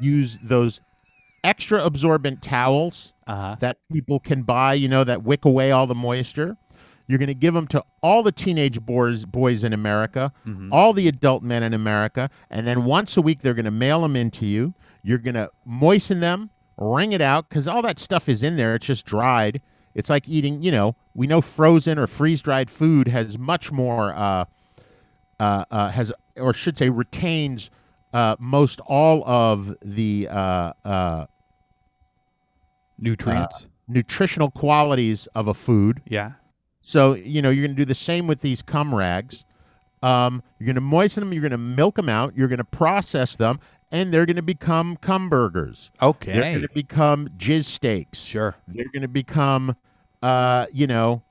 use 0.00 0.38
those 0.42 0.80
extra 1.44 1.84
absorbent 1.84 2.42
towels 2.42 3.12
Uh-huh. 3.26 3.56
that 3.60 3.78
people 3.92 4.18
can 4.20 4.42
buy, 4.42 4.74
you 4.74 4.88
know, 4.88 5.04
that 5.04 5.22
wick 5.22 5.44
away 5.44 5.70
all 5.70 5.86
the 5.86 5.94
moisture. 5.94 6.56
You're 7.06 7.18
going 7.18 7.26
to 7.28 7.34
give 7.34 7.54
them 7.54 7.66
to 7.68 7.84
all 8.02 8.22
the 8.22 8.32
teenage 8.32 8.80
boys, 8.80 9.24
boys 9.26 9.64
in 9.64 9.72
America, 9.72 10.32
all 10.70 10.92
the 10.92 11.08
adult 11.08 11.42
men 11.42 11.62
in 11.62 11.74
America, 11.74 12.30
and 12.50 12.66
then 12.66 12.84
once 12.84 13.16
a 13.16 13.22
week 13.22 13.40
they're 13.40 13.54
going 13.54 13.64
to 13.66 13.70
mail 13.70 14.02
them 14.02 14.16
in 14.16 14.30
to 14.32 14.46
you. 14.46 14.74
You're 15.02 15.18
going 15.18 15.34
to 15.34 15.50
moisten 15.64 16.20
them, 16.20 16.50
wring 16.76 17.12
it 17.12 17.20
out, 17.20 17.48
because 17.48 17.66
all 17.66 17.82
that 17.82 17.98
stuff 17.98 18.28
is 18.28 18.42
in 18.42 18.56
there. 18.56 18.74
It's 18.76 18.86
just 18.86 19.04
dried. 19.04 19.60
It's 19.94 20.08
like 20.08 20.28
eating, 20.28 20.62
you 20.62 20.70
know, 20.70 20.96
we 21.12 21.26
know 21.26 21.40
frozen 21.40 21.98
or 21.98 22.06
freeze 22.06 22.40
dried 22.40 22.70
food 22.70 23.08
has 23.08 23.36
much 23.36 23.70
more, 23.72 24.14
uh, 24.14 24.44
uh, 25.40 25.64
uh, 25.70 25.90
has, 25.90 26.12
or 26.36 26.54
should 26.54 26.78
say, 26.78 26.88
retains 26.88 27.68
uh, 28.14 28.36
most 28.38 28.80
all 28.86 29.22
of 29.26 29.74
the 29.82 30.28
uh, 30.30 30.72
uh, 30.84 31.26
Nutrients. 32.98 33.66
nutritional 33.88 34.50
qualities 34.50 35.26
of 35.34 35.48
a 35.48 35.54
food. 35.54 36.00
yeah. 36.06 36.32
So, 36.82 37.14
you 37.14 37.40
know, 37.40 37.50
you're 37.50 37.64
going 37.64 37.76
to 37.76 37.80
do 37.80 37.86
the 37.86 37.94
same 37.94 38.26
with 38.26 38.40
these 38.40 38.60
cum 38.60 38.94
rags. 38.94 39.44
Um, 40.02 40.42
you're 40.58 40.66
going 40.66 40.74
to 40.74 40.80
moisten 40.80 41.22
them, 41.22 41.32
you're 41.32 41.42
going 41.42 41.52
to 41.52 41.58
milk 41.58 41.94
them 41.94 42.08
out, 42.08 42.36
you're 42.36 42.48
going 42.48 42.58
to 42.58 42.64
process 42.64 43.36
them, 43.36 43.60
and 43.92 44.12
they're 44.12 44.26
going 44.26 44.36
to 44.36 44.42
become 44.42 44.96
cum 44.96 45.28
burgers. 45.28 45.92
Okay. 46.02 46.32
They're 46.32 46.42
going 46.42 46.62
to 46.62 46.74
become 46.74 47.28
jizz 47.36 47.66
steaks. 47.66 48.20
Sure. 48.20 48.56
They're 48.66 48.88
going 48.92 49.02
to 49.02 49.08
become, 49.08 49.76
uh, 50.20 50.66
you 50.72 50.88
know, 50.88 51.22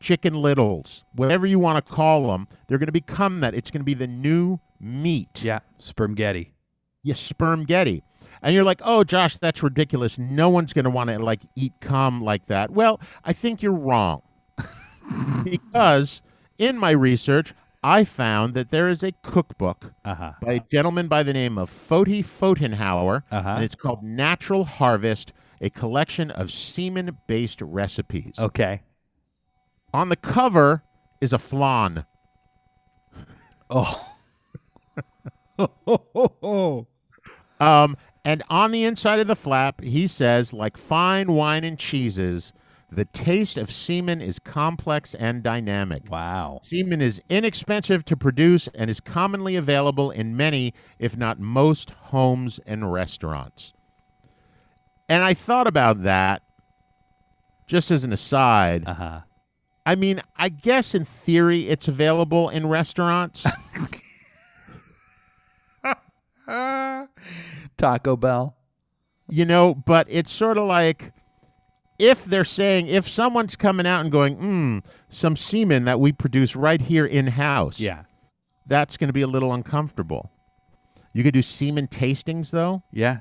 chicken 0.00 0.40
littles, 0.40 1.04
whatever 1.12 1.46
you 1.46 1.58
want 1.58 1.84
to 1.84 1.92
call 1.92 2.28
them. 2.28 2.48
They're 2.66 2.78
going 2.78 2.86
to 2.86 2.92
become 2.92 3.40
that. 3.40 3.54
It's 3.54 3.70
going 3.70 3.82
to 3.82 3.84
be 3.84 3.94
the 3.94 4.06
new 4.06 4.60
meat. 4.80 5.44
Yeah. 5.44 5.58
Spermgetti. 5.78 6.52
You 7.02 7.12
sperm 7.12 7.64
getty. 7.64 8.02
And 8.42 8.54
you're 8.54 8.64
like, 8.64 8.80
oh, 8.82 9.04
Josh, 9.04 9.36
that's 9.36 9.62
ridiculous. 9.62 10.18
No 10.18 10.48
one's 10.48 10.72
going 10.72 10.84
to 10.84 10.90
want 10.90 11.10
to 11.10 11.18
like 11.18 11.40
eat 11.54 11.74
cum 11.80 12.22
like 12.22 12.46
that. 12.46 12.70
Well, 12.70 12.98
I 13.24 13.34
think 13.34 13.62
you're 13.62 13.72
wrong. 13.72 14.22
Because 15.44 16.20
in 16.58 16.78
my 16.78 16.90
research, 16.90 17.54
I 17.82 18.04
found 18.04 18.54
that 18.54 18.70
there 18.70 18.88
is 18.88 19.02
a 19.02 19.12
cookbook 19.22 19.92
Uh-huh. 20.04 20.32
by 20.42 20.52
a 20.54 20.60
gentleman 20.70 21.08
by 21.08 21.22
the 21.22 21.32
name 21.32 21.56
of 21.58 21.70
Fotie 21.70 22.24
Photenhauer, 22.24 23.22
Uh-huh. 23.32 23.48
and 23.48 23.64
it's 23.64 23.74
called 23.74 24.02
Natural 24.02 24.64
Harvest, 24.64 25.32
a 25.60 25.70
collection 25.70 26.30
of 26.30 26.50
semen-based 26.52 27.60
recipes. 27.62 28.34
Okay. 28.38 28.82
On 29.94 30.08
the 30.10 30.16
cover 30.16 30.82
is 31.20 31.32
a 31.32 31.38
flan. 31.38 32.04
Oh. 33.70 34.06
Um, 37.60 37.98
and 38.24 38.42
on 38.48 38.70
the 38.70 38.84
inside 38.84 39.18
of 39.18 39.26
the 39.26 39.36
flap, 39.36 39.82
he 39.82 40.06
says, 40.06 40.54
like 40.54 40.78
fine 40.78 41.32
wine 41.32 41.62
and 41.62 41.78
cheeses, 41.78 42.54
the 42.92 43.04
taste 43.04 43.56
of 43.56 43.70
semen 43.70 44.20
is 44.20 44.38
complex 44.38 45.14
and 45.14 45.42
dynamic. 45.42 46.10
wow. 46.10 46.60
Semen 46.68 47.00
is 47.00 47.20
inexpensive 47.28 48.04
to 48.06 48.16
produce 48.16 48.68
and 48.74 48.90
is 48.90 49.00
commonly 49.00 49.56
available 49.56 50.10
in 50.10 50.36
many, 50.36 50.74
if 50.98 51.16
not 51.16 51.38
most, 51.38 51.90
homes 51.90 52.58
and 52.66 52.92
restaurants. 52.92 53.72
And 55.08 55.22
I 55.22 55.34
thought 55.34 55.66
about 55.66 56.02
that 56.02 56.42
just 57.66 57.90
as 57.90 58.04
an 58.04 58.12
aside. 58.12 58.88
Uh-huh. 58.88 59.20
I 59.86 59.94
mean, 59.94 60.20
I 60.36 60.48
guess 60.48 60.94
in 60.94 61.04
theory 61.04 61.68
it's 61.68 61.88
available 61.88 62.48
in 62.48 62.66
restaurants. 62.66 63.46
Taco 67.76 68.16
Bell. 68.16 68.56
you 69.28 69.44
know, 69.44 69.74
but 69.74 70.06
it's 70.10 70.32
sort 70.32 70.58
of 70.58 70.66
like 70.66 71.12
if 72.00 72.24
they're 72.24 72.44
saying 72.44 72.86
if 72.88 73.08
someone's 73.08 73.56
coming 73.56 73.86
out 73.86 74.00
and 74.00 74.10
going, 74.10 74.36
mm, 74.36 74.82
some 75.08 75.36
semen 75.36 75.84
that 75.84 76.00
we 76.00 76.12
produce 76.12 76.56
right 76.56 76.80
here 76.80 77.06
in 77.06 77.26
house, 77.28 77.78
Yeah. 77.78 78.04
that's 78.66 78.96
going 78.96 79.08
to 79.08 79.12
be 79.12 79.22
a 79.22 79.26
little 79.26 79.52
uncomfortable. 79.52 80.30
You 81.12 81.22
could 81.24 81.34
do 81.34 81.42
semen 81.42 81.88
tastings 81.88 82.50
though. 82.50 82.82
Yeah. 82.92 83.18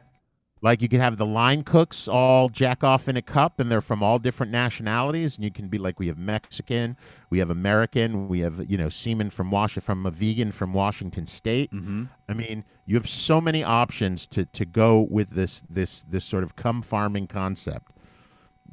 Like 0.62 0.82
you 0.82 0.90
could 0.90 1.00
have 1.00 1.18
the 1.18 1.26
line 1.26 1.64
cooks 1.64 2.06
all 2.08 2.50
jack 2.50 2.84
off 2.84 3.08
in 3.08 3.16
a 3.16 3.22
cup, 3.22 3.62
and 3.62 3.72
they're 3.72 3.80
from 3.82 4.04
all 4.04 4.20
different 4.20 4.52
nationalities, 4.52 5.36
and 5.36 5.44
you 5.46 5.52
can 5.52 5.70
be 5.70 5.78
like, 5.78 6.00
we 6.02 6.08
have 6.08 6.18
Mexican, 6.18 6.98
we 7.30 7.40
have 7.40 7.50
American, 7.50 8.28
we 8.28 8.42
have 8.42 8.70
you 8.70 8.78
know 8.78 8.90
semen 8.90 9.30
from 9.30 9.52
Wash 9.52 9.76
from 9.76 10.06
a 10.06 10.12
vegan 10.12 10.52
from 10.52 10.74
Washington 10.74 11.26
State. 11.28 11.72
Mm-hmm. 11.72 12.04
I 12.28 12.34
mean, 12.34 12.66
you 12.86 12.96
have 12.98 13.08
so 13.08 13.40
many 13.40 13.64
options 13.64 14.28
to 14.28 14.44
to 14.46 14.66
go 14.66 15.08
with 15.10 15.30
this 15.30 15.64
this 15.70 16.04
this 16.10 16.26
sort 16.26 16.44
of 16.44 16.58
cum 16.58 16.82
farming 16.82 17.28
concept 17.28 17.94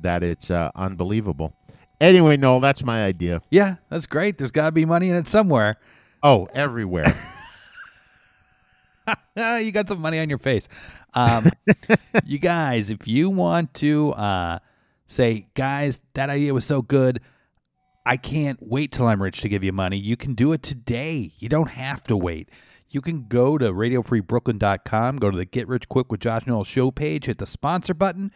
that 0.02 0.22
it's 0.22 0.50
uh, 0.50 0.70
unbelievable. 0.74 1.54
Anyway, 2.00 2.36
Noel, 2.36 2.60
that's 2.60 2.84
my 2.84 3.04
idea. 3.04 3.40
Yeah, 3.50 3.76
that's 3.88 4.06
great. 4.06 4.38
There's 4.38 4.50
got 4.50 4.66
to 4.66 4.72
be 4.72 4.84
money 4.84 5.08
in 5.08 5.16
it 5.16 5.26
somewhere. 5.26 5.76
Oh, 6.22 6.46
everywhere. 6.54 7.06
You 9.36 9.72
got 9.72 9.88
some 9.88 10.00
money 10.00 10.18
on 10.18 10.28
your 10.28 10.38
face. 10.38 10.68
Um, 11.14 11.50
you 12.24 12.38
guys, 12.38 12.90
if 12.90 13.06
you 13.06 13.30
want 13.30 13.74
to 13.74 14.12
uh, 14.12 14.58
say, 15.06 15.46
guys, 15.54 16.00
that 16.14 16.30
idea 16.30 16.54
was 16.54 16.64
so 16.64 16.82
good, 16.82 17.20
I 18.04 18.16
can't 18.16 18.58
wait 18.62 18.92
till 18.92 19.06
I'm 19.06 19.22
rich 19.22 19.40
to 19.42 19.48
give 19.48 19.64
you 19.64 19.72
money. 19.72 19.98
You 19.98 20.16
can 20.16 20.34
do 20.34 20.52
it 20.52 20.62
today. 20.62 21.32
You 21.38 21.48
don't 21.48 21.70
have 21.70 22.02
to 22.04 22.16
wait. 22.16 22.48
You 22.88 23.00
can 23.00 23.26
go 23.28 23.58
to 23.58 23.72
radiofreebrooklyn.com, 23.72 25.16
go 25.16 25.30
to 25.30 25.36
the 25.36 25.44
Get 25.44 25.68
Rich 25.68 25.88
Quick 25.88 26.10
with 26.10 26.20
Josh 26.20 26.46
Noel 26.46 26.64
show 26.64 26.90
page, 26.90 27.26
hit 27.26 27.38
the 27.38 27.46
sponsor 27.46 27.94
button, 27.94 28.30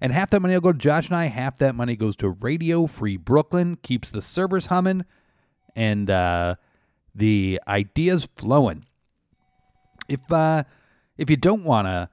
and 0.00 0.12
half 0.12 0.30
that 0.30 0.40
money 0.40 0.54
will 0.54 0.60
go 0.60 0.72
to 0.72 0.78
Josh 0.78 1.08
and 1.08 1.16
I. 1.16 1.26
Half 1.26 1.58
that 1.58 1.74
money 1.74 1.96
goes 1.96 2.16
to 2.16 2.30
Radio 2.30 2.86
Free 2.86 3.16
Brooklyn, 3.16 3.76
keeps 3.82 4.10
the 4.10 4.22
servers 4.22 4.66
humming, 4.66 5.04
and 5.74 6.10
uh, 6.10 6.56
the 7.14 7.60
ideas 7.68 8.28
flowing 8.36 8.84
if 10.08 10.30
uh 10.32 10.64
if 11.16 11.28
you 11.30 11.36
don't 11.36 11.64
want 11.64 11.86
to 11.86 12.08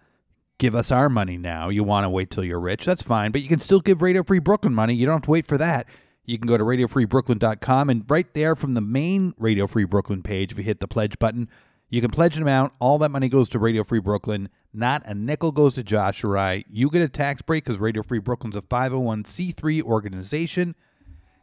give 0.58 0.74
us 0.74 0.91
our 0.91 1.10
money 1.10 1.38
now, 1.38 1.69
you 1.69 1.84
want 1.84 2.06
to 2.06 2.10
wait 2.10 2.30
till 2.30 2.43
you're 2.43 2.60
rich, 2.60 2.86
that's 2.86 3.02
fine, 3.02 3.32
but 3.32 3.41
you 3.41 3.48
can 3.48 3.60
still 3.60 3.82
give 3.82 4.02
Radio 4.02 4.24
Free 4.24 4.39
Brooklyn 4.39 4.74
money. 4.74 4.95
You 4.95 5.06
don't 5.06 5.15
have 5.15 5.24
to 5.24 5.32
wait 5.32 5.45
for 5.45 5.58
that. 5.58 5.86
You 6.24 6.39
can 6.39 6.48
go 6.48 6.58
to 6.58 6.63
radiofreebrooklyn.com 6.63 7.89
and 7.89 8.06
right 8.10 8.34
there 8.34 8.56
from 8.56 8.74
the 8.74 8.82
main 8.82 9.36
Radio 9.38 9.67
Free 9.67 9.84
Brooklyn 9.84 10.24
page, 10.24 10.52
if 10.52 10.58
you 10.58 10.63
hit 10.63 10.80
the 10.80 10.88
pledge 10.88 11.19
button, 11.19 11.50
you 11.89 12.02
can 12.02 12.12
pledge 12.12 12.36
an 12.36 12.41
amount. 12.41 12.74
All 12.80 12.98
that 13.00 13.10
money 13.10 13.30
goes 13.30 13.50
to 13.50 13.60
Radio 13.60 13.84
Free 13.84 14.00
Brooklyn. 14.00 14.50
Not 14.74 15.04
a 15.06 15.13
nickel 15.13 15.52
goes 15.52 15.76
to 15.76 15.84
Josh 15.84 16.24
or 16.24 16.38
I. 16.38 16.65
You 16.67 16.89
get 16.89 17.02
a 17.02 17.08
tax 17.08 17.41
break 17.41 17.63
because 17.63 17.80
Radio 17.80 18.04
Free 18.04 18.19
Brooklyn's 18.19 18.56
a 18.56 18.62
501c3 18.62 19.82
organization, 19.84 20.76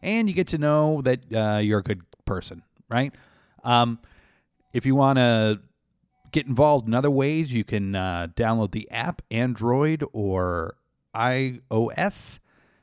and 0.03 0.29
you 0.29 0.35
get 0.35 0.49
to 0.49 0.59
know 0.59 1.01
that 1.03 1.33
uh, 1.33 1.59
you're 1.59 1.79
a 1.79 1.83
good 1.83 2.03
person, 2.25 2.63
right? 2.89 3.15
Um, 3.65 4.01
if 4.73 4.85
you 4.85 4.95
want 4.95 5.19
to 5.19 5.61
get 6.33 6.47
involved 6.47 6.89
in 6.89 6.95
other 6.95 7.11
ways, 7.11 7.53
you 7.53 7.63
can 7.63 7.95
uh, 7.95 8.29
download 8.35 8.73
the 8.73 8.91
app, 8.91 9.23
Android 9.31 10.05
or 10.13 10.77
iOS, 11.15 12.39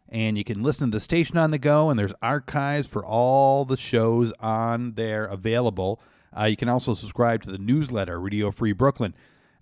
and 0.07 0.37
you 0.37 0.43
can 0.43 0.63
listen 0.63 0.91
to 0.91 0.95
the 0.95 0.99
station 0.99 1.37
on 1.37 1.51
the 1.51 1.57
go. 1.57 1.89
And 1.89 1.99
there's 1.99 2.13
archives 2.21 2.87
for 2.87 3.03
all 3.03 3.65
the 3.65 3.77
shows 3.77 4.31
on 4.39 4.93
there 4.93 5.25
available. 5.25 6.01
Uh, 6.37 6.45
you 6.45 6.55
can 6.55 6.69
also 6.69 6.93
subscribe 6.93 7.43
to 7.43 7.51
the 7.51 7.57
newsletter, 7.57 8.19
Radio 8.19 8.51
Free 8.51 8.73
Brooklyn. 8.73 9.13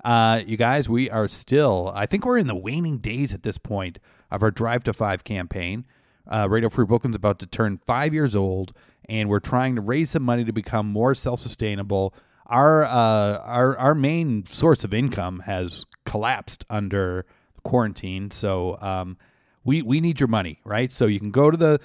Uh, 0.03 0.41
you 0.45 0.57
guys, 0.57 0.87
we 0.87 1.09
are 1.09 1.27
still, 1.27 1.91
I 1.93 2.05
think 2.05 2.25
we're 2.25 2.37
in 2.37 2.47
the 2.47 2.55
waning 2.55 2.99
days 2.99 3.33
at 3.33 3.43
this 3.43 3.57
point 3.57 3.99
of 4.29 4.43
our 4.43 4.51
Drive 4.51 4.83
to 4.85 4.93
Five 4.93 5.23
campaign. 5.23 5.85
Uh, 6.31 6.47
Radio 6.49 6.69
Free 6.69 6.85
Brooklyn's 6.85 7.15
about 7.15 7.39
to 7.39 7.45
turn 7.45 7.79
five 7.85 8.13
years 8.13 8.35
old, 8.35 8.73
and 9.07 9.29
we're 9.29 9.39
trying 9.39 9.75
to 9.75 9.81
raise 9.81 10.11
some 10.11 10.23
money 10.23 10.43
to 10.43 10.51
become 10.51 10.87
more 10.87 11.15
self 11.15 11.39
sustainable. 11.41 12.13
Our, 12.47 12.83
uh, 12.83 13.39
our, 13.39 13.77
our 13.77 13.95
main 13.95 14.45
source 14.47 14.83
of 14.83 14.93
income 14.93 15.39
has 15.41 15.85
collapsed 16.05 16.65
under 16.69 17.25
quarantine, 17.63 18.31
so 18.31 18.77
um, 18.81 19.17
we, 19.63 19.81
we 19.81 19.99
need 19.99 20.19
your 20.19 20.27
money, 20.29 20.59
right? 20.63 20.91
So 20.91 21.05
you 21.05 21.19
can 21.19 21.31
go 21.31 21.51
to 21.51 21.57
the 21.57 21.79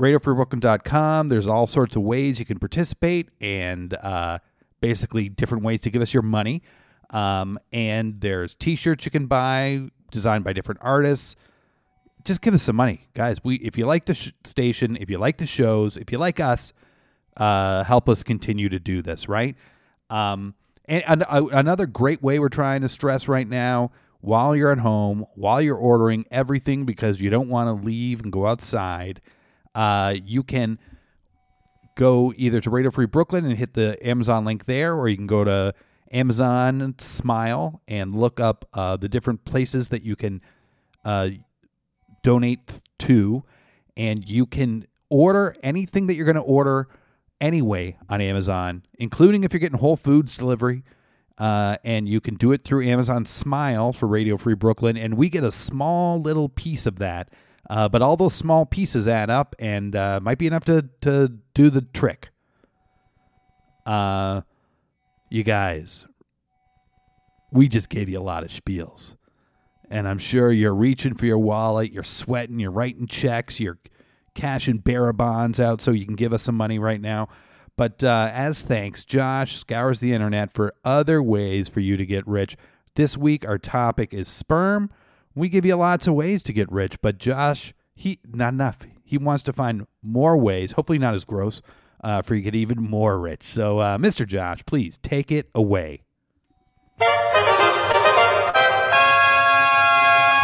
radiofreebrooklyn.com. 0.00 1.28
There's 1.28 1.46
all 1.46 1.66
sorts 1.66 1.96
of 1.96 2.02
ways 2.02 2.38
you 2.38 2.46
can 2.46 2.58
participate 2.58 3.28
and 3.40 3.94
uh, 3.94 4.38
basically 4.80 5.28
different 5.28 5.64
ways 5.64 5.82
to 5.82 5.90
give 5.90 6.02
us 6.02 6.12
your 6.12 6.22
money. 6.22 6.62
Um, 7.10 7.58
and 7.72 8.20
there's 8.20 8.54
t-shirts 8.56 9.04
you 9.04 9.10
can 9.10 9.26
buy 9.26 9.88
designed 10.10 10.44
by 10.44 10.52
different 10.52 10.80
artists. 10.82 11.36
Just 12.24 12.40
give 12.42 12.54
us 12.54 12.62
some 12.62 12.76
money, 12.76 13.08
guys. 13.14 13.38
We 13.42 13.56
if 13.56 13.78
you 13.78 13.86
like 13.86 14.04
the 14.04 14.14
sh- 14.14 14.32
station, 14.44 14.96
if 15.00 15.08
you 15.10 15.18
like 15.18 15.38
the 15.38 15.46
shows, 15.46 15.96
if 15.96 16.12
you 16.12 16.18
like 16.18 16.38
us, 16.38 16.72
uh, 17.36 17.84
help 17.84 18.08
us 18.08 18.22
continue 18.22 18.68
to 18.68 18.78
do 18.78 19.02
this, 19.02 19.28
right? 19.28 19.56
Um, 20.10 20.54
and, 20.84 21.02
and 21.06 21.24
uh, 21.28 21.46
another 21.52 21.86
great 21.86 22.22
way 22.22 22.38
we're 22.38 22.48
trying 22.48 22.82
to 22.82 22.88
stress 22.88 23.26
right 23.26 23.48
now, 23.48 23.90
while 24.20 24.54
you're 24.54 24.72
at 24.72 24.78
home, 24.78 25.24
while 25.34 25.62
you're 25.62 25.76
ordering 25.76 26.26
everything 26.30 26.84
because 26.84 27.20
you 27.20 27.30
don't 27.30 27.48
want 27.48 27.74
to 27.74 27.84
leave 27.84 28.22
and 28.22 28.30
go 28.30 28.46
outside, 28.46 29.20
uh, 29.74 30.14
you 30.24 30.42
can 30.42 30.78
go 31.96 32.32
either 32.36 32.60
to 32.60 32.70
Radio 32.70 32.90
Free 32.90 33.06
Brooklyn 33.06 33.44
and 33.44 33.56
hit 33.56 33.74
the 33.74 33.96
Amazon 34.06 34.44
link 34.44 34.64
there, 34.64 34.94
or 34.94 35.08
you 35.08 35.16
can 35.16 35.26
go 35.26 35.44
to 35.44 35.74
Amazon 36.12 36.94
Smile 36.98 37.82
and 37.86 38.14
look 38.14 38.40
up 38.40 38.68
uh, 38.74 38.96
the 38.96 39.08
different 39.08 39.44
places 39.44 39.90
that 39.90 40.02
you 40.02 40.16
can 40.16 40.40
uh, 41.04 41.30
donate 42.22 42.82
to, 42.98 43.44
and 43.96 44.28
you 44.28 44.46
can 44.46 44.86
order 45.08 45.54
anything 45.62 46.06
that 46.06 46.14
you're 46.14 46.26
going 46.26 46.36
to 46.36 46.42
order 46.42 46.88
anyway 47.40 47.96
on 48.08 48.20
Amazon, 48.20 48.82
including 48.98 49.44
if 49.44 49.52
you're 49.52 49.60
getting 49.60 49.78
Whole 49.78 49.96
Foods 49.96 50.36
delivery. 50.36 50.84
Uh, 51.38 51.76
and 51.84 52.06
you 52.06 52.20
can 52.20 52.34
do 52.34 52.52
it 52.52 52.64
through 52.64 52.84
Amazon 52.84 53.24
Smile 53.24 53.94
for 53.94 54.06
Radio 54.06 54.36
Free 54.36 54.54
Brooklyn, 54.54 54.98
and 54.98 55.16
we 55.16 55.30
get 55.30 55.42
a 55.42 55.50
small 55.50 56.20
little 56.20 56.50
piece 56.50 56.86
of 56.86 56.98
that. 56.98 57.30
Uh, 57.70 57.88
but 57.88 58.02
all 58.02 58.16
those 58.16 58.34
small 58.34 58.66
pieces 58.66 59.06
add 59.06 59.30
up 59.30 59.54
and 59.60 59.94
uh, 59.94 60.18
might 60.20 60.38
be 60.38 60.48
enough 60.48 60.64
to 60.64 60.90
to 61.02 61.28
do 61.54 61.70
the 61.70 61.80
trick. 61.80 62.30
Uh, 63.86 64.40
you 65.30 65.44
guys, 65.44 66.04
we 67.52 67.68
just 67.68 67.88
gave 67.88 68.08
you 68.08 68.18
a 68.18 68.20
lot 68.20 68.42
of 68.42 68.50
spiels, 68.50 69.14
and 69.88 70.08
I'm 70.08 70.18
sure 70.18 70.50
you're 70.50 70.74
reaching 70.74 71.14
for 71.14 71.26
your 71.26 71.38
wallet, 71.38 71.92
you're 71.92 72.02
sweating, 72.02 72.58
you're 72.58 72.72
writing 72.72 73.06
checks, 73.06 73.60
you're 73.60 73.78
cashing 74.34 74.78
bearer 74.78 75.12
bonds 75.12 75.60
out 75.60 75.80
so 75.80 75.92
you 75.92 76.04
can 76.04 76.16
give 76.16 76.32
us 76.32 76.42
some 76.42 76.56
money 76.56 76.80
right 76.80 77.00
now. 77.00 77.28
But 77.76 78.02
uh, 78.02 78.32
as 78.34 78.62
thanks, 78.62 79.04
Josh 79.04 79.56
scours 79.56 80.00
the 80.00 80.12
internet 80.12 80.52
for 80.52 80.74
other 80.84 81.22
ways 81.22 81.68
for 81.68 81.78
you 81.78 81.96
to 81.96 82.04
get 82.04 82.26
rich. 82.26 82.56
This 82.96 83.16
week, 83.16 83.46
our 83.46 83.58
topic 83.58 84.12
is 84.12 84.26
sperm. 84.26 84.90
We 85.34 85.48
give 85.48 85.64
you 85.64 85.76
lots 85.76 86.06
of 86.08 86.14
ways 86.14 86.42
to 86.44 86.52
get 86.52 86.70
rich, 86.72 87.00
but 87.00 87.18
Josh, 87.18 87.72
he 87.94 88.18
not 88.26 88.52
enough. 88.52 88.78
He 89.04 89.16
wants 89.16 89.44
to 89.44 89.52
find 89.52 89.86
more 90.02 90.36
ways, 90.36 90.72
hopefully 90.72 90.98
not 90.98 91.14
as 91.14 91.24
gross, 91.24 91.62
uh, 92.02 92.22
for 92.22 92.34
you 92.34 92.40
to 92.40 92.44
get 92.50 92.54
even 92.56 92.82
more 92.82 93.18
rich. 93.18 93.42
So, 93.42 93.78
uh, 93.78 93.98
Mr. 93.98 94.26
Josh, 94.26 94.64
please 94.66 94.98
take 94.98 95.30
it 95.30 95.48
away. 95.54 96.02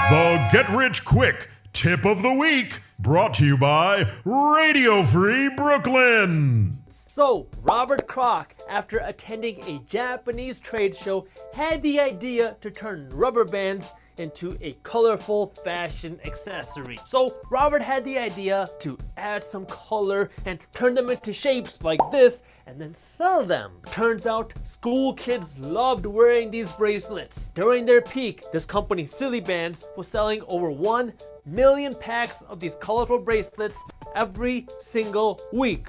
The 0.08 0.48
Get 0.52 0.68
Rich 0.70 1.04
Quick 1.04 1.50
Tip 1.72 2.06
of 2.06 2.22
the 2.22 2.32
Week, 2.32 2.80
brought 3.00 3.34
to 3.34 3.44
you 3.44 3.58
by 3.58 4.08
Radio 4.24 5.02
Free 5.02 5.48
Brooklyn. 5.48 6.78
So, 6.90 7.48
Robert 7.62 8.06
Croak, 8.06 8.54
after 8.68 8.98
attending 8.98 9.62
a 9.64 9.80
Japanese 9.84 10.60
trade 10.60 10.94
show, 10.96 11.26
had 11.52 11.82
the 11.82 11.98
idea 11.98 12.56
to 12.60 12.70
turn 12.70 13.08
rubber 13.10 13.44
bands 13.44 13.92
into 14.18 14.56
a 14.60 14.72
colorful 14.82 15.54
fashion 15.64 16.18
accessory. 16.24 16.98
So, 17.04 17.36
Robert 17.50 17.82
had 17.82 18.04
the 18.04 18.18
idea 18.18 18.68
to 18.80 18.96
add 19.16 19.44
some 19.44 19.66
color 19.66 20.30
and 20.44 20.58
turn 20.72 20.94
them 20.94 21.10
into 21.10 21.32
shapes 21.32 21.82
like 21.82 22.00
this 22.10 22.42
and 22.66 22.80
then 22.80 22.94
sell 22.94 23.44
them. 23.44 23.72
Turns 23.90 24.26
out, 24.26 24.52
school 24.64 25.14
kids 25.14 25.58
loved 25.58 26.04
wearing 26.06 26.50
these 26.50 26.72
bracelets. 26.72 27.52
During 27.52 27.86
their 27.86 28.02
peak, 28.02 28.42
this 28.52 28.66
company, 28.66 29.04
Silly 29.04 29.40
Bandz, 29.40 29.84
was 29.96 30.08
selling 30.08 30.42
over 30.48 30.70
1 30.70 31.12
million 31.44 31.94
packs 31.94 32.42
of 32.42 32.58
these 32.58 32.76
colorful 32.76 33.18
bracelets 33.18 33.82
every 34.14 34.66
single 34.80 35.40
week. 35.52 35.88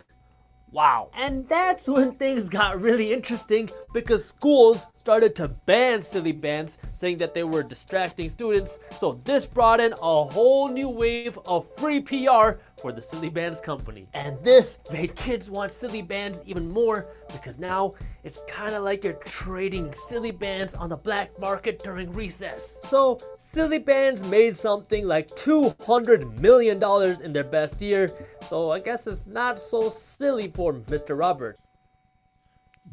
Wow. 0.72 1.10
And 1.16 1.48
that's 1.48 1.88
when 1.88 2.12
things 2.12 2.50
got 2.50 2.82
really 2.82 3.14
interesting 3.14 3.70
because 3.94 4.26
schools 4.26 4.90
started 4.98 5.34
to 5.36 5.48
ban 5.48 6.02
silly 6.02 6.34
bands, 6.34 6.78
saying 6.92 7.18
that 7.18 7.34
they 7.34 7.46
were 7.46 7.64
distracting 7.64 8.30
students. 8.30 8.80
So 8.98 9.22
this 9.24 9.46
brought 9.46 9.80
in 9.80 9.94
a 9.94 10.24
whole 10.26 10.68
new 10.68 10.90
wave 10.90 11.40
of 11.46 11.66
free 11.78 12.02
PR 12.02 12.60
for 12.76 12.92
the 12.92 13.02
Silly 13.02 13.32
Bandz 13.32 13.64
company. 13.64 14.08
And 14.14 14.38
this 14.44 14.80
made 14.92 15.16
kids 15.16 15.50
want 15.50 15.72
silly 15.72 16.02
bands 16.02 16.44
even 16.46 16.70
more 16.70 17.08
because 17.32 17.58
now 17.58 17.94
it's 18.26 18.44
kind 18.48 18.76
of 18.76 18.84
like 18.84 19.06
you're 19.06 19.14
trading 19.14 19.94
silly 19.94 20.32
bands 20.32 20.76
on 20.76 20.90
the 20.90 20.98
black 20.98 21.40
market 21.40 21.82
during 21.82 22.12
recess. 22.12 22.78
So 22.84 23.20
Silly 23.54 23.80
Bandz 23.80 24.28
made 24.28 24.56
something 24.58 25.08
like 25.08 25.30
$200 25.30 26.40
million 26.40 26.82
in 27.24 27.34
their 27.34 27.44
best 27.44 27.82
year, 27.82 28.12
so 28.48 28.72
I 28.72 28.80
guess 28.80 29.08
it's 29.08 29.26
not 29.26 29.60
so 29.60 29.90
silly 29.90 30.52
for 30.54 30.74
Mr. 30.74 31.18
Robert. 31.18 31.58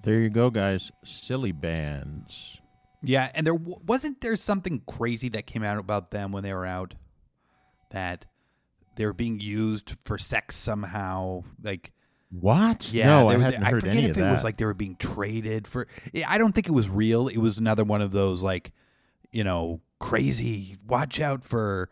There 0.03 0.21
you 0.21 0.31
go, 0.31 0.51
guys. 0.51 0.91
Silly 1.05 1.53
bands. 1.53 2.59
Yeah, 3.03 3.31
and 3.35 3.47
there 3.47 3.55
w- 3.55 3.79
wasn't 3.87 4.21
there 4.21 4.37
something 4.37 4.83
crazy 4.87 5.29
that 5.31 5.47
came 5.47 5.63
out 5.63 5.79
about 5.79 6.11
them 6.11 6.33
when 6.33 6.43
they 6.43 6.53
were 6.55 6.67
out 6.67 6.95
that 7.91 8.25
they 8.97 9.05
were 9.07 9.13
being 9.13 9.41
used 9.41 9.97
for 10.05 10.19
sex 10.19 10.57
somehow, 10.57 11.45
like. 11.63 11.93
What? 12.31 12.93
Yeah, 12.93 13.07
no, 13.07 13.29
they 13.29 13.35
I 13.35 13.37
were- 13.39 13.45
hadn't 13.45 13.63
heard 13.63 13.81
forget 13.83 13.97
any 13.97 14.05
if 14.07 14.11
of 14.13 14.17
it 14.19 14.21
that. 14.23 14.33
was 14.33 14.43
like 14.45 14.57
they 14.57 14.65
were 14.65 14.75
being 14.75 14.97
traded 14.97 15.69
for. 15.69 15.87
I 16.27 16.39
don't 16.39 16.53
think 16.53 16.67
it 16.67 16.73
was 16.73 16.89
real. 16.89 17.29
It 17.29 17.37
was 17.39 17.59
another 17.59 17.85
one 17.85 18.01
of 18.03 18.11
those 18.11 18.43
like, 18.43 18.73
you 19.31 19.45
know, 19.45 19.81
crazy. 20.09 20.77
Watch 20.87 21.21
out 21.21 21.43
for 21.43 21.89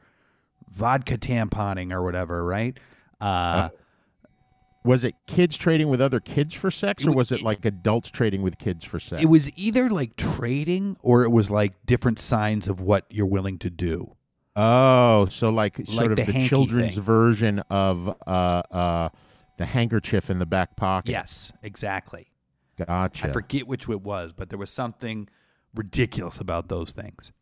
vodka 0.70 1.16
tamponing 1.18 1.92
or 1.92 2.02
whatever, 2.02 2.44
right? 2.44 2.78
Uh, 3.20 3.70
was 4.84 5.04
it 5.04 5.14
kids 5.26 5.56
trading 5.56 5.88
with 5.88 6.00
other 6.00 6.18
kids 6.20 6.54
for 6.54 6.70
sex, 6.70 7.06
or 7.06 7.12
was 7.12 7.30
it 7.30 7.40
it- 7.40 7.44
like 7.44 7.64
adults 7.64 8.10
trading 8.10 8.42
with 8.42 8.58
kids 8.58 8.84
for 8.84 8.98
sex? 8.98 9.22
it 9.22 9.26
was 9.26 9.50
either 9.56 9.88
like 9.88 10.16
trading 10.16 10.96
or 11.02 11.22
it 11.22 11.30
was 11.30 11.50
like 11.50 11.74
different 11.86 12.18
signs 12.18 12.68
of 12.68 12.80
what 12.80 13.04
you're 13.08 13.26
willing 13.26 13.58
to 13.58 13.70
do. 13.70 14.16
Oh, 14.56 15.26
so 15.30 15.48
like 15.50 15.76
sort 15.76 15.88
Like 15.88 16.10
of 16.10 16.16
the 16.26 16.32
the, 16.32 16.48
children's 16.48 16.96
thing. 16.96 17.02
version 17.04 17.60
of 17.70 18.08
uh, 18.26 18.30
uh, 18.70 19.08
the 19.56 19.64
handkerchief 19.66 20.28
in 20.28 20.38
the 20.40 20.46
back 20.46 20.76
pocket. 20.76 21.10
Yes, 21.10 21.52
exactly. 21.62 22.26
Gotcha. 22.76 23.28
I 23.28 23.32
forget 23.32 23.66
which 23.66 23.88
it 23.88 24.02
was, 24.02 24.32
but 24.32 24.50
there 24.50 24.58
was 24.58 24.70
something 24.70 25.28
ridiculous 25.74 26.38
about 26.38 26.68
those 26.68 26.90
things. 26.92 27.32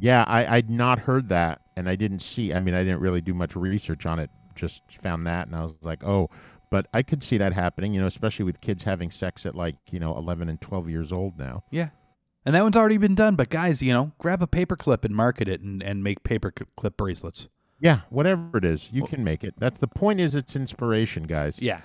Yeah, 0.00 0.24
I, 0.26 0.56
I'd 0.56 0.70
not 0.70 1.00
heard 1.00 1.28
that, 1.28 1.60
and 1.76 1.88
I 1.88 1.96
didn't 1.96 2.20
see. 2.20 2.52
I 2.52 2.60
mean, 2.60 2.74
I 2.74 2.82
didn't 2.84 3.00
really 3.00 3.20
do 3.20 3.34
much 3.34 3.56
research 3.56 4.06
on 4.06 4.18
it. 4.18 4.30
Just 4.54 4.82
found 5.02 5.26
that, 5.26 5.46
and 5.46 5.56
I 5.56 5.64
was 5.64 5.74
like, 5.82 6.04
oh. 6.04 6.30
But 6.70 6.86
I 6.92 7.02
could 7.02 7.22
see 7.22 7.38
that 7.38 7.54
happening, 7.54 7.94
you 7.94 8.00
know, 8.00 8.06
especially 8.06 8.44
with 8.44 8.60
kids 8.60 8.84
having 8.84 9.10
sex 9.10 9.46
at 9.46 9.54
like 9.54 9.76
you 9.90 9.98
know 9.98 10.14
eleven 10.16 10.50
and 10.50 10.60
twelve 10.60 10.90
years 10.90 11.12
old 11.12 11.38
now. 11.38 11.64
Yeah. 11.70 11.88
And 12.44 12.54
that 12.54 12.62
one's 12.62 12.76
already 12.76 12.98
been 12.98 13.14
done, 13.14 13.36
but 13.36 13.48
guys, 13.48 13.82
you 13.82 13.92
know, 13.92 14.12
grab 14.18 14.42
a 14.42 14.46
paper 14.46 14.76
clip 14.76 15.04
and 15.04 15.14
market 15.14 15.48
it 15.48 15.60
and, 15.60 15.82
and 15.82 16.04
make 16.04 16.24
paper 16.24 16.52
c- 16.56 16.64
clip 16.76 16.96
bracelets. 16.96 17.48
Yeah, 17.80 18.00
whatever 18.10 18.58
it 18.58 18.64
is, 18.64 18.88
you 18.92 19.04
can 19.04 19.22
make 19.22 19.44
it. 19.44 19.54
That's 19.58 19.78
the 19.78 19.86
point. 19.86 20.20
Is 20.20 20.34
it's 20.34 20.56
inspiration, 20.56 21.24
guys. 21.24 21.60
Yeah. 21.60 21.80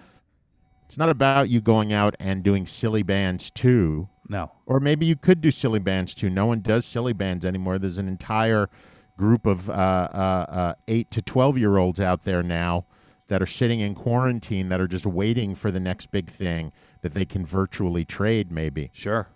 It's 0.87 0.97
not 0.97 1.09
about 1.09 1.49
you 1.49 1.61
going 1.61 1.93
out 1.93 2.15
and 2.19 2.43
doing 2.43 2.65
silly 2.65 3.03
bands 3.03 3.51
too. 3.51 4.09
No. 4.33 4.51
Or 4.65 4.79
maybe 4.79 5.05
you 5.05 5.15
could 5.15 5.41
do 5.41 5.51
silly 5.51 5.79
bands 5.79 6.15
too. 6.15 6.29
No 6.29 6.47
one 6.47 6.61
does 6.61 6.85
silly 6.85 7.13
bands 7.13 7.45
anymore. 7.45 7.77
There's 7.77 7.99
an 7.99 8.07
entire 8.07 8.67
group 9.15 9.45
of 9.45 9.69
uh, 9.69 9.73
uh, 9.73 10.45
uh, 10.49 10.73
eight 10.87 11.11
to 11.11 11.21
twelve 11.21 11.55
year 11.57 11.77
olds 11.77 11.99
out 11.99 12.23
there 12.25 12.41
now 12.41 12.85
that 13.27 13.41
are 13.41 13.45
sitting 13.47 13.79
in 13.79 13.93
quarantine 13.95 14.69
that 14.69 14.81
are 14.81 14.87
just 14.87 15.05
waiting 15.05 15.53
for 15.55 15.69
the 15.71 15.79
next 15.79 16.11
big 16.11 16.29
thing 16.29 16.71
that 17.01 17.13
they 17.13 17.25
can 17.25 17.45
virtually 17.45 18.03
trade. 18.05 18.51
Maybe. 18.51 18.89
Sure. 18.93 19.27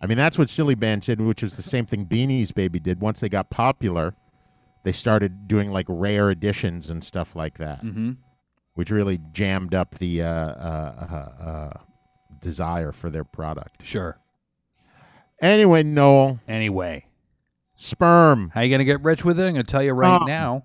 I 0.00 0.06
mean, 0.06 0.16
that's 0.18 0.38
what 0.38 0.48
silly 0.48 0.74
bands 0.76 1.06
did, 1.06 1.20
which 1.20 1.42
was 1.42 1.56
the 1.56 1.62
same 1.62 1.84
thing 1.86 2.06
Beanies 2.06 2.54
Baby 2.54 2.78
did. 2.78 3.00
Once 3.00 3.18
they 3.20 3.28
got 3.28 3.50
popular, 3.50 4.14
they 4.84 4.92
started 4.92 5.48
doing 5.48 5.70
like 5.70 5.86
rare 5.88 6.30
editions 6.30 6.88
and 6.90 7.02
stuff 7.02 7.34
like 7.34 7.58
that, 7.58 7.82
Mm-hmm. 7.82 8.12
which 8.74 8.90
really 8.90 9.18
jammed 9.32 9.74
up 9.74 9.96
the 9.98 10.22
uh, 10.22 10.28
uh, 10.28 11.06
uh, 11.40 11.42
uh, 11.44 11.70
desire 12.40 12.92
for 12.92 13.10
their 13.10 13.24
product. 13.24 13.84
Sure. 13.84 14.18
Anyway, 15.40 15.82
Noel, 15.82 16.40
Anyway, 16.48 17.06
sperm. 17.76 18.50
how 18.54 18.62
you 18.62 18.70
going 18.70 18.78
to 18.78 18.84
get 18.84 19.02
rich 19.02 19.24
with 19.24 19.38
it? 19.38 19.44
I'm 19.44 19.52
going 19.54 19.66
to 19.66 19.70
tell 19.70 19.82
you 19.82 19.92
right 19.92 20.18
Oh. 20.22 20.24
now. 20.24 20.64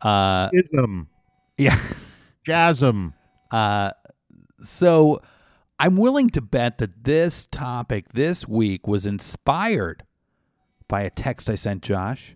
Uh, 0.00 0.48
Ism. 0.52 1.08
yeah. 1.58 1.76
Jasm. 2.46 3.12
Uh, 3.50 3.90
so 4.62 5.20
I'm 5.78 5.96
willing 5.96 6.30
to 6.30 6.40
bet 6.40 6.78
that 6.78 7.04
this 7.04 7.46
topic 7.46 8.10
this 8.14 8.48
week 8.48 8.86
was 8.86 9.06
inspired 9.06 10.04
by 10.88 11.02
a 11.02 11.10
text 11.10 11.50
I 11.50 11.54
sent 11.54 11.82
Josh. 11.82 12.34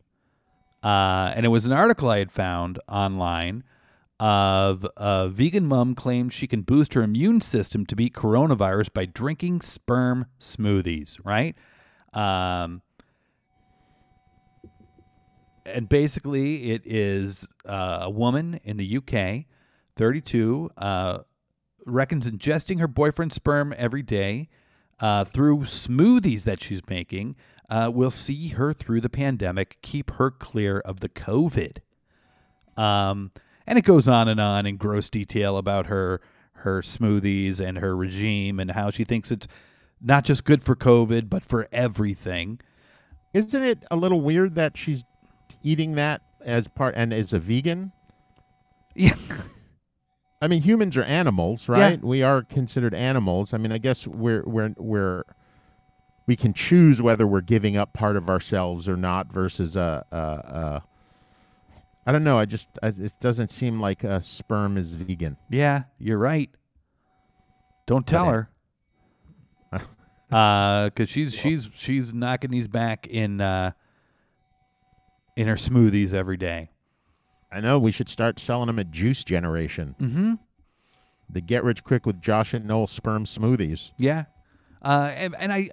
Uh, 0.85 1.33
and 1.35 1.47
it 1.47 1.49
was 1.49 1.65
an 1.65 1.73
article 1.73 2.11
I 2.11 2.19
had 2.19 2.33
found 2.33 2.79
online 2.89 3.65
of 4.23 4.87
a 4.97 5.29
vegan 5.29 5.67
mom 5.67 5.97
claims 5.97 6.33
she 6.33 6.47
can 6.47 6.63
boost 6.63 6.95
her 6.95 7.03
immune 7.03 7.41
system 7.41 7.85
to 7.85 7.97
beat 7.97 8.15
coronavirus 8.15 8.93
by 8.93 9.05
drinking 9.05 9.61
sperm 9.63 10.27
smoothies, 10.39 11.19
right? 11.25 11.57
Um, 12.15 12.83
and 15.67 15.89
basically, 15.89 16.71
it 16.71 16.83
is 16.85 17.49
uh, 17.67 17.99
a 18.03 18.11
woman 18.11 18.61
in 18.63 18.77
the 18.77 18.99
UK, 18.99 19.47
32, 19.97 20.71
uh, 20.77 21.19
reckons 21.85 22.31
ingesting 22.31 22.79
her 22.79 22.87
boyfriend's 22.87 23.35
sperm 23.35 23.75
every 23.77 24.03
day 24.03 24.49
uh, 25.01 25.25
through 25.25 25.63
smoothies 25.63 26.45
that 26.45 26.63
she's 26.63 26.83
making 26.89 27.35
uh, 27.69 27.91
will 27.93 28.13
see 28.13 28.51
her 28.51 28.73
through 28.73 29.01
the 29.01 29.09
pandemic, 29.09 29.79
keep 29.83 30.13
her 30.13 30.31
clear 30.31 30.79
of 30.79 31.01
the 31.01 31.09
COVID. 31.09 31.79
Um, 32.77 33.33
and 33.67 33.79
it 33.79 33.85
goes 33.85 34.09
on 34.09 34.29
and 34.29 34.41
on 34.41 34.67
in 34.67 34.77
gross 34.77 35.09
detail 35.09 35.57
about 35.57 35.87
her 35.87 36.21
her 36.63 36.81
smoothies 36.83 37.61
and 37.61 37.79
her 37.79 37.97
regime 37.97 38.61
and 38.61 38.71
how 38.73 38.91
she 38.91 39.05
thinks 39.05 39.33
it's 39.33 39.49
not 40.01 40.25
just 40.25 40.45
good 40.45 40.63
for 40.63 40.77
COVID, 40.77 41.29
but 41.29 41.43
for 41.45 41.69
everything. 41.73 42.61
Isn't 43.35 43.63
it 43.63 43.85
a 43.91 43.97
little 43.97 44.21
weird 44.21 44.55
that 44.55 44.77
she's 44.77 45.05
eating 45.63 45.95
that 45.95 46.23
as 46.45 46.69
part 46.69 46.95
and 46.97 47.13
is 47.13 47.33
a 47.33 47.39
vegan? 47.39 47.93
Yeah. 48.95 49.15
I 50.41 50.49
mean, 50.49 50.63
humans 50.63 50.97
are 50.97 51.05
animals, 51.05 51.69
right? 51.69 52.01
Yeah. 52.01 52.07
We 52.07 52.23
are 52.23 52.43
considered 52.43 52.95
animals. 52.95 53.55
I 53.55 53.59
mean, 53.59 53.73
I 53.73 53.79
guess 53.79 54.07
we're 54.07 54.43
we're 54.45 54.75
we're 54.77 55.25
we 56.27 56.37
can 56.37 56.53
choose 56.53 57.01
whether 57.01 57.27
we're 57.27 57.41
giving 57.41 57.77
up 57.77 57.93
part 57.93 58.17
of 58.17 58.29
ourselves 58.29 58.89
or 58.89 58.97
not 58.97 59.33
versus 59.33 59.77
a. 59.77 60.05
a, 60.11 60.17
a 60.17 60.83
I 62.05 62.13
don't 62.13 62.25
know. 62.25 62.39
I 62.39 62.45
just 62.45 62.69
I, 62.83 62.89
it 62.89 63.13
doesn't 63.21 63.51
seem 63.51 63.81
like 63.81 64.05
a 64.05 64.23
sperm 64.23 64.77
is 64.77 64.95
vegan. 64.95 65.37
Yeah, 65.51 65.85
you're 65.99 66.19
right. 66.19 66.51
Don't 67.87 68.07
tell 68.07 68.27
her. 68.27 68.49
Uh, 70.33 70.89
cause 70.89 71.11
she's 71.11 71.35
she's 71.35 71.69
she's 71.75 72.15
knocking 72.15 72.51
these 72.51 72.67
back 72.67 73.07
in 73.07 73.39
uh 73.43 73.71
in 75.37 75.47
her 75.47 75.57
smoothies 75.57 76.15
every 76.15 76.39
day. 76.39 76.71
I 77.53 77.61
know 77.61 77.79
we 77.79 77.93
should 77.93 78.09
start 78.09 78.41
selling 78.41 78.69
them 78.69 78.79
at 78.79 78.91
Juice 78.91 79.25
Generation. 79.25 79.95
Mm-hmm. 80.01 80.35
The 81.29 81.41
get 81.43 81.63
rich 81.65 81.85
quick 81.85 82.07
with 82.07 82.23
Josh 82.23 82.55
and 82.55 82.65
Noel 82.65 82.87
sperm 82.87 83.27
smoothies. 83.27 83.91
Yeah. 83.99 84.25
Uh, 84.81 85.13
and, 85.15 85.35
and 85.39 85.53
I 85.53 85.69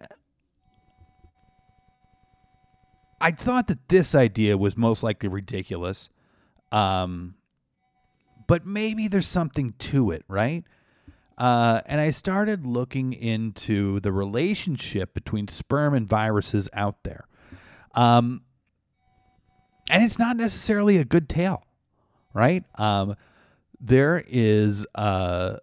I 3.21 3.31
thought 3.31 3.67
that 3.67 3.87
this 3.89 4.13
idea 4.13 4.57
was 4.57 4.77
most 4.77 5.03
likely 5.03 5.29
ridiculous. 5.29 6.09
Um, 6.71 7.35
but 8.47 8.65
maybe 8.65 9.07
there's 9.07 9.27
something 9.27 9.73
to 9.79 10.11
it, 10.11 10.23
right? 10.27 10.63
Uh, 11.37 11.81
and 11.85 12.01
I 12.01 12.09
started 12.09 12.65
looking 12.65 13.13
into 13.13 13.99
the 14.01 14.11
relationship 14.11 15.13
between 15.13 15.47
sperm 15.47 15.93
and 15.93 16.07
viruses 16.07 16.67
out 16.73 17.03
there. 17.03 17.25
Um, 17.95 18.41
and 19.89 20.03
it's 20.03 20.19
not 20.19 20.35
necessarily 20.35 20.97
a 20.97 21.05
good 21.05 21.29
tale, 21.29 21.63
right? 22.33 22.63
Um, 22.75 23.15
there 23.79 24.23
is 24.27 24.85
uh, 24.95 25.57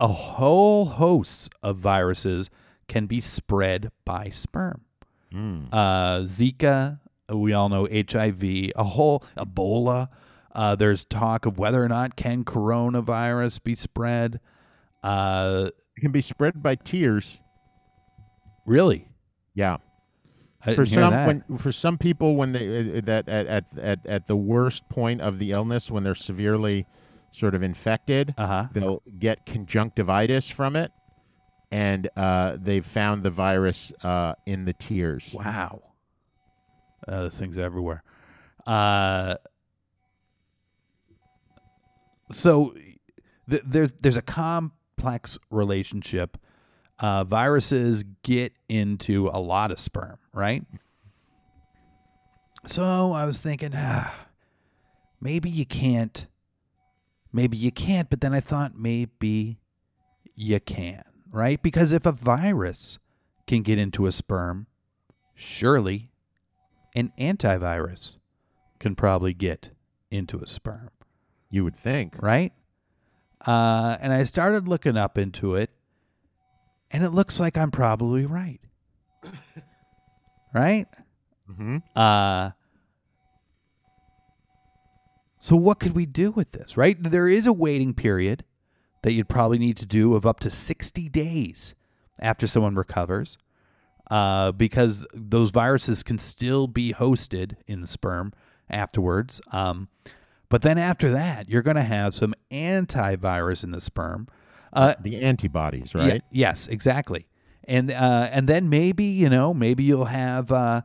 a 0.00 0.08
whole 0.08 0.86
host 0.86 1.52
of 1.62 1.76
viruses 1.78 2.50
can 2.88 3.06
be 3.06 3.20
spread 3.20 3.90
by 4.04 4.30
sperm. 4.30 4.82
Uh, 5.72 6.20
Zika, 6.22 6.98
we 7.32 7.52
all 7.52 7.68
know 7.68 7.86
HIV, 7.90 8.42
a 8.76 8.84
whole 8.84 9.22
Ebola. 9.36 10.08
Uh, 10.54 10.74
there's 10.74 11.04
talk 11.04 11.46
of 11.46 11.58
whether 11.58 11.82
or 11.82 11.88
not 11.88 12.16
can 12.16 12.44
coronavirus 12.44 13.62
be 13.62 13.74
spread. 13.74 14.40
Uh, 15.02 15.70
It 15.96 16.00
can 16.00 16.12
be 16.12 16.22
spread 16.22 16.62
by 16.62 16.74
tears. 16.76 17.40
really? 18.66 19.08
Yeah. 19.54 19.78
I 20.66 20.74
for 20.74 20.84
some 20.86 21.12
when 21.26 21.44
for 21.58 21.70
some 21.70 21.98
people 21.98 22.34
when 22.34 22.50
they 22.52 22.98
uh, 22.98 23.00
that 23.04 23.28
at, 23.28 23.46
at 23.46 23.64
at 23.78 24.06
at 24.06 24.26
the 24.26 24.34
worst 24.36 24.88
point 24.88 25.20
of 25.20 25.38
the 25.38 25.52
illness 25.52 25.88
when 25.88 26.02
they're 26.02 26.16
severely 26.16 26.84
sort 27.30 27.54
of 27.54 27.62
infected 27.62 28.34
Uh-huh. 28.36 28.66
they'll 28.72 29.02
get 29.20 29.46
conjunctivitis 29.46 30.50
from 30.50 30.74
it 30.74 30.90
and 31.70 32.08
uh, 32.16 32.56
they've 32.60 32.84
found 32.84 33.22
the 33.22 33.30
virus 33.30 33.92
uh, 34.02 34.34
in 34.46 34.64
the 34.64 34.72
tears 34.72 35.32
Wow. 35.32 35.80
Uh, 37.08 37.24
this 37.24 37.38
thing's 37.38 37.58
everywhere. 37.58 38.02
Uh, 38.66 39.36
so 42.30 42.74
th- 43.48 43.62
there's 43.64 43.92
there's 44.00 44.16
a 44.16 44.22
complex 44.22 45.38
relationship. 45.50 46.36
Uh, 46.98 47.24
viruses 47.24 48.04
get 48.22 48.52
into 48.68 49.30
a 49.32 49.40
lot 49.40 49.70
of 49.70 49.78
sperm, 49.78 50.18
right? 50.32 50.64
So 52.66 53.12
I 53.12 53.24
was 53.24 53.40
thinking, 53.40 53.72
ah, 53.74 54.26
maybe 55.20 55.48
you 55.48 55.64
can't. 55.64 56.26
Maybe 57.32 57.56
you 57.56 57.70
can't, 57.70 58.10
but 58.10 58.20
then 58.20 58.34
I 58.34 58.40
thought 58.40 58.76
maybe 58.76 59.58
you 60.34 60.60
can, 60.60 61.04
right? 61.30 61.62
Because 61.62 61.92
if 61.92 62.04
a 62.04 62.12
virus 62.12 62.98
can 63.46 63.62
get 63.62 63.78
into 63.78 64.06
a 64.06 64.12
sperm, 64.12 64.66
surely 65.34 66.10
an 66.98 67.12
antivirus 67.18 68.16
can 68.80 68.96
probably 68.96 69.32
get 69.32 69.70
into 70.10 70.38
a 70.40 70.46
sperm, 70.46 70.90
you 71.50 71.62
would 71.62 71.76
think 71.76 72.14
right? 72.20 72.52
Uh, 73.46 73.96
and 74.00 74.12
I 74.12 74.24
started 74.24 74.66
looking 74.66 74.96
up 74.96 75.16
into 75.16 75.54
it, 75.54 75.70
and 76.90 77.04
it 77.04 77.10
looks 77.10 77.38
like 77.38 77.56
I'm 77.56 77.70
probably 77.70 78.26
right. 78.26 78.60
right? 80.54 80.86
mm-hmm. 81.48 81.78
Uh, 81.94 82.50
so 85.38 85.54
what 85.54 85.78
could 85.78 85.94
we 85.94 86.04
do 86.04 86.32
with 86.32 86.50
this, 86.50 86.76
right? 86.76 87.00
There 87.00 87.28
is 87.28 87.46
a 87.46 87.52
waiting 87.52 87.94
period 87.94 88.44
that 89.02 89.12
you'd 89.12 89.28
probably 89.28 89.58
need 89.58 89.76
to 89.76 89.86
do 89.86 90.14
of 90.14 90.26
up 90.26 90.40
to 90.40 90.50
60 90.50 91.08
days 91.10 91.74
after 92.18 92.48
someone 92.48 92.74
recovers 92.74 93.38
uh, 94.10 94.52
because 94.52 95.06
those 95.12 95.50
viruses 95.50 96.02
can 96.02 96.18
still 96.18 96.66
be 96.66 96.92
hosted 96.92 97.56
in 97.66 97.80
the 97.80 97.86
sperm 97.86 98.32
afterwards. 98.70 99.40
Um, 99.52 99.88
but 100.48 100.62
then 100.62 100.78
after 100.78 101.10
that, 101.10 101.48
you're 101.48 101.62
going 101.62 101.76
to 101.76 101.82
have 101.82 102.14
some 102.14 102.34
antivirus 102.50 103.64
in 103.64 103.70
the 103.70 103.80
sperm. 103.80 104.28
Uh, 104.72 104.94
the 105.00 105.20
antibodies 105.20 105.92
yeah, 105.94 106.02
right 106.02 106.22
yes, 106.30 106.66
exactly. 106.66 107.26
And 107.64 107.90
uh, 107.90 108.28
and 108.30 108.48
then 108.48 108.68
maybe 108.68 109.04
you 109.04 109.30
know 109.30 109.54
maybe 109.54 109.82
you'll 109.82 110.06
have 110.06 110.52
uh, 110.52 110.82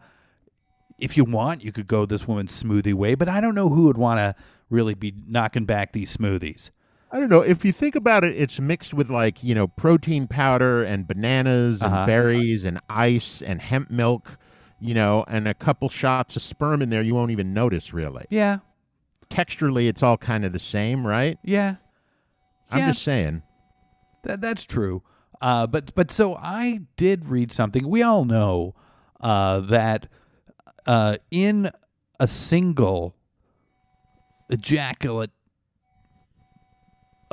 if 0.99 1.17
you 1.17 1.26
want 1.26 1.63
you 1.63 1.71
could 1.74 1.88
go 1.88 2.05
this 2.05 2.28
woman's 2.28 2.63
smoothie 2.63 2.93
way, 2.93 3.15
but 3.15 3.28
I 3.28 3.41
don't 3.41 3.55
know 3.55 3.69
who 3.69 3.86
would 3.86 3.97
want 3.97 4.19
to 4.19 4.41
really 4.69 4.93
be 4.93 5.13
knocking 5.28 5.65
back 5.65 5.91
these 5.91 6.15
smoothies. 6.15 6.71
I 7.14 7.20
don't 7.20 7.30
know. 7.30 7.41
If 7.41 7.64
you 7.64 7.72
think 7.72 7.95
about 7.95 8.24
it, 8.24 8.36
it's 8.36 8.59
mixed 8.59 8.91
with 8.93 9.11
like, 9.11 9.43
you 9.43 9.53
know, 9.53 9.68
protein 9.68 10.28
powder 10.28 10.84
and 10.84 11.07
bananas 11.07 11.82
and 11.84 11.93
Uh-huh. 11.93 12.05
berries 12.07 12.64
and 12.64 12.80
ice 12.89 13.39
and 13.43 13.61
hemp 13.61 13.91
milk, 13.91 14.39
you 14.80 14.95
know, 14.95 15.24
and 15.28 15.47
a 15.47 15.53
couple 15.53 15.89
shots 15.89 16.36
of 16.36 16.41
sperm 16.41 16.82
in 16.82 16.89
there 16.89 17.03
you 17.03 17.14
won't 17.14 17.30
even 17.30 17.53
notice 17.53 17.93
really. 17.93 18.26
Yeah, 18.32 18.57
Texturally, 19.30 19.88
it's 19.88 20.01
all 20.01 20.18
kind 20.18 20.43
of 20.43 20.53
the 20.53 20.59
same, 20.59 21.05
right? 21.05 21.38
yeah, 21.43 21.76
I'm 22.72 22.80
Yeah. 22.80 22.89
just 22.89 23.03
saying. 23.03 23.43
that, 24.24 24.41
that's 24.41 24.64
true. 24.66 25.03
Uh, 25.39 25.68
but 25.68 25.93
but 25.93 26.09
so 26.09 26.36
I 26.36 26.82
did 26.97 27.26
read 27.26 27.51
something. 27.51 27.88
We 27.88 28.01
all 28.01 28.26
know 28.26 28.74
uh, 29.22 29.59
that 29.59 30.07
uh, 30.88 31.18
in 31.30 31.70
a 32.20 32.28
single 32.28 33.16
ejaculate 34.49 35.32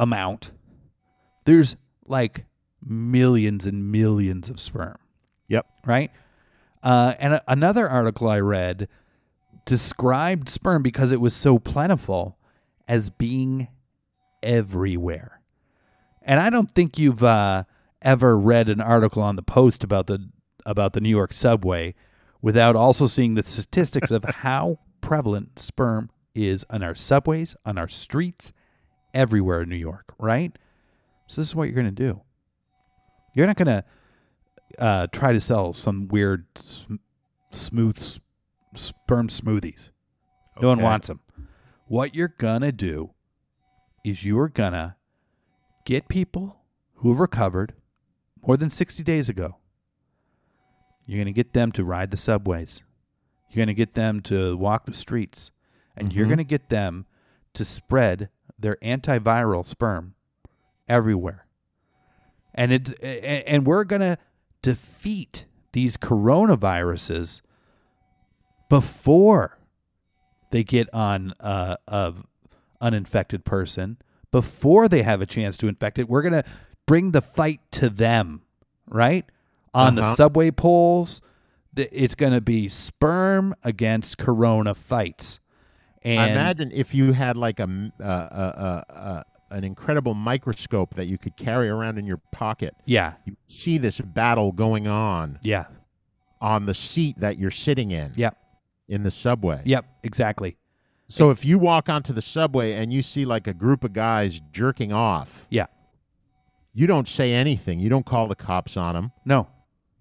amount, 0.00 0.50
there's 1.44 1.76
like 2.06 2.46
millions 2.84 3.66
and 3.66 3.92
millions 3.92 4.48
of 4.48 4.58
sperm. 4.58 4.96
Yep. 5.48 5.66
right? 5.84 6.10
Uh, 6.82 7.14
and 7.18 7.34
a- 7.34 7.44
another 7.46 7.88
article 7.88 8.28
I 8.28 8.38
read 8.38 8.88
described 9.64 10.48
sperm 10.48 10.82
because 10.82 11.12
it 11.12 11.20
was 11.20 11.34
so 11.34 11.58
plentiful 11.58 12.38
as 12.88 13.10
being 13.10 13.68
everywhere. 14.42 15.40
And 16.22 16.40
I 16.40 16.50
don't 16.50 16.70
think 16.70 16.98
you've 16.98 17.22
uh, 17.22 17.64
ever 18.00 18.38
read 18.38 18.68
an 18.68 18.80
article 18.80 19.22
on 19.22 19.36
the 19.36 19.42
Post 19.42 19.84
about 19.84 20.06
the 20.06 20.30
about 20.66 20.92
the 20.92 21.00
New 21.00 21.08
York 21.08 21.32
subway 21.32 21.94
without 22.42 22.76
also 22.76 23.06
seeing 23.06 23.34
the 23.34 23.42
statistics 23.42 24.10
of 24.10 24.24
how 24.36 24.78
prevalent 25.00 25.58
sperm 25.58 26.10
is 26.34 26.64
on 26.70 26.82
our 26.82 26.94
subways, 26.94 27.56
on 27.64 27.76
our 27.76 27.88
streets, 27.88 28.52
everywhere 29.14 29.62
in 29.62 29.68
New 29.68 29.76
York, 29.76 30.14
right? 30.18 30.56
So 31.26 31.40
this 31.40 31.48
is 31.48 31.54
what 31.54 31.64
you're 31.64 31.74
going 31.74 31.86
to 31.86 31.90
do. 31.92 32.22
You're 33.34 33.46
not 33.46 33.56
going 33.56 33.66
to 33.68 33.84
uh, 34.78 35.06
try 35.12 35.32
to 35.32 35.40
sell 35.40 35.72
some 35.72 36.08
weird 36.08 36.46
sm- 36.56 36.96
smooth 37.50 37.96
s- 37.98 38.20
sperm 38.74 39.28
smoothies. 39.28 39.90
No 40.60 40.68
one 40.68 40.80
wants 40.80 41.08
them. 41.08 41.20
What 41.86 42.14
you're 42.14 42.34
gonna 42.38 42.70
do 42.70 43.10
is 44.04 44.24
you 44.24 44.38
are 44.38 44.48
gonna 44.48 44.96
get 45.84 46.06
people 46.06 46.60
who 46.96 47.08
have 47.10 47.18
recovered 47.18 47.74
more 48.46 48.56
than 48.56 48.70
60 48.70 49.02
days 49.02 49.28
ago. 49.28 49.56
You're 51.06 51.18
gonna 51.18 51.32
get 51.32 51.52
them 51.52 51.72
to 51.72 51.84
ride 51.84 52.10
the 52.12 52.16
subways. 52.16 52.82
You're 53.50 53.64
gonna 53.64 53.74
get 53.74 53.94
them 53.94 54.20
to 54.22 54.56
walk 54.56 54.86
the 54.86 54.92
streets, 54.92 55.50
and 55.96 56.12
you're 56.12 56.26
Mhm. 56.26 56.30
gonna 56.30 56.44
get 56.44 56.68
them 56.68 57.06
to 57.54 57.64
spread 57.64 58.28
their 58.60 58.76
antiviral 58.82 59.64
sperm 59.64 60.14
everywhere 60.88 61.46
and 62.54 62.72
it 62.72 62.92
and 63.02 63.66
we're 63.66 63.84
gonna 63.84 64.18
defeat 64.62 65.46
these 65.72 65.96
coronaviruses 65.96 67.40
before 68.68 69.58
they 70.50 70.64
get 70.64 70.88
on 70.92 71.32
uh, 71.40 71.76
a 71.88 72.14
uninfected 72.80 73.44
person 73.44 73.98
before 74.32 74.88
they 74.88 75.02
have 75.02 75.20
a 75.20 75.26
chance 75.26 75.56
to 75.56 75.68
infect 75.68 75.98
it 75.98 76.08
we're 76.08 76.22
gonna 76.22 76.44
bring 76.86 77.12
the 77.12 77.22
fight 77.22 77.60
to 77.70 77.88
them 77.88 78.42
right? 78.92 79.24
On 79.72 79.94
the 79.94 80.02
Uh-huh. 80.02 80.14
subway 80.16 80.50
poles, 80.50 81.20
it's 81.76 82.16
going 82.16 82.32
to 82.32 82.40
be 82.40 82.68
sperm 82.68 83.54
against 83.62 84.18
corona 84.18 84.74
fights. 84.74 85.38
And 86.02 86.18
I 86.20 86.28
imagine 86.28 86.70
if 86.72 86.94
you 86.94 87.12
had 87.12 87.36
like 87.36 87.60
a 87.60 87.92
uh, 88.00 88.02
uh, 88.04 88.84
uh, 88.90 89.22
an 89.50 89.64
incredible 89.64 90.14
microscope 90.14 90.94
that 90.94 91.06
you 91.06 91.18
could 91.18 91.36
carry 91.36 91.68
around 91.68 91.98
in 91.98 92.06
your 92.06 92.18
pocket, 92.32 92.74
yeah, 92.86 93.14
you 93.24 93.36
see 93.48 93.78
this 93.78 94.00
battle 94.00 94.52
going 94.52 94.86
on 94.86 95.38
yeah, 95.42 95.66
on 96.40 96.66
the 96.66 96.74
seat 96.74 97.18
that 97.20 97.38
you're 97.38 97.50
sitting 97.50 97.90
in 97.90 98.12
yep, 98.16 98.36
in 98.88 99.02
the 99.02 99.10
subway. 99.10 99.60
yep, 99.64 99.84
exactly. 100.02 100.56
So 101.08 101.30
if 101.30 101.44
you 101.44 101.58
walk 101.58 101.88
onto 101.88 102.12
the 102.12 102.22
subway 102.22 102.72
and 102.74 102.92
you 102.92 103.02
see 103.02 103.24
like 103.24 103.46
a 103.48 103.52
group 103.54 103.82
of 103.84 103.92
guys 103.92 104.40
jerking 104.52 104.92
off, 104.92 105.46
Yeah. 105.50 105.66
you 106.72 106.86
don't 106.86 107.08
say 107.08 107.34
anything. 107.34 107.80
You 107.80 107.88
don't 107.88 108.06
call 108.06 108.28
the 108.28 108.36
cops 108.36 108.76
on 108.76 108.94
them. 108.94 109.10
No, 109.24 109.48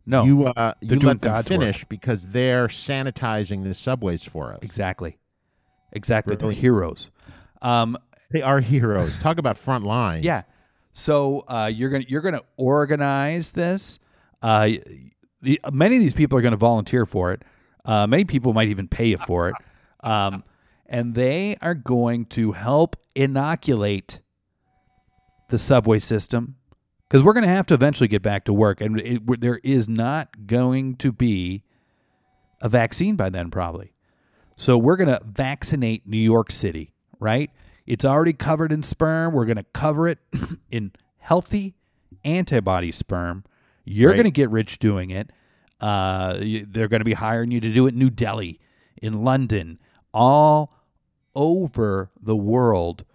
no, 0.05 0.23
You 0.23 0.45
uh, 0.45 0.73
you 0.81 0.97
let 0.99 1.19
them 1.21 1.31
God's 1.31 1.49
work. 1.49 1.59
finish 1.59 1.83
because 1.85 2.27
they're 2.27 2.67
sanitizing 2.67 3.63
the 3.63 3.73
subways 3.73 4.23
for 4.23 4.53
us. 4.53 4.59
exactly, 4.61 5.17
exactly. 5.91 6.35
They're 6.35 6.51
heroes. 6.51 7.11
Um, 7.61 7.97
They 8.31 8.41
are 8.41 8.59
heroes. 8.59 9.17
Talk 9.19 9.37
about 9.37 9.57
front 9.57 9.83
line. 9.85 10.23
Yeah. 10.23 10.43
So 10.91 11.43
uh, 11.47 11.71
you're 11.73 11.89
gonna 11.89 12.05
you're 12.07 12.21
gonna 12.21 12.43
organize 12.57 13.51
this. 13.51 13.99
Uh, 14.41 14.69
the, 15.41 15.59
many 15.71 15.95
of 15.97 16.01
these 16.01 16.13
people 16.13 16.37
are 16.37 16.41
going 16.41 16.51
to 16.51 16.57
volunteer 16.57 17.05
for 17.05 17.31
it. 17.31 17.43
Uh, 17.85 18.05
many 18.07 18.25
people 18.25 18.53
might 18.53 18.67
even 18.67 18.87
pay 18.87 19.07
you 19.07 19.17
for 19.17 19.49
it, 19.49 19.55
um, 20.01 20.43
and 20.85 21.15
they 21.15 21.55
are 21.61 21.73
going 21.73 22.25
to 22.25 22.51
help 22.51 22.95
inoculate 23.15 24.21
the 25.49 25.57
subway 25.57 25.99
system 25.99 26.55
because 27.07 27.23
we're 27.23 27.33
going 27.33 27.45
to 27.45 27.49
have 27.49 27.65
to 27.67 27.73
eventually 27.73 28.07
get 28.07 28.21
back 28.21 28.45
to 28.45 28.53
work, 28.53 28.81
and 28.81 28.99
it, 28.99 29.41
there 29.41 29.59
is 29.63 29.89
not 29.89 30.45
going 30.45 30.95
to 30.97 31.11
be 31.11 31.63
a 32.61 32.69
vaccine 32.69 33.15
by 33.15 33.29
then, 33.29 33.49
probably. 33.49 33.93
So 34.59 34.77
we're 34.77 34.97
going 34.97 35.07
to 35.07 35.21
vaccinate 35.25 36.05
New 36.05 36.17
York 36.17 36.51
City, 36.51 36.93
right? 37.19 37.49
It's 37.87 38.03
already 38.03 38.33
covered 38.33 38.73
in 38.73 38.83
sperm. 38.83 39.33
We're 39.33 39.45
going 39.45 39.55
to 39.57 39.65
cover 39.73 40.07
it 40.09 40.19
in 40.69 40.91
healthy 41.17 41.75
antibody 42.25 42.91
sperm. 42.91 43.45
You're 43.85 44.09
Right. 44.11 44.17
going 44.17 44.25
to 44.25 44.31
get 44.31 44.49
rich 44.49 44.77
doing 44.77 45.11
it. 45.11 45.31
Uh, 45.79 46.33
they're 46.39 46.89
going 46.89 46.99
to 46.99 47.05
be 47.05 47.13
hiring 47.13 47.51
you 47.51 47.61
to 47.61 47.71
do 47.71 47.87
it 47.87 47.93
in 47.93 47.99
New 47.99 48.09
Delhi, 48.09 48.59
in 49.01 49.23
London, 49.23 49.79
all 50.13 50.73
over 51.33 52.11
the 52.21 52.35
world. 52.35 53.05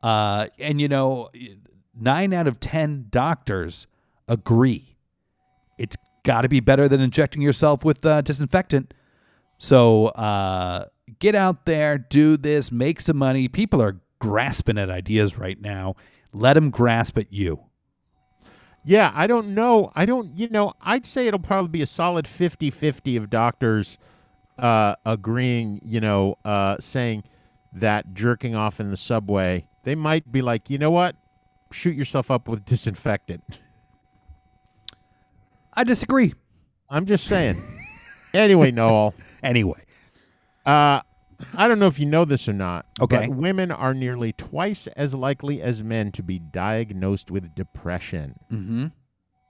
Uh, 0.00 0.46
and 0.60 0.80
you 0.80 0.86
know, 0.86 1.28
nine 1.98 2.32
out 2.32 2.46
of 2.46 2.60
10 2.60 3.06
doctors 3.10 3.88
agree 4.28 4.96
it's 5.76 5.96
got 6.22 6.42
to 6.42 6.48
be 6.48 6.60
better 6.60 6.88
than 6.88 7.00
injecting 7.00 7.42
yourself 7.42 7.84
with 7.84 8.06
uh, 8.06 8.20
disinfectant. 8.20 8.94
So 9.64 10.08
uh, 10.08 10.88
get 11.20 11.34
out 11.34 11.64
there, 11.64 11.96
do 11.96 12.36
this, 12.36 12.70
make 12.70 13.00
some 13.00 13.16
money. 13.16 13.48
People 13.48 13.80
are 13.80 13.98
grasping 14.18 14.76
at 14.76 14.90
ideas 14.90 15.38
right 15.38 15.58
now. 15.58 15.96
Let 16.34 16.52
them 16.52 16.68
grasp 16.68 17.16
at 17.16 17.32
you. 17.32 17.60
Yeah, 18.84 19.10
I 19.14 19.26
don't 19.26 19.54
know. 19.54 19.90
I 19.94 20.04
don't, 20.04 20.36
you 20.36 20.50
know, 20.50 20.74
I'd 20.82 21.06
say 21.06 21.28
it'll 21.28 21.40
probably 21.40 21.70
be 21.70 21.80
a 21.80 21.86
solid 21.86 22.28
50 22.28 22.70
50 22.70 23.16
of 23.16 23.30
doctors 23.30 23.96
uh, 24.58 24.96
agreeing, 25.06 25.80
you 25.82 25.98
know, 25.98 26.36
uh, 26.44 26.76
saying 26.78 27.24
that 27.72 28.12
jerking 28.12 28.54
off 28.54 28.80
in 28.80 28.90
the 28.90 28.98
subway, 28.98 29.66
they 29.84 29.94
might 29.94 30.30
be 30.30 30.42
like, 30.42 30.68
you 30.68 30.76
know 30.76 30.90
what? 30.90 31.16
Shoot 31.72 31.96
yourself 31.96 32.30
up 32.30 32.48
with 32.48 32.64
disinfectant. 32.66 33.60
I 35.72 35.84
disagree. 35.84 36.34
I'm 36.90 37.06
just 37.06 37.24
saying. 37.24 37.56
anyway, 38.34 38.70
Noel, 38.70 39.14
Anyway, 39.44 39.84
uh, 40.66 41.00
I 41.54 41.68
don't 41.68 41.78
know 41.78 41.86
if 41.86 41.98
you 41.98 42.06
know 42.06 42.24
this 42.24 42.48
or 42.48 42.52
not. 42.52 42.86
Okay. 43.00 43.26
But 43.26 43.36
women 43.36 43.70
are 43.70 43.94
nearly 43.94 44.32
twice 44.32 44.86
as 44.88 45.14
likely 45.14 45.60
as 45.62 45.82
men 45.82 46.12
to 46.12 46.22
be 46.22 46.38
diagnosed 46.38 47.30
with 47.30 47.54
depression. 47.54 48.38
mm-hmm. 48.50 48.86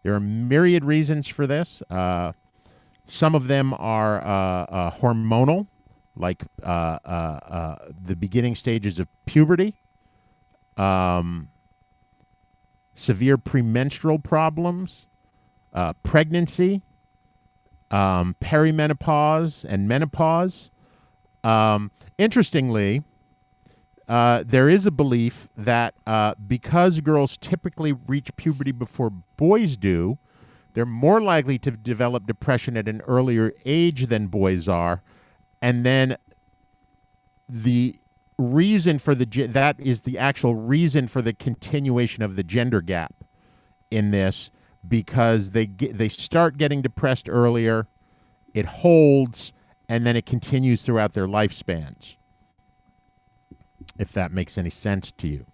There 0.03 0.12
are 0.12 0.20
myriad 0.20 0.84
reasons 0.84 1.28
for 1.28 1.47
this. 1.47 1.82
Uh, 1.88 2.32
some 3.07 3.34
of 3.34 3.49
them 3.49 3.72
are 3.78 4.20
uh, 4.22 4.64
uh, 4.64 4.90
hormonal, 4.90 5.66
like 6.14 6.42
uh, 6.62 6.99
uh, 7.05 7.09
uh, 7.09 7.76
the 8.05 8.14
beginning 8.14 8.55
stages 8.55 8.99
of 8.99 9.09
puberty, 9.24 9.74
um, 10.76 11.49
severe 12.95 13.38
premenstrual 13.38 14.18
problems, 14.18 15.07
uh, 15.72 15.95
pregnancy, 16.03 16.82
um, 17.95 18.34
perimenopause, 18.40 19.64
and 19.64 19.86
menopause. 19.86 20.72
Um, 21.45 21.92
interestingly, 22.18 23.05
uh, 24.09 24.42
there 24.45 24.68
is 24.68 24.84
a 24.84 24.90
belief 24.90 25.49
that 25.57 25.95
uh, 26.05 26.34
because 26.45 27.01
girls 27.01 27.36
typically 27.36 27.92
reach 27.92 28.34
puberty 28.34 28.72
before 28.72 29.11
boys 29.11 29.76
do, 29.76 30.18
they're 30.72 30.84
more 30.84 31.20
likely 31.20 31.57
to 31.61 31.70
develop 31.70 32.26
depression 32.26 32.76
at 32.76 32.88
an 32.88 33.01
earlier 33.03 33.53
age 33.64 34.07
than 34.09 34.26
boys 34.26 34.68
are, 34.68 35.01
and 35.62 35.86
then 35.86 36.16
the 37.49 37.95
reason 38.36 38.99
for 38.99 39.14
the 39.14 39.47
that 39.47 39.78
is 39.78 40.01
the 40.01 40.18
actual 40.18 40.57
reason 40.57 41.07
for 41.07 41.22
the 41.22 41.32
continuation 41.32 42.24
of 42.24 42.34
the 42.34 42.42
gender 42.42 42.80
gap 42.80 43.14
in 43.92 44.11
this 44.11 44.51
because 44.89 45.51
they 45.51 45.66
get, 45.66 45.99
they 45.99 46.09
start 46.09 46.57
getting 46.57 46.82
depressed 46.82 47.28
earlier, 47.28 47.87
it 48.53 48.66
holds, 48.66 49.53
and 49.89 50.07
then 50.07 50.16
it 50.16 50.26
continues 50.26 50.82
throughout 50.82 51.12
their 51.14 51.26
lifespans. 51.26 52.16
If 53.99 54.12
that 54.12 54.32
makes 54.32 54.59
any 54.59 54.70
sense 54.70 55.12
to 55.12 55.28
you. 55.28 55.47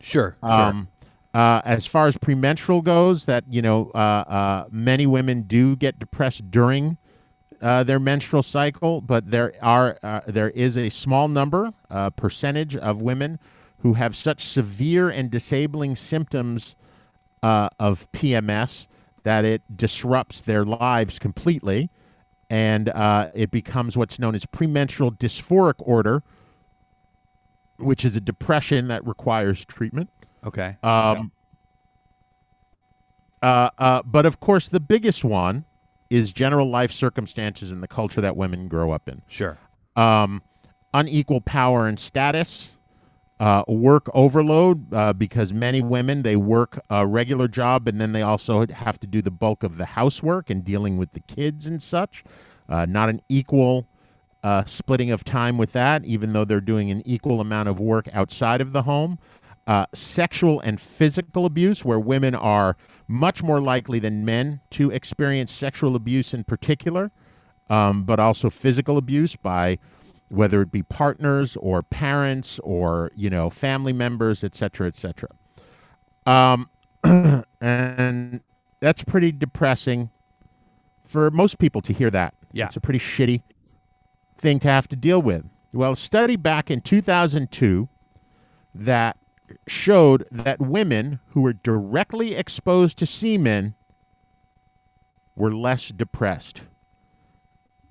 sure, 0.00 0.36
sure. 0.40 0.50
Um, 0.50 0.88
uh, 1.32 1.60
as 1.64 1.84
far 1.84 2.06
as 2.06 2.16
premenstrual 2.16 2.80
goes, 2.80 3.24
that 3.24 3.44
you 3.48 3.60
know, 3.60 3.90
uh, 3.94 3.98
uh, 3.98 4.64
many 4.70 5.06
women 5.06 5.42
do 5.42 5.74
get 5.74 5.98
depressed 5.98 6.50
during 6.50 6.96
uh, 7.60 7.82
their 7.82 7.98
menstrual 7.98 8.42
cycle, 8.42 9.00
but 9.00 9.30
there 9.30 9.52
are 9.60 9.98
uh, 10.02 10.20
there 10.26 10.50
is 10.50 10.76
a 10.76 10.90
small 10.90 11.26
number, 11.26 11.72
uh, 11.90 12.10
percentage 12.10 12.76
of 12.76 13.02
women 13.02 13.40
who 13.78 13.94
have 13.94 14.14
such 14.14 14.44
severe 14.44 15.10
and 15.10 15.30
disabling 15.30 15.96
symptoms 15.96 16.76
uh, 17.44 17.68
of 17.78 18.10
PMS 18.12 18.86
that 19.22 19.44
it 19.44 19.60
disrupts 19.76 20.40
their 20.40 20.64
lives 20.64 21.18
completely, 21.18 21.90
and 22.48 22.88
uh, 22.88 23.30
it 23.34 23.50
becomes 23.50 23.98
what's 23.98 24.18
known 24.18 24.34
as 24.34 24.46
premenstrual 24.46 25.12
dysphoric 25.12 25.74
order, 25.78 26.22
which 27.76 28.02
is 28.02 28.16
a 28.16 28.20
depression 28.20 28.88
that 28.88 29.06
requires 29.06 29.66
treatment. 29.66 30.08
okay. 30.42 30.76
Um, 30.82 31.32
uh, 33.42 33.68
uh, 33.76 34.02
but 34.06 34.24
of 34.24 34.40
course, 34.40 34.68
the 34.68 34.80
biggest 34.80 35.22
one 35.22 35.66
is 36.08 36.32
general 36.32 36.70
life 36.70 36.90
circumstances 36.92 37.70
and 37.70 37.82
the 37.82 37.88
culture 37.88 38.22
that 38.22 38.38
women 38.38 38.68
grow 38.68 38.90
up 38.90 39.06
in. 39.06 39.20
sure. 39.28 39.58
Um, 39.96 40.40
unequal 40.94 41.42
power 41.42 41.86
and 41.86 42.00
status, 42.00 42.70
uh, 43.40 43.64
work 43.66 44.08
overload, 44.14 44.92
uh, 44.94 45.12
because 45.12 45.52
many 45.52 45.82
women 45.82 46.22
they 46.22 46.36
work 46.36 46.80
a 46.88 47.06
regular 47.06 47.48
job 47.48 47.88
and 47.88 48.00
then 48.00 48.12
they 48.12 48.22
also 48.22 48.66
have 48.66 48.98
to 49.00 49.06
do 49.06 49.20
the 49.20 49.30
bulk 49.30 49.62
of 49.62 49.76
the 49.76 49.86
housework 49.86 50.50
and 50.50 50.64
dealing 50.64 50.96
with 50.96 51.12
the 51.12 51.20
kids 51.20 51.66
and 51.66 51.82
such. 51.82 52.24
Uh, 52.68 52.86
not 52.86 53.08
an 53.08 53.20
equal 53.28 53.86
uh, 54.42 54.64
splitting 54.66 55.10
of 55.10 55.24
time 55.24 55.58
with 55.58 55.72
that, 55.72 56.04
even 56.04 56.32
though 56.32 56.44
they're 56.44 56.60
doing 56.60 56.90
an 56.90 57.02
equal 57.04 57.40
amount 57.40 57.68
of 57.68 57.80
work 57.80 58.08
outside 58.12 58.60
of 58.60 58.72
the 58.72 58.82
home. 58.82 59.18
Uh, 59.66 59.86
sexual 59.94 60.60
and 60.60 60.78
physical 60.78 61.46
abuse, 61.46 61.82
where 61.82 61.98
women 61.98 62.34
are 62.34 62.76
much 63.08 63.42
more 63.42 63.62
likely 63.62 63.98
than 63.98 64.22
men 64.22 64.60
to 64.68 64.90
experience 64.90 65.50
sexual 65.50 65.96
abuse 65.96 66.34
in 66.34 66.44
particular, 66.44 67.10
um, 67.70 68.04
but 68.04 68.20
also 68.20 68.50
physical 68.50 68.98
abuse 68.98 69.36
by 69.36 69.78
whether 70.28 70.62
it 70.62 70.72
be 70.72 70.82
partners 70.82 71.56
or 71.56 71.82
parents 71.82 72.58
or 72.62 73.10
you 73.14 73.30
know 73.30 73.50
family 73.50 73.92
members, 73.92 74.42
et 74.44 74.54
cetera, 74.54 74.86
et 74.86 74.96
cetera. 74.96 75.30
Um, 76.26 76.70
and 77.60 78.40
that's 78.80 79.04
pretty 79.04 79.32
depressing 79.32 80.10
for 81.04 81.30
most 81.30 81.58
people 81.58 81.80
to 81.82 81.92
hear 81.92 82.10
that. 82.10 82.34
Yeah. 82.52 82.66
it's 82.66 82.76
a 82.76 82.80
pretty 82.80 83.00
shitty 83.00 83.42
thing 84.38 84.60
to 84.60 84.68
have 84.68 84.88
to 84.88 84.96
deal 84.96 85.20
with. 85.20 85.44
Well, 85.72 85.92
a 85.92 85.96
study 85.96 86.36
back 86.36 86.70
in 86.70 86.80
2002 86.80 87.88
that 88.74 89.16
showed 89.66 90.26
that 90.30 90.60
women 90.60 91.20
who 91.30 91.40
were 91.40 91.52
directly 91.52 92.34
exposed 92.34 92.98
to 92.98 93.06
semen 93.06 93.74
were 95.36 95.54
less 95.54 95.88
depressed. 95.88 96.62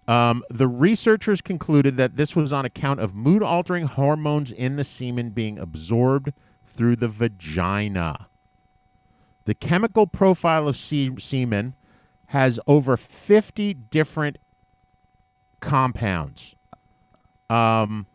Um, 0.07 0.43
the 0.49 0.67
researchers 0.67 1.41
concluded 1.41 1.97
that 1.97 2.17
this 2.17 2.35
was 2.35 2.51
on 2.51 2.65
account 2.65 2.99
of 2.99 3.15
mood 3.15 3.41
altering 3.41 3.85
hormones 3.85 4.51
in 4.51 4.75
the 4.75 4.83
semen 4.83 5.29
being 5.29 5.57
absorbed 5.57 6.33
through 6.65 6.97
the 6.97 7.07
vagina. 7.07 8.27
The 9.45 9.53
chemical 9.53 10.07
profile 10.07 10.67
of 10.67 10.75
se- 10.75 11.17
semen 11.19 11.75
has 12.27 12.59
over 12.67 12.97
50 12.97 13.73
different 13.73 14.37
compounds, 15.59 16.55
um, 17.49 18.07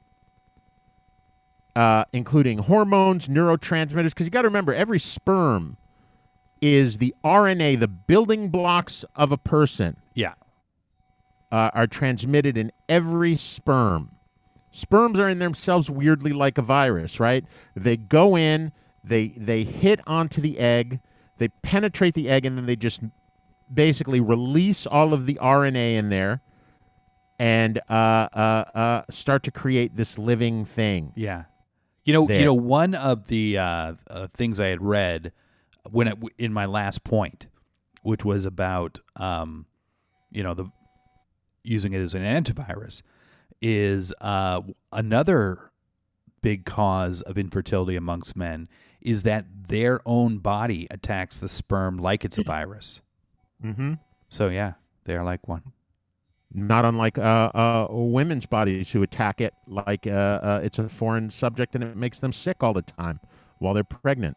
uh, 1.77 2.05
including 2.13 2.59
hormones, 2.59 3.29
neurotransmitters. 3.29 4.11
Because 4.11 4.27
you 4.27 4.31
got 4.31 4.43
to 4.43 4.49
remember, 4.49 4.75
every 4.75 4.99
sperm 4.99 5.77
is 6.61 6.99
the 6.99 7.15
RNA, 7.25 7.81
the 7.81 7.89
building 7.89 8.49
blocks 8.49 9.05
of 9.15 9.33
a 9.33 9.39
person 9.39 9.97
Yeah. 10.15 10.35
Uh, 11.51 11.71
are 11.75 11.87
transmitted 11.87 12.57
in 12.57 12.73
every 12.89 13.37
sperm. 13.37 14.11
Sperms 14.71 15.19
are 15.19 15.29
in 15.29 15.39
themselves 15.39 15.91
weirdly 15.91 16.33
like 16.33 16.59
a 16.59 16.63
virus, 16.63 17.19
right? 17.19 17.45
They 17.75 17.97
go 17.97 18.37
in, 18.37 18.73
they 19.03 19.29
they 19.37 19.65
hit 19.65 20.01
onto 20.07 20.41
the 20.41 20.59
egg, 20.59 21.01
they 21.39 21.49
penetrate 21.63 22.15
the 22.15 22.29
egg, 22.29 22.45
and 22.45 22.57
then 22.57 22.67
they 22.67 22.77
just 22.77 23.01
basically 23.73 24.21
release 24.21 24.87
all 24.87 25.13
of 25.13 25.27
the 25.27 25.35
RNA 25.35 25.95
in 25.95 26.11
there, 26.11 26.43
and 27.39 27.81
uh, 27.89 27.93
uh, 28.33 28.65
uh, 28.75 29.03
start 29.11 29.43
to 29.45 29.51
create 29.51 29.97
this 29.97 30.19
living 30.19 30.65
thing. 30.65 31.13
Yeah. 31.17 31.45
You 32.05 32.13
know, 32.15 32.27
There. 32.27 32.39
you 32.39 32.45
know, 32.45 32.55
one 32.55 32.95
of 32.95 33.27
the 33.27 33.59
uh, 33.59 33.95
uh, 34.09 34.29
things 34.33 34.59
I 34.59 34.69
had 34.69 34.83
read 34.83 35.33
when 35.91 36.09
it, 36.09 36.19
in 36.39 36.53
my 36.53 36.65
last 36.65 37.05
point, 37.05 37.47
which 38.03 38.25
was 38.25 38.47
about, 38.47 39.01
um, 39.17 39.67
you 40.31 40.43
know, 40.43 40.55
the 40.55 40.71
using 41.63 41.93
it 41.93 42.01
as 42.01 42.15
an 42.15 42.23
antivirus, 42.23 43.03
is 43.61 44.13
uh, 44.21 44.61
another 44.93 45.71
big 46.41 46.65
cause 46.65 47.23
of 47.23 47.37
infertility 47.37 47.97
amongst 47.97 48.37
men 48.37 48.69
is 49.01 49.23
that 49.25 49.45
their 49.69 50.01
own 50.07 50.39
body 50.39 50.87
attacks 50.91 51.39
the 51.39 51.49
sperm 51.49 51.99
like 51.99 52.25
it's 52.25 52.39
a 52.39 52.43
virus. 52.43 53.01
Mm-hmm. 53.65 53.95
So 54.29 54.49
yeah, 54.49 54.75
they 55.05 55.17
are 55.17 55.25
like 55.25 55.47
one. 55.49 55.63
Not 56.53 56.85
unlike 56.85 57.19
uh, 57.19 57.51
uh, 57.55 57.87
women's 57.91 58.47
bodies 58.47 58.91
who 58.91 59.03
attack 59.03 59.41
it 59.41 59.53
like 59.67 60.07
uh, 60.07 60.11
uh, 60.11 60.61
it's 60.63 60.79
a 60.79 60.89
foreign 60.89 61.31
subject 61.31 61.75
and 61.75 61.85
it 61.85 61.97
makes 61.97 62.21
them 62.21 62.33
sick 62.33 62.63
all 62.63 62.73
the 62.73 62.83
time 62.83 63.21
while 63.59 63.75
they're 63.75 63.85
pregnant. 63.85 64.37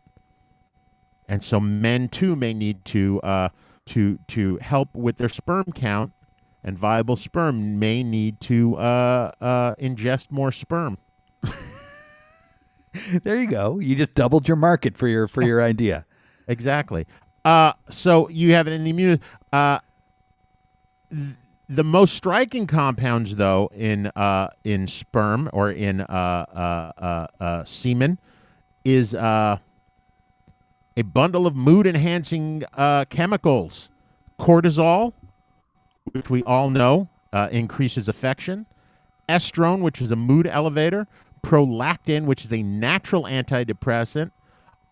And 1.30 1.42
so 1.42 1.60
men 1.60 2.10
too 2.10 2.36
may 2.36 2.54
need 2.54 2.84
to 2.86 3.22
uh, 3.22 3.50
to 3.88 4.20
to 4.28 4.58
help 4.58 4.94
with 4.94 5.18
their 5.18 5.30
sperm 5.30 5.72
count, 5.74 6.12
and 6.64 6.78
viable 6.78 7.16
sperm 7.16 7.80
may 7.80 8.04
need 8.04 8.40
to 8.42 8.76
uh, 8.78 9.32
uh, 9.42 9.76
ingest 9.76 10.32
more 10.32 10.52
sperm. 10.52 10.98
There 13.24 13.38
you 13.38 13.48
go. 13.48 13.80
You 13.80 13.96
just 13.96 14.14
doubled 14.16 14.48
your 14.48 14.58
market 14.58 14.98
for 14.98 15.08
your 15.08 15.28
for 15.28 15.42
your 15.42 15.62
idea. 15.72 16.06
Exactly. 16.48 17.08
Uh, 17.46 17.74
so 17.90 18.28
you 18.30 18.54
have 18.54 18.68
an 18.68 18.86
immune. 18.86 19.22
Uh, 19.54 19.80
th- 21.10 21.36
the 21.70 21.86
most 21.86 22.16
striking 22.16 22.68
compounds, 22.68 23.38
though, 23.38 23.72
in 23.74 24.08
uh, 24.08 24.50
in 24.66 24.88
sperm 24.90 25.50
or 25.54 25.72
in 25.72 26.02
uh, 26.02 26.06
uh, 26.10 26.92
uh, 27.02 27.28
uh, 27.42 27.64
semen, 27.64 28.20
is 28.84 29.16
uh, 29.16 29.58
a 30.98 31.02
bundle 31.04 31.48
of 31.48 31.56
mood-enhancing 31.56 32.66
uh, 32.74 33.06
chemicals: 33.06 33.90
cortisol, 34.38 35.14
which 36.14 36.30
we 36.30 36.44
all 36.44 36.70
know 36.70 37.10
uh, 37.34 37.48
increases 37.52 38.08
affection; 38.08 38.66
estrone, 39.30 39.82
which 39.82 40.02
is 40.02 40.12
a 40.12 40.16
mood 40.16 40.48
elevator; 40.48 41.08
prolactin, 41.44 42.26
which 42.26 42.46
is 42.46 42.52
a 42.52 42.64
natural 42.64 43.24
antidepressant; 43.24 44.32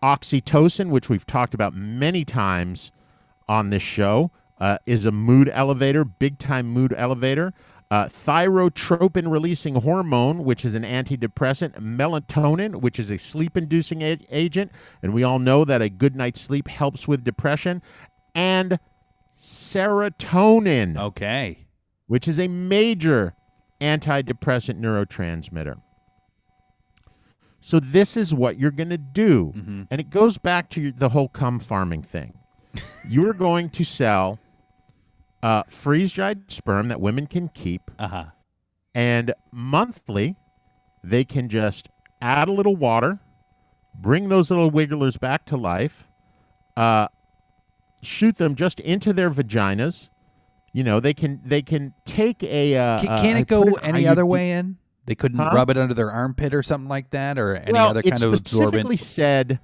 oxytocin, 0.02 0.90
which 0.90 1.08
we've 1.08 1.26
talked 1.26 1.54
about 1.54 1.74
many 1.74 2.24
times 2.24 2.92
on 3.48 3.70
this 3.70 3.82
show, 3.82 4.30
uh, 4.60 4.78
is 4.86 5.04
a 5.04 5.12
mood 5.12 5.50
elevator, 5.52 6.04
big 6.04 6.38
time 6.38 6.66
mood 6.66 6.94
elevator. 6.96 7.52
Uh, 7.90 8.04
thyrotropin 8.06 9.28
releasing 9.28 9.74
hormone, 9.74 10.44
which 10.44 10.64
is 10.64 10.74
an 10.74 10.84
antidepressant, 10.84 11.72
melatonin, 11.80 12.76
which 12.76 13.00
is 13.00 13.10
a 13.10 13.18
sleep 13.18 13.56
inducing 13.56 14.00
a- 14.02 14.24
agent, 14.30 14.70
and 15.02 15.12
we 15.12 15.24
all 15.24 15.40
know 15.40 15.64
that 15.64 15.82
a 15.82 15.88
good 15.88 16.14
night's 16.14 16.40
sleep 16.40 16.68
helps 16.68 17.08
with 17.08 17.24
depression, 17.24 17.82
and 18.32 18.78
serotonin, 19.40 20.96
Okay. 20.98 21.66
which 22.06 22.28
is 22.28 22.38
a 22.38 22.48
major 22.48 23.34
antidepressant 23.80 24.78
neurotransmitter. 24.80 25.80
So 27.62 27.78
this 27.78 28.16
is 28.16 28.32
what 28.34 28.58
you're 28.58 28.70
going 28.70 28.88
to 28.90 28.98
do, 28.98 29.52
and 29.90 30.00
it 30.00 30.08
goes 30.10 30.38
back 30.38 30.70
to 30.70 30.80
your, 30.80 30.92
the 30.92 31.10
whole 31.10 31.28
cum 31.28 31.58
farming 31.58 32.02
thing. 32.02 32.34
you 33.08 33.28
are 33.28 33.34
going 33.34 33.68
to 33.70 33.84
sell 33.84 34.38
uh, 35.42 35.64
freeze 35.68 36.12
dried 36.12 36.50
sperm 36.50 36.88
that 36.88 37.00
women 37.00 37.26
can 37.26 37.48
keep, 37.48 37.90
Uh 37.98 38.08
huh. 38.08 38.24
and 38.94 39.34
monthly 39.52 40.36
they 41.04 41.24
can 41.24 41.48
just 41.48 41.88
add 42.22 42.48
a 42.48 42.52
little 42.52 42.76
water, 42.76 43.18
bring 43.94 44.28
those 44.30 44.50
little 44.50 44.70
wigglers 44.70 45.16
back 45.18 45.44
to 45.46 45.56
life, 45.56 46.06
uh, 46.76 47.08
shoot 48.02 48.36
them 48.36 48.54
just 48.54 48.80
into 48.80 49.12
their 49.12 49.30
vaginas. 49.30 50.08
You 50.72 50.84
know 50.84 51.00
they 51.00 51.14
can 51.14 51.40
they 51.44 51.62
can 51.62 51.94
take 52.04 52.42
a. 52.44 52.76
Uh, 52.76 53.00
Can, 53.00 53.08
uh, 53.08 53.22
can 53.22 53.36
I 53.36 53.40
it 53.40 53.46
go 53.48 53.62
any 53.82 54.06
other 54.06 54.24
way 54.24 54.52
in? 54.52 54.76
They 55.06 55.14
couldn't 55.16 55.38
Huh? 55.38 55.50
rub 55.52 55.70
it 55.70 55.76
under 55.76 55.94
their 55.94 56.10
armpit 56.12 56.54
or 56.54 56.62
something 56.62 56.88
like 56.88 57.10
that, 57.10 57.38
or 57.38 57.56
any 57.56 57.72
well, 57.72 57.88
other 57.88 58.02
kind 58.02 58.22
of 58.22 58.36
specifically 58.36 58.94
absorbent. 58.94 59.00
said 59.00 59.60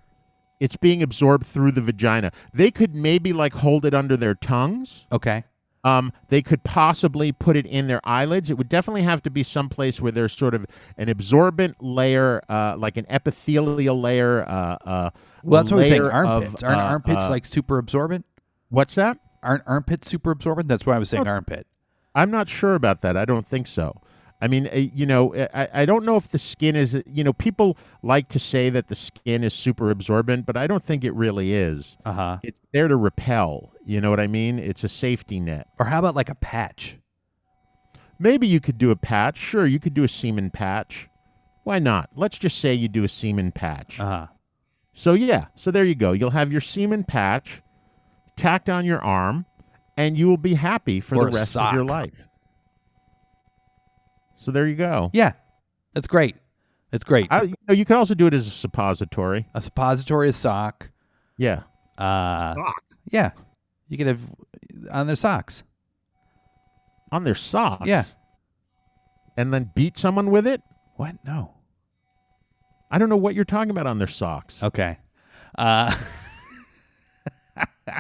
it's 0.59 0.77
being 0.77 1.03
absorbed 1.03 1.47
through 1.47 1.71
the 1.73 1.81
vagina. 1.83 2.33
They 2.53 2.71
could 2.73 2.95
maybe 2.95 3.33
like 3.33 3.53
hold 3.53 3.85
it 3.85 3.95
under 3.95 4.17
their 4.17 4.35
tongues. 4.35 5.07
Okay. 5.13 5.45
Um, 5.85 6.13
they 6.31 6.43
could 6.43 6.65
possibly 6.65 7.31
put 7.31 7.57
it 7.57 7.65
in 7.65 7.87
their 7.87 8.01
eyelids. 8.03 8.51
It 8.51 8.59
would 8.59 8.69
definitely 8.69 9.03
have 9.03 9.23
to 9.23 9.31
be 9.31 9.45
someplace 9.45 10.01
where 10.01 10.11
there's 10.11 10.33
sort 10.37 10.53
of 10.53 10.67
an 10.99 11.09
absorbent 11.09 11.81
layer, 11.81 12.43
uh, 12.49 12.75
like 12.77 12.97
an 12.97 13.07
epithelial 13.09 14.01
layer. 14.01 14.45
Uh, 14.49 14.77
uh, 14.85 15.11
Well, 15.47 15.63
that's 15.63 15.73
what 15.73 15.81
I'm 15.83 15.89
saying. 15.89 16.03
Armpits. 16.03 16.63
of, 16.63 16.69
Aren't 16.69 16.81
uh, 16.81 16.85
armpits 16.85 17.25
uh, 17.25 17.31
like 17.31 17.47
super 17.47 17.79
absorbent? 17.79 18.25
what's 18.69 18.95
that? 18.97 19.19
Aren't 19.43 19.63
armpits 19.67 20.09
super 20.09 20.31
absorbent? 20.31 20.69
That's 20.69 20.85
why 20.85 20.97
I 20.97 20.99
was 20.99 21.09
saying 21.09 21.27
armpit. 21.29 21.67
I'm 22.15 22.31
not 22.31 22.49
sure 22.49 22.75
about 22.75 23.03
that. 23.03 23.17
I 23.17 23.25
don't 23.25 23.47
think 23.47 23.67
so. 23.67 24.01
I 24.41 24.49
mean, 24.49 24.69
uh, 24.69 24.77
you 24.77 25.07
know, 25.07 25.35
I, 25.55 25.69
I 25.73 25.87
don't 25.87 26.05
know 26.05 26.17
if 26.17 26.29
the 26.29 26.39
skin 26.39 26.77
is, 26.77 27.03
you 27.07 27.25
know, 27.25 27.33
people 27.33 27.79
like 28.03 28.29
to 28.31 28.39
say 28.39 28.69
that 28.71 28.89
the 28.89 28.95
skin 28.95 29.43
is 29.43 29.55
super 29.55 29.91
absorbent, 29.91 30.45
but 30.45 30.57
I 30.57 30.67
don't 30.67 30.83
think 30.83 31.05
it 31.05 31.15
really 31.15 31.53
is. 31.55 31.97
Uh 32.05 32.13
huh. 32.13 32.39
It's 32.43 32.59
there 32.73 32.89
to 32.89 32.97
repel. 32.97 33.73
You 33.85 34.01
know 34.01 34.11
what 34.11 34.21
I 34.21 34.27
mean? 34.27 34.59
It's 34.59 34.85
a 34.85 34.89
safety 34.89 35.41
net. 35.41 35.69
Or 35.79 35.87
how 35.87 36.01
about 36.01 36.15
like 36.15 36.29
a 36.29 36.35
patch? 36.35 36.99
Maybe 38.19 38.47
you 38.47 38.61
could 38.61 38.79
do 38.79 38.91
a 38.91 38.97
patch. 38.97 39.39
Sure, 39.39 39.67
you 39.67 39.79
could 39.79 39.95
do 39.95 40.05
a 40.05 40.09
semen 40.09 40.51
patch. 40.51 41.09
Why 41.65 41.79
not? 41.79 42.11
Let's 42.15 42.39
just 42.39 42.59
say 42.59 42.75
you 42.75 42.89
do 42.89 43.05
a 43.05 43.09
semen 43.09 43.53
patch. 43.53 44.01
Uh 44.01 44.05
huh. 44.05 44.27
So, 44.99 45.13
yeah, 45.13 45.49
so 45.55 45.71
there 45.71 45.85
you 45.85 45.95
go. 45.95 46.13
You'll 46.13 46.31
have 46.31 46.51
your 46.51 46.63
semen 46.63 47.05
patch 47.05 47.61
tacked 48.35 48.71
on 48.71 48.87
your 48.87 48.99
arm, 49.01 49.45
and 49.99 50.17
you 50.19 50.27
will 50.27 50.39
be 50.39 50.55
happy 50.55 51.01
for 51.01 51.17
Or 51.17 51.25
the 51.27 51.37
rest 51.37 51.55
of 51.55 51.75
your 51.75 51.83
sock. 51.83 51.91
life. 51.91 52.27
So, 54.37 54.51
there 54.51 54.67
you 54.67 54.75
go. 54.75 55.11
Yeah, 55.13 55.33
that's 55.93 56.07
great. 56.07 56.37
That's 56.93 57.05
great. 57.05 57.27
I, 57.31 57.43
you, 57.43 57.55
know, 57.69 57.75
you 57.75 57.85
could 57.85 57.97
also 57.97 58.15
do 58.15 58.27
it 58.27 58.33
as 58.33 58.47
a 58.47 58.51
suppository. 58.51 59.47
a 59.53 59.61
suppository, 59.61 60.31
a 60.31 60.33
sock. 60.33 60.91
Yeah. 61.37 61.65
Uh, 61.99 62.55
yeah, 63.11 63.33
you 63.89 63.99
could 63.99 64.07
have 64.07 64.21
on 64.91 65.07
their 65.07 65.17
socks. 65.17 65.63
On 67.13 67.23
their 67.25 67.35
socks. 67.35 67.87
Yeah. 67.87 68.05
And 69.37 69.53
then 69.53 69.71
beat 69.75 69.99
someone 69.99 70.31
with 70.31 70.47
it? 70.47 70.63
What? 70.95 71.17
No. 71.23 71.53
I 72.91 72.99
don't 72.99 73.09
know 73.09 73.17
what 73.17 73.35
you're 73.35 73.45
talking 73.45 73.71
about 73.71 73.87
on 73.87 73.99
their 73.99 74.07
socks. 74.07 74.63
Okay. 74.63 74.99
Uh, 75.59 75.95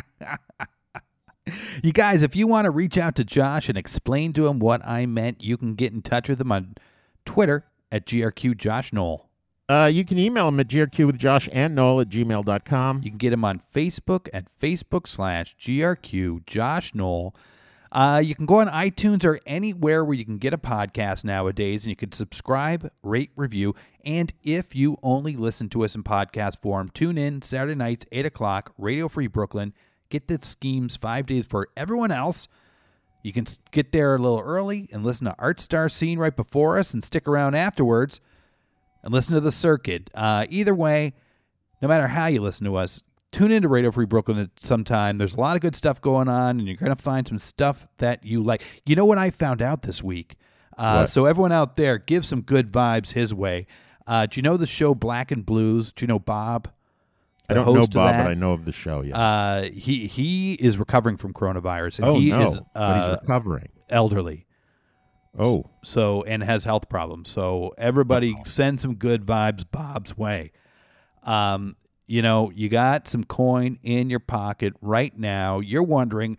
you 1.83 1.93
guys, 1.93 2.23
if 2.23 2.37
you 2.37 2.47
want 2.47 2.67
to 2.67 2.71
reach 2.71 2.99
out 2.99 3.17
to 3.17 3.25
Josh 3.25 3.69
and 3.69 3.77
explain 3.77 4.33
to 4.35 4.47
him 4.47 4.59
what 4.59 4.87
I 4.87 5.07
meant, 5.07 5.43
you 5.43 5.57
can 5.57 5.75
get 5.75 5.93
in 5.93 6.03
touch 6.03 6.29
with 6.29 6.41
him 6.41 6.53
on 6.53 6.77
Twitter 7.25 7.65
at 7.91 8.07
GRQ 8.07 8.57
Josh 8.57 8.93
Noel. 8.93 9.29
Uh, 9.69 9.91
you 9.93 10.05
can 10.05 10.17
email 10.17 10.47
him 10.47 10.61
at 10.61 10.69
grq 10.69 11.05
with 11.05 11.19
Josh 11.19 11.49
and 11.51 11.75
Noel 11.75 12.01
at 12.01 12.09
gmail.com. 12.09 13.03
You 13.03 13.11
can 13.11 13.19
get 13.19 13.33
him 13.33 13.45
on 13.45 13.63
Facebook 13.75 14.29
at 14.33 14.47
Facebook 14.61 15.09
slash 15.09 15.57
GRQ 15.57 16.47
Josh 16.47 16.95
Noel. 16.95 17.35
Uh, 17.93 18.21
you 18.25 18.35
can 18.35 18.47
go 18.47 18.57
on 18.61 18.69
iTunes 18.69 19.25
or 19.25 19.41
anywhere 19.47 20.05
where 20.05 20.17
you 20.17 20.25
can 20.25 20.39
get 20.39 20.53
a 20.53 20.59
podcast 20.59 21.25
nowadays, 21.25 21.85
and 21.85 21.91
you 21.91 21.97
can 21.97 22.13
subscribe, 22.13 22.91
rate, 23.03 23.31
review. 23.37 23.75
And 24.05 24.33
if 24.43 24.75
you 24.75 24.99
only 25.03 25.37
listen 25.37 25.69
to 25.71 25.85
us 25.85 25.95
in 25.95 26.03
podcast 26.03 26.61
form, 26.61 26.89
tune 26.89 27.19
in 27.19 27.43
Saturday 27.43 27.75
nights, 27.75 28.07
8 28.13 28.27
o'clock, 28.27 28.73
Radio 28.79 29.09
Free 29.09 29.27
Brooklyn. 29.27 29.73
Get 30.09 30.29
the 30.29 30.39
schemes 30.43 30.97
five 30.97 31.27
days 31.27 31.47
for 31.47 31.69
everyone 31.77 32.13
else. 32.13 32.49
You 33.23 33.33
can 33.33 33.47
get 33.73 33.91
there 33.91 34.15
a 34.15 34.19
little 34.19 34.41
early 34.41 34.89
and 34.93 35.05
listen 35.05 35.25
to 35.25 35.35
Art 35.39 35.61
Star 35.61 35.89
Scene 35.89 36.19
right 36.19 36.35
before 36.35 36.79
us 36.79 36.95
and 36.95 37.03
stick 37.03 37.27
around 37.27 37.57
afterwards 37.57 38.21
and 39.03 39.13
listen 39.13 39.35
to 39.35 39.41
the 39.41 39.51
circuit. 39.51 40.11
Uh, 40.15 40.47
either 40.49 40.75
way, 40.75 41.13
no 41.83 41.89
matter 41.89 42.07
how 42.07 42.27
you 42.27 42.41
listen 42.41 42.67
to 42.67 42.77
us, 42.77 43.03
tune 43.33 43.51
into 43.51 43.69
Radio 43.69 43.91
Free 43.91 44.07
Brooklyn 44.07 44.39
at 44.39 44.51
some 44.59 44.85
time. 44.85 45.19
There's 45.19 45.35
a 45.35 45.41
lot 45.41 45.57
of 45.57 45.63
good 45.63 45.77
stuff 45.77 46.01
going 46.01 46.29
on, 46.29 46.59
and 46.59 46.67
you're 46.67 46.77
going 46.77 46.95
to 46.95 47.01
find 47.01 47.27
some 47.27 47.39
stuff 47.39 47.87
that 47.99 48.25
you 48.25 48.43
like. 48.43 48.63
You 48.85 48.97
know 48.97 49.05
what 49.05 49.19
I 49.19 49.31
found 49.31 49.63
out 49.63 49.83
this 49.83 50.03
week? 50.03 50.37
Uh, 50.77 51.07
so 51.07 51.25
everyone 51.25 51.53
out 51.53 51.77
there, 51.77 51.99
give 51.99 52.27
some 52.27 52.43
good 52.43 52.71
vibes 52.71 53.13
his 53.13 53.33
way. 53.33 53.67
Uh, 54.07 54.27
do 54.27 54.39
you 54.39 54.43
know 54.43 54.57
the 54.57 54.67
show 54.67 54.95
Black 54.95 55.31
and 55.31 55.45
Blues? 55.45 55.93
Do 55.93 56.05
you 56.05 56.07
know 56.07 56.19
Bob? 56.19 56.69
I 57.49 57.55
don't 57.55 57.67
know 57.67 57.81
Bob, 57.81 57.91
but 57.93 58.27
I 58.27 58.35
know 58.35 58.53
of 58.53 58.65
the 58.65 58.73
show. 58.73 59.03
Yeah. 59.03 59.19
Uh, 59.19 59.63
he 59.73 60.07
he 60.07 60.55
is 60.55 60.79
recovering 60.79 61.17
from 61.17 61.33
coronavirus, 61.33 62.01
and 62.01 62.09
oh 62.09 62.19
he 62.19 62.31
no, 62.31 62.43
is 62.43 62.61
but 62.75 62.79
uh, 62.81 63.01
he's 63.01 63.21
recovering. 63.21 63.69
elderly. 63.89 64.47
Oh, 65.39 65.67
so 65.85 66.23
and 66.23 66.43
has 66.43 66.65
health 66.65 66.89
problems. 66.89 67.29
So 67.31 67.73
everybody 67.79 68.37
send 68.47 68.81
some 68.81 68.95
good 68.95 69.27
vibes 69.27 69.65
Bob's 69.71 70.17
way. 70.17 70.53
Um, 71.23 71.75
you 72.07 72.23
know, 72.23 72.51
you 72.55 72.69
got 72.69 73.09
some 73.09 73.25
coin 73.25 73.79
in 73.83 74.11
your 74.11 74.21
pocket 74.21 74.75
right 74.81 75.17
now. 75.19 75.61
You're 75.61 75.83
wondering, 75.83 76.39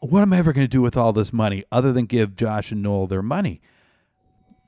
what 0.00 0.22
am 0.22 0.32
I 0.32 0.38
ever 0.38 0.52
going 0.52 0.66
to 0.66 0.70
do 0.70 0.82
with 0.82 0.96
all 0.96 1.12
this 1.12 1.32
money 1.32 1.64
other 1.72 1.92
than 1.92 2.06
give 2.06 2.36
Josh 2.36 2.70
and 2.70 2.82
Noel 2.82 3.06
their 3.06 3.22
money? 3.22 3.60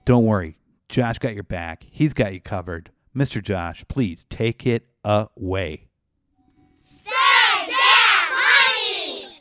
Don't 0.04 0.24
worry. 0.24 0.58
Josh 0.88 1.18
got 1.18 1.34
your 1.34 1.42
back. 1.42 1.86
He's 1.90 2.14
got 2.14 2.32
you 2.32 2.40
covered. 2.40 2.90
Mr. 3.14 3.42
Josh, 3.42 3.84
please 3.88 4.24
take 4.28 4.66
it 4.66 4.86
away. 5.04 5.88
Save 6.84 7.12
that 7.68 8.30
money! 8.78 9.38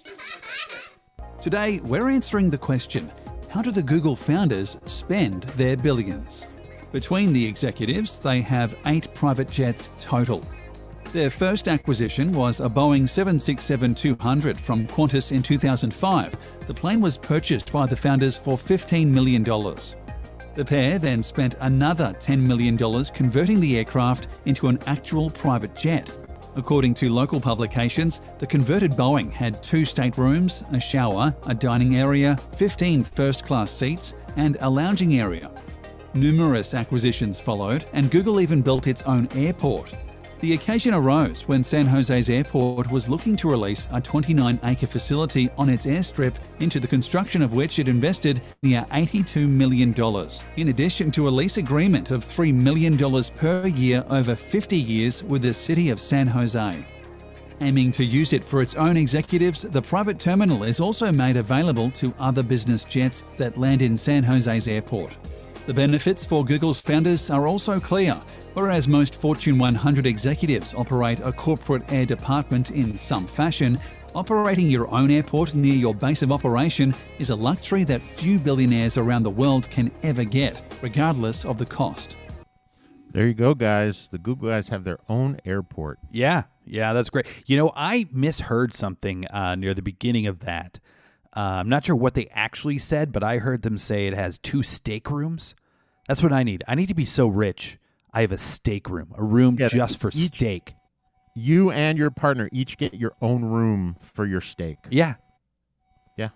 Today, 1.43 1.79
we're 1.81 2.09
answering 2.09 2.49
the 2.49 2.57
question 2.57 3.11
how 3.49 3.61
do 3.61 3.71
the 3.71 3.83
Google 3.83 4.15
founders 4.15 4.77
spend 4.85 5.43
their 5.43 5.77
billions? 5.77 6.45
Between 6.95 7.33
the 7.33 7.45
executives, 7.45 8.21
they 8.21 8.39
have 8.39 8.79
eight 8.85 9.13
private 9.13 9.49
jets 9.49 9.89
total. 9.99 10.41
Their 11.11 11.29
first 11.29 11.67
acquisition 11.67 12.31
was 12.31 12.61
a 12.61 12.69
Boeing 12.69 13.09
767 13.09 13.93
200 13.95 14.57
from 14.57 14.87
Qantas 14.87 15.33
in 15.33 15.43
2005. 15.43 16.37
The 16.65 16.73
plane 16.73 17.01
was 17.01 17.17
purchased 17.17 17.69
by 17.73 17.85
the 17.85 17.97
founders 17.97 18.37
for 18.37 18.53
$15 18.53 19.07
million. 19.07 19.43
The 19.43 20.63
pair 20.65 20.97
then 20.97 21.21
spent 21.21 21.55
another 21.59 22.15
$10 22.17 22.39
million 22.39 22.77
converting 22.77 23.59
the 23.59 23.77
aircraft 23.77 24.29
into 24.45 24.69
an 24.69 24.79
actual 24.87 25.29
private 25.29 25.75
jet. 25.75 26.17
According 26.55 26.93
to 26.93 27.09
local 27.09 27.41
publications, 27.41 28.21
the 28.39 28.47
converted 28.47 28.93
Boeing 28.93 29.33
had 29.33 29.61
two 29.61 29.83
staterooms, 29.83 30.63
a 30.71 30.79
shower, 30.79 31.35
a 31.45 31.53
dining 31.53 31.97
area, 31.97 32.37
15 32.55 33.03
first 33.03 33.45
class 33.45 33.69
seats, 33.69 34.13
and 34.37 34.55
a 34.61 34.69
lounging 34.69 35.19
area. 35.19 35.51
Numerous 36.15 36.73
acquisitions 36.73 37.41
followed, 37.41 37.83
and 37.91 38.09
Google 38.09 38.39
even 38.39 38.61
built 38.61 38.87
its 38.87 39.01
own 39.01 39.27
airport. 39.35 39.93
The 40.39 40.53
occasion 40.53 40.93
arose 40.93 41.41
when 41.47 41.61
San 41.61 41.85
Jose's 41.85 42.29
airport 42.29 42.89
was 42.89 43.09
looking 43.09 43.35
to 43.37 43.49
release 43.49 43.89
a 43.91 43.99
29 43.99 44.57
acre 44.63 44.87
facility 44.87 45.49
on 45.57 45.67
its 45.67 45.85
airstrip, 45.85 46.35
into 46.59 46.79
the 46.79 46.87
construction 46.87 47.41
of 47.41 47.53
which 47.53 47.79
it 47.79 47.89
invested 47.89 48.41
near 48.63 48.85
$82 48.91 49.49
million, 49.49 49.93
in 50.55 50.69
addition 50.69 51.11
to 51.11 51.27
a 51.27 51.29
lease 51.29 51.57
agreement 51.57 52.11
of 52.11 52.23
$3 52.23 52.53
million 52.53 52.97
per 53.35 53.67
year 53.67 54.05
over 54.09 54.35
50 54.35 54.77
years 54.77 55.21
with 55.21 55.41
the 55.41 55.53
city 55.53 55.89
of 55.89 55.99
San 55.99 56.27
Jose. 56.27 56.85
Aiming 57.59 57.91
to 57.91 58.05
use 58.05 58.31
it 58.31 58.43
for 58.43 58.61
its 58.61 58.75
own 58.75 58.95
executives, 58.95 59.63
the 59.63 59.81
private 59.81 60.19
terminal 60.19 60.63
is 60.63 60.79
also 60.79 61.11
made 61.11 61.35
available 61.35 61.91
to 61.91 62.13
other 62.19 62.43
business 62.43 62.85
jets 62.85 63.25
that 63.37 63.57
land 63.57 63.81
in 63.81 63.97
San 63.97 64.23
Jose's 64.23 64.67
airport. 64.67 65.17
The 65.65 65.73
benefits 65.73 66.23
for 66.23 66.45
Google's 66.45 66.79
founders 66.79 67.31
are 67.31 67.47
also 67.47 67.79
clear. 67.79 68.13
Whereas 68.53 68.87
most 68.87 69.15
Fortune 69.15 69.57
100 69.57 70.05
executives 70.05 70.75
operate 70.75 71.19
a 71.21 71.31
corporate 71.31 71.91
air 71.91 72.05
department 72.05 72.69
in 72.69 72.95
some 72.95 73.25
fashion, 73.25 73.79
operating 74.13 74.69
your 74.69 74.87
own 74.93 75.09
airport 75.09 75.55
near 75.55 75.73
your 75.73 75.95
base 75.95 76.21
of 76.21 76.31
operation 76.31 76.93
is 77.17 77.31
a 77.31 77.35
luxury 77.35 77.83
that 77.85 77.99
few 77.99 78.37
billionaires 78.37 78.99
around 78.99 79.23
the 79.23 79.29
world 79.31 79.67
can 79.71 79.91
ever 80.03 80.23
get, 80.23 80.61
regardless 80.83 81.45
of 81.45 81.57
the 81.57 81.65
cost. 81.65 82.15
there 83.11 83.25
you 83.25 83.33
go, 83.33 83.55
guys. 83.55 84.07
The 84.11 84.19
Google 84.19 84.49
guys 84.49 84.69
have 84.69 84.83
their 84.83 84.99
own 85.09 85.39
airport. 85.45 85.97
Yeah, 86.11 86.43
yeah, 86.63 86.93
that's 86.93 87.09
great. 87.09 87.25
You 87.47 87.57
know, 87.57 87.71
I 87.75 88.07
misheard 88.11 88.75
something 88.75 89.25
uh, 89.29 89.55
near 89.55 89.73
the 89.73 89.81
beginning 89.81 90.27
of 90.27 90.41
that. 90.41 90.79
Uh, 91.35 91.39
I'm 91.59 91.69
not 91.69 91.85
sure 91.85 91.95
what 91.95 92.13
they 92.13 92.27
actually 92.27 92.77
said, 92.79 93.11
but 93.11 93.23
I 93.23 93.39
heard 93.39 93.61
them 93.61 93.77
say 93.77 94.07
it 94.07 94.13
has 94.13 94.37
two 94.37 94.63
steak 94.63 95.11
rooms. 95.11 95.53
That's 96.07 96.23
what 96.23 96.31
I 96.31 96.43
need. 96.43 96.63
I 96.67 96.75
need 96.75 96.87
to 96.87 96.93
be 96.95 97.05
so 97.05 97.27
rich. 97.27 97.77
I 98.13 98.21
have 98.21 98.31
a 98.31 98.37
steak 98.37 98.89
room, 98.89 99.13
a 99.17 99.23
room 99.23 99.57
Yeah, 99.59 99.67
just 99.67 99.99
for 99.99 100.07
each- 100.09 100.15
steak. 100.35 100.75
You 101.37 101.69
and 101.71 101.97
your 101.97 102.11
partner 102.11 102.47
each 102.53 102.77
get 102.77 102.93
your 102.93 103.11
own 103.21 103.43
room 103.43 103.97
for 104.01 104.25
your 104.25 104.39
steak. 104.39 104.77
Yeah, 104.89 105.15
Yeah, 106.17 106.29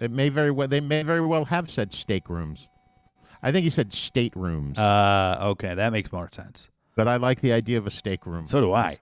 it 0.00 0.10
may 0.10 0.30
very 0.30 0.50
well. 0.50 0.66
They 0.68 0.80
may 0.80 1.02
very 1.02 1.20
well 1.26 1.44
have 1.44 1.70
said 1.70 1.92
steak 1.92 2.30
rooms. 2.30 2.66
I 3.42 3.52
think 3.52 3.64
he 3.64 3.70
said 3.70 3.92
state 3.92 4.34
rooms, 4.34 4.78
Uh, 4.78 5.36
okay, 5.42 5.74
that 5.74 5.92
makes 5.92 6.10
more 6.10 6.28
sense. 6.32 6.70
but 6.96 7.06
I 7.06 7.16
like 7.16 7.42
the 7.42 7.52
idea 7.52 7.76
of 7.76 7.86
a 7.86 7.90
steak 7.90 8.24
room. 8.24 8.46
So 8.46 8.62
do 8.62 8.72
I. 8.72 8.96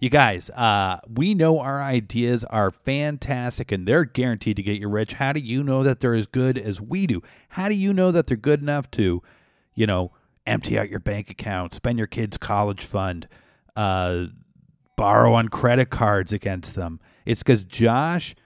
You 0.00 0.10
guys, 0.10 0.48
uh, 0.50 1.00
we 1.12 1.34
know 1.34 1.58
our 1.58 1.82
ideas 1.82 2.44
are 2.44 2.70
fantastic 2.70 3.72
and 3.72 3.86
they're 3.86 4.04
guaranteed 4.04 4.54
to 4.56 4.62
get 4.62 4.80
you 4.80 4.88
rich. 4.88 5.14
How 5.14 5.32
do 5.32 5.40
you 5.40 5.64
know 5.64 5.82
that 5.82 5.98
they're 5.98 6.14
as 6.14 6.28
good 6.28 6.56
as 6.56 6.80
we 6.80 7.08
do? 7.08 7.20
How 7.48 7.68
do 7.68 7.74
you 7.74 7.92
know 7.92 8.12
that 8.12 8.28
they're 8.28 8.36
good 8.36 8.62
enough 8.62 8.88
to, 8.92 9.22
you 9.74 9.86
know, 9.86 10.12
empty 10.46 10.78
out 10.78 10.88
your 10.88 11.00
bank 11.00 11.30
account, 11.30 11.74
spend 11.74 11.98
your 11.98 12.06
kid's 12.06 12.38
college 12.38 12.84
fund, 12.84 13.26
uh, 13.74 14.26
borrow 14.96 15.34
on 15.34 15.48
credit 15.48 15.90
cards 15.90 16.32
against 16.32 16.76
them? 16.76 17.00
It's 17.26 17.42
because 17.42 17.64
Josh 17.64 18.36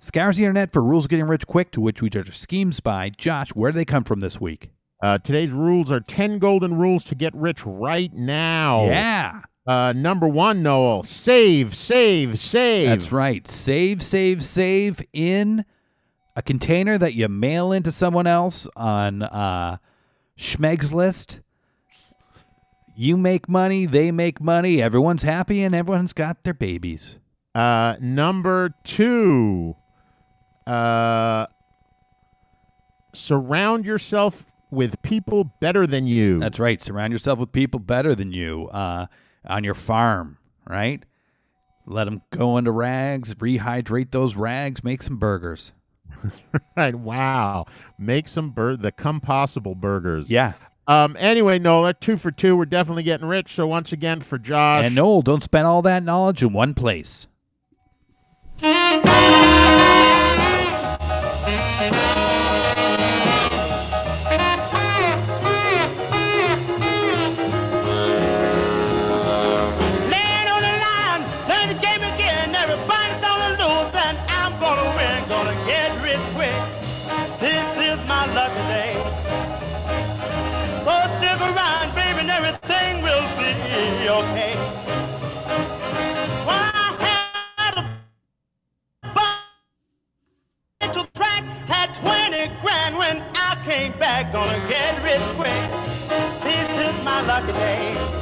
scours 0.00 0.38
the 0.38 0.44
internet 0.44 0.72
for 0.72 0.82
rules 0.82 1.04
of 1.04 1.10
getting 1.10 1.26
rich 1.26 1.46
quick, 1.46 1.70
to 1.72 1.82
which 1.82 2.00
we 2.00 2.08
judge 2.08 2.34
schemes 2.34 2.80
by. 2.80 3.10
Josh, 3.10 3.50
where 3.50 3.72
do 3.72 3.76
they 3.76 3.84
come 3.84 4.04
from 4.04 4.20
this 4.20 4.40
week? 4.40 4.70
Uh, 5.02 5.18
today's 5.18 5.50
rules 5.50 5.92
are 5.92 6.00
10 6.00 6.38
golden 6.38 6.78
rules 6.78 7.04
to 7.04 7.14
get 7.14 7.34
rich 7.34 7.64
right 7.66 8.12
now. 8.14 8.86
Yeah. 8.86 9.40
Uh, 9.66 9.92
number 9.94 10.26
one, 10.26 10.62
Noel, 10.62 11.04
save, 11.04 11.74
save, 11.76 12.38
save. 12.38 12.88
That's 12.88 13.12
right. 13.12 13.46
Save, 13.46 14.02
save, 14.02 14.44
save 14.44 15.00
in 15.12 15.64
a 16.34 16.42
container 16.42 16.96
that 16.96 17.14
you 17.14 17.28
mail 17.28 17.70
into 17.72 17.90
someone 17.90 18.26
else 18.26 18.66
on 18.74 19.22
uh, 19.22 19.76
Schmeg's 20.38 20.92
list. 20.92 21.42
You 22.96 23.16
make 23.16 23.48
money, 23.48 23.86
they 23.86 24.10
make 24.10 24.40
money, 24.40 24.82
everyone's 24.82 25.22
happy, 25.22 25.62
and 25.62 25.74
everyone's 25.74 26.12
got 26.12 26.44
their 26.44 26.54
babies. 26.54 27.18
Uh, 27.54 27.96
number 28.00 28.74
two, 28.84 29.76
uh, 30.66 31.46
surround 33.14 33.84
yourself 33.84 34.44
with 34.70 35.00
people 35.02 35.44
better 35.60 35.86
than 35.86 36.06
you. 36.06 36.38
That's 36.38 36.60
right. 36.60 36.80
Surround 36.80 37.12
yourself 37.12 37.38
with 37.38 37.52
people 37.52 37.80
better 37.80 38.14
than 38.14 38.32
you 38.32 38.68
uh, 38.68 39.06
on 39.46 39.64
your 39.64 39.74
farm, 39.74 40.38
right? 40.68 41.02
Let 41.86 42.04
them 42.04 42.22
go 42.30 42.56
into 42.56 42.70
rags, 42.70 43.34
rehydrate 43.34 44.10
those 44.10 44.36
rags, 44.36 44.84
make 44.84 45.02
some 45.02 45.16
burgers. 45.16 45.72
right. 46.76 46.94
Wow. 46.94 47.66
Make 47.98 48.28
some 48.28 48.50
bur- 48.50 48.76
the 48.76 48.92
come 48.92 49.20
possible 49.20 49.74
burgers. 49.74 50.28
Yeah. 50.30 50.52
Um. 50.86 51.16
Anyway, 51.18 51.58
Nola, 51.58 51.94
two 51.94 52.16
for 52.16 52.30
two. 52.30 52.56
We're 52.56 52.64
definitely 52.64 53.02
getting 53.04 53.26
rich. 53.28 53.54
So 53.54 53.66
once 53.66 53.92
again, 53.92 54.20
for 54.20 54.38
Josh, 54.38 54.84
And 54.84 54.94
Noel, 54.94 55.22
don't 55.22 55.42
spend 55.42 55.66
all 55.66 55.82
that 55.82 56.02
knowledge 56.02 56.42
in 56.42 56.52
one 56.52 56.74
place. 56.74 57.26
20 92.90 92.96
grand 92.96 93.20
when 93.20 93.22
I 93.34 93.56
came 93.64 93.92
back. 93.98 94.32
Gonna 94.32 94.58
get 94.68 95.02
rich 95.02 95.20
quick. 95.36 95.70
This 96.42 96.70
is 96.78 97.04
my 97.04 97.22
lucky 97.26 97.52
day. 97.52 98.19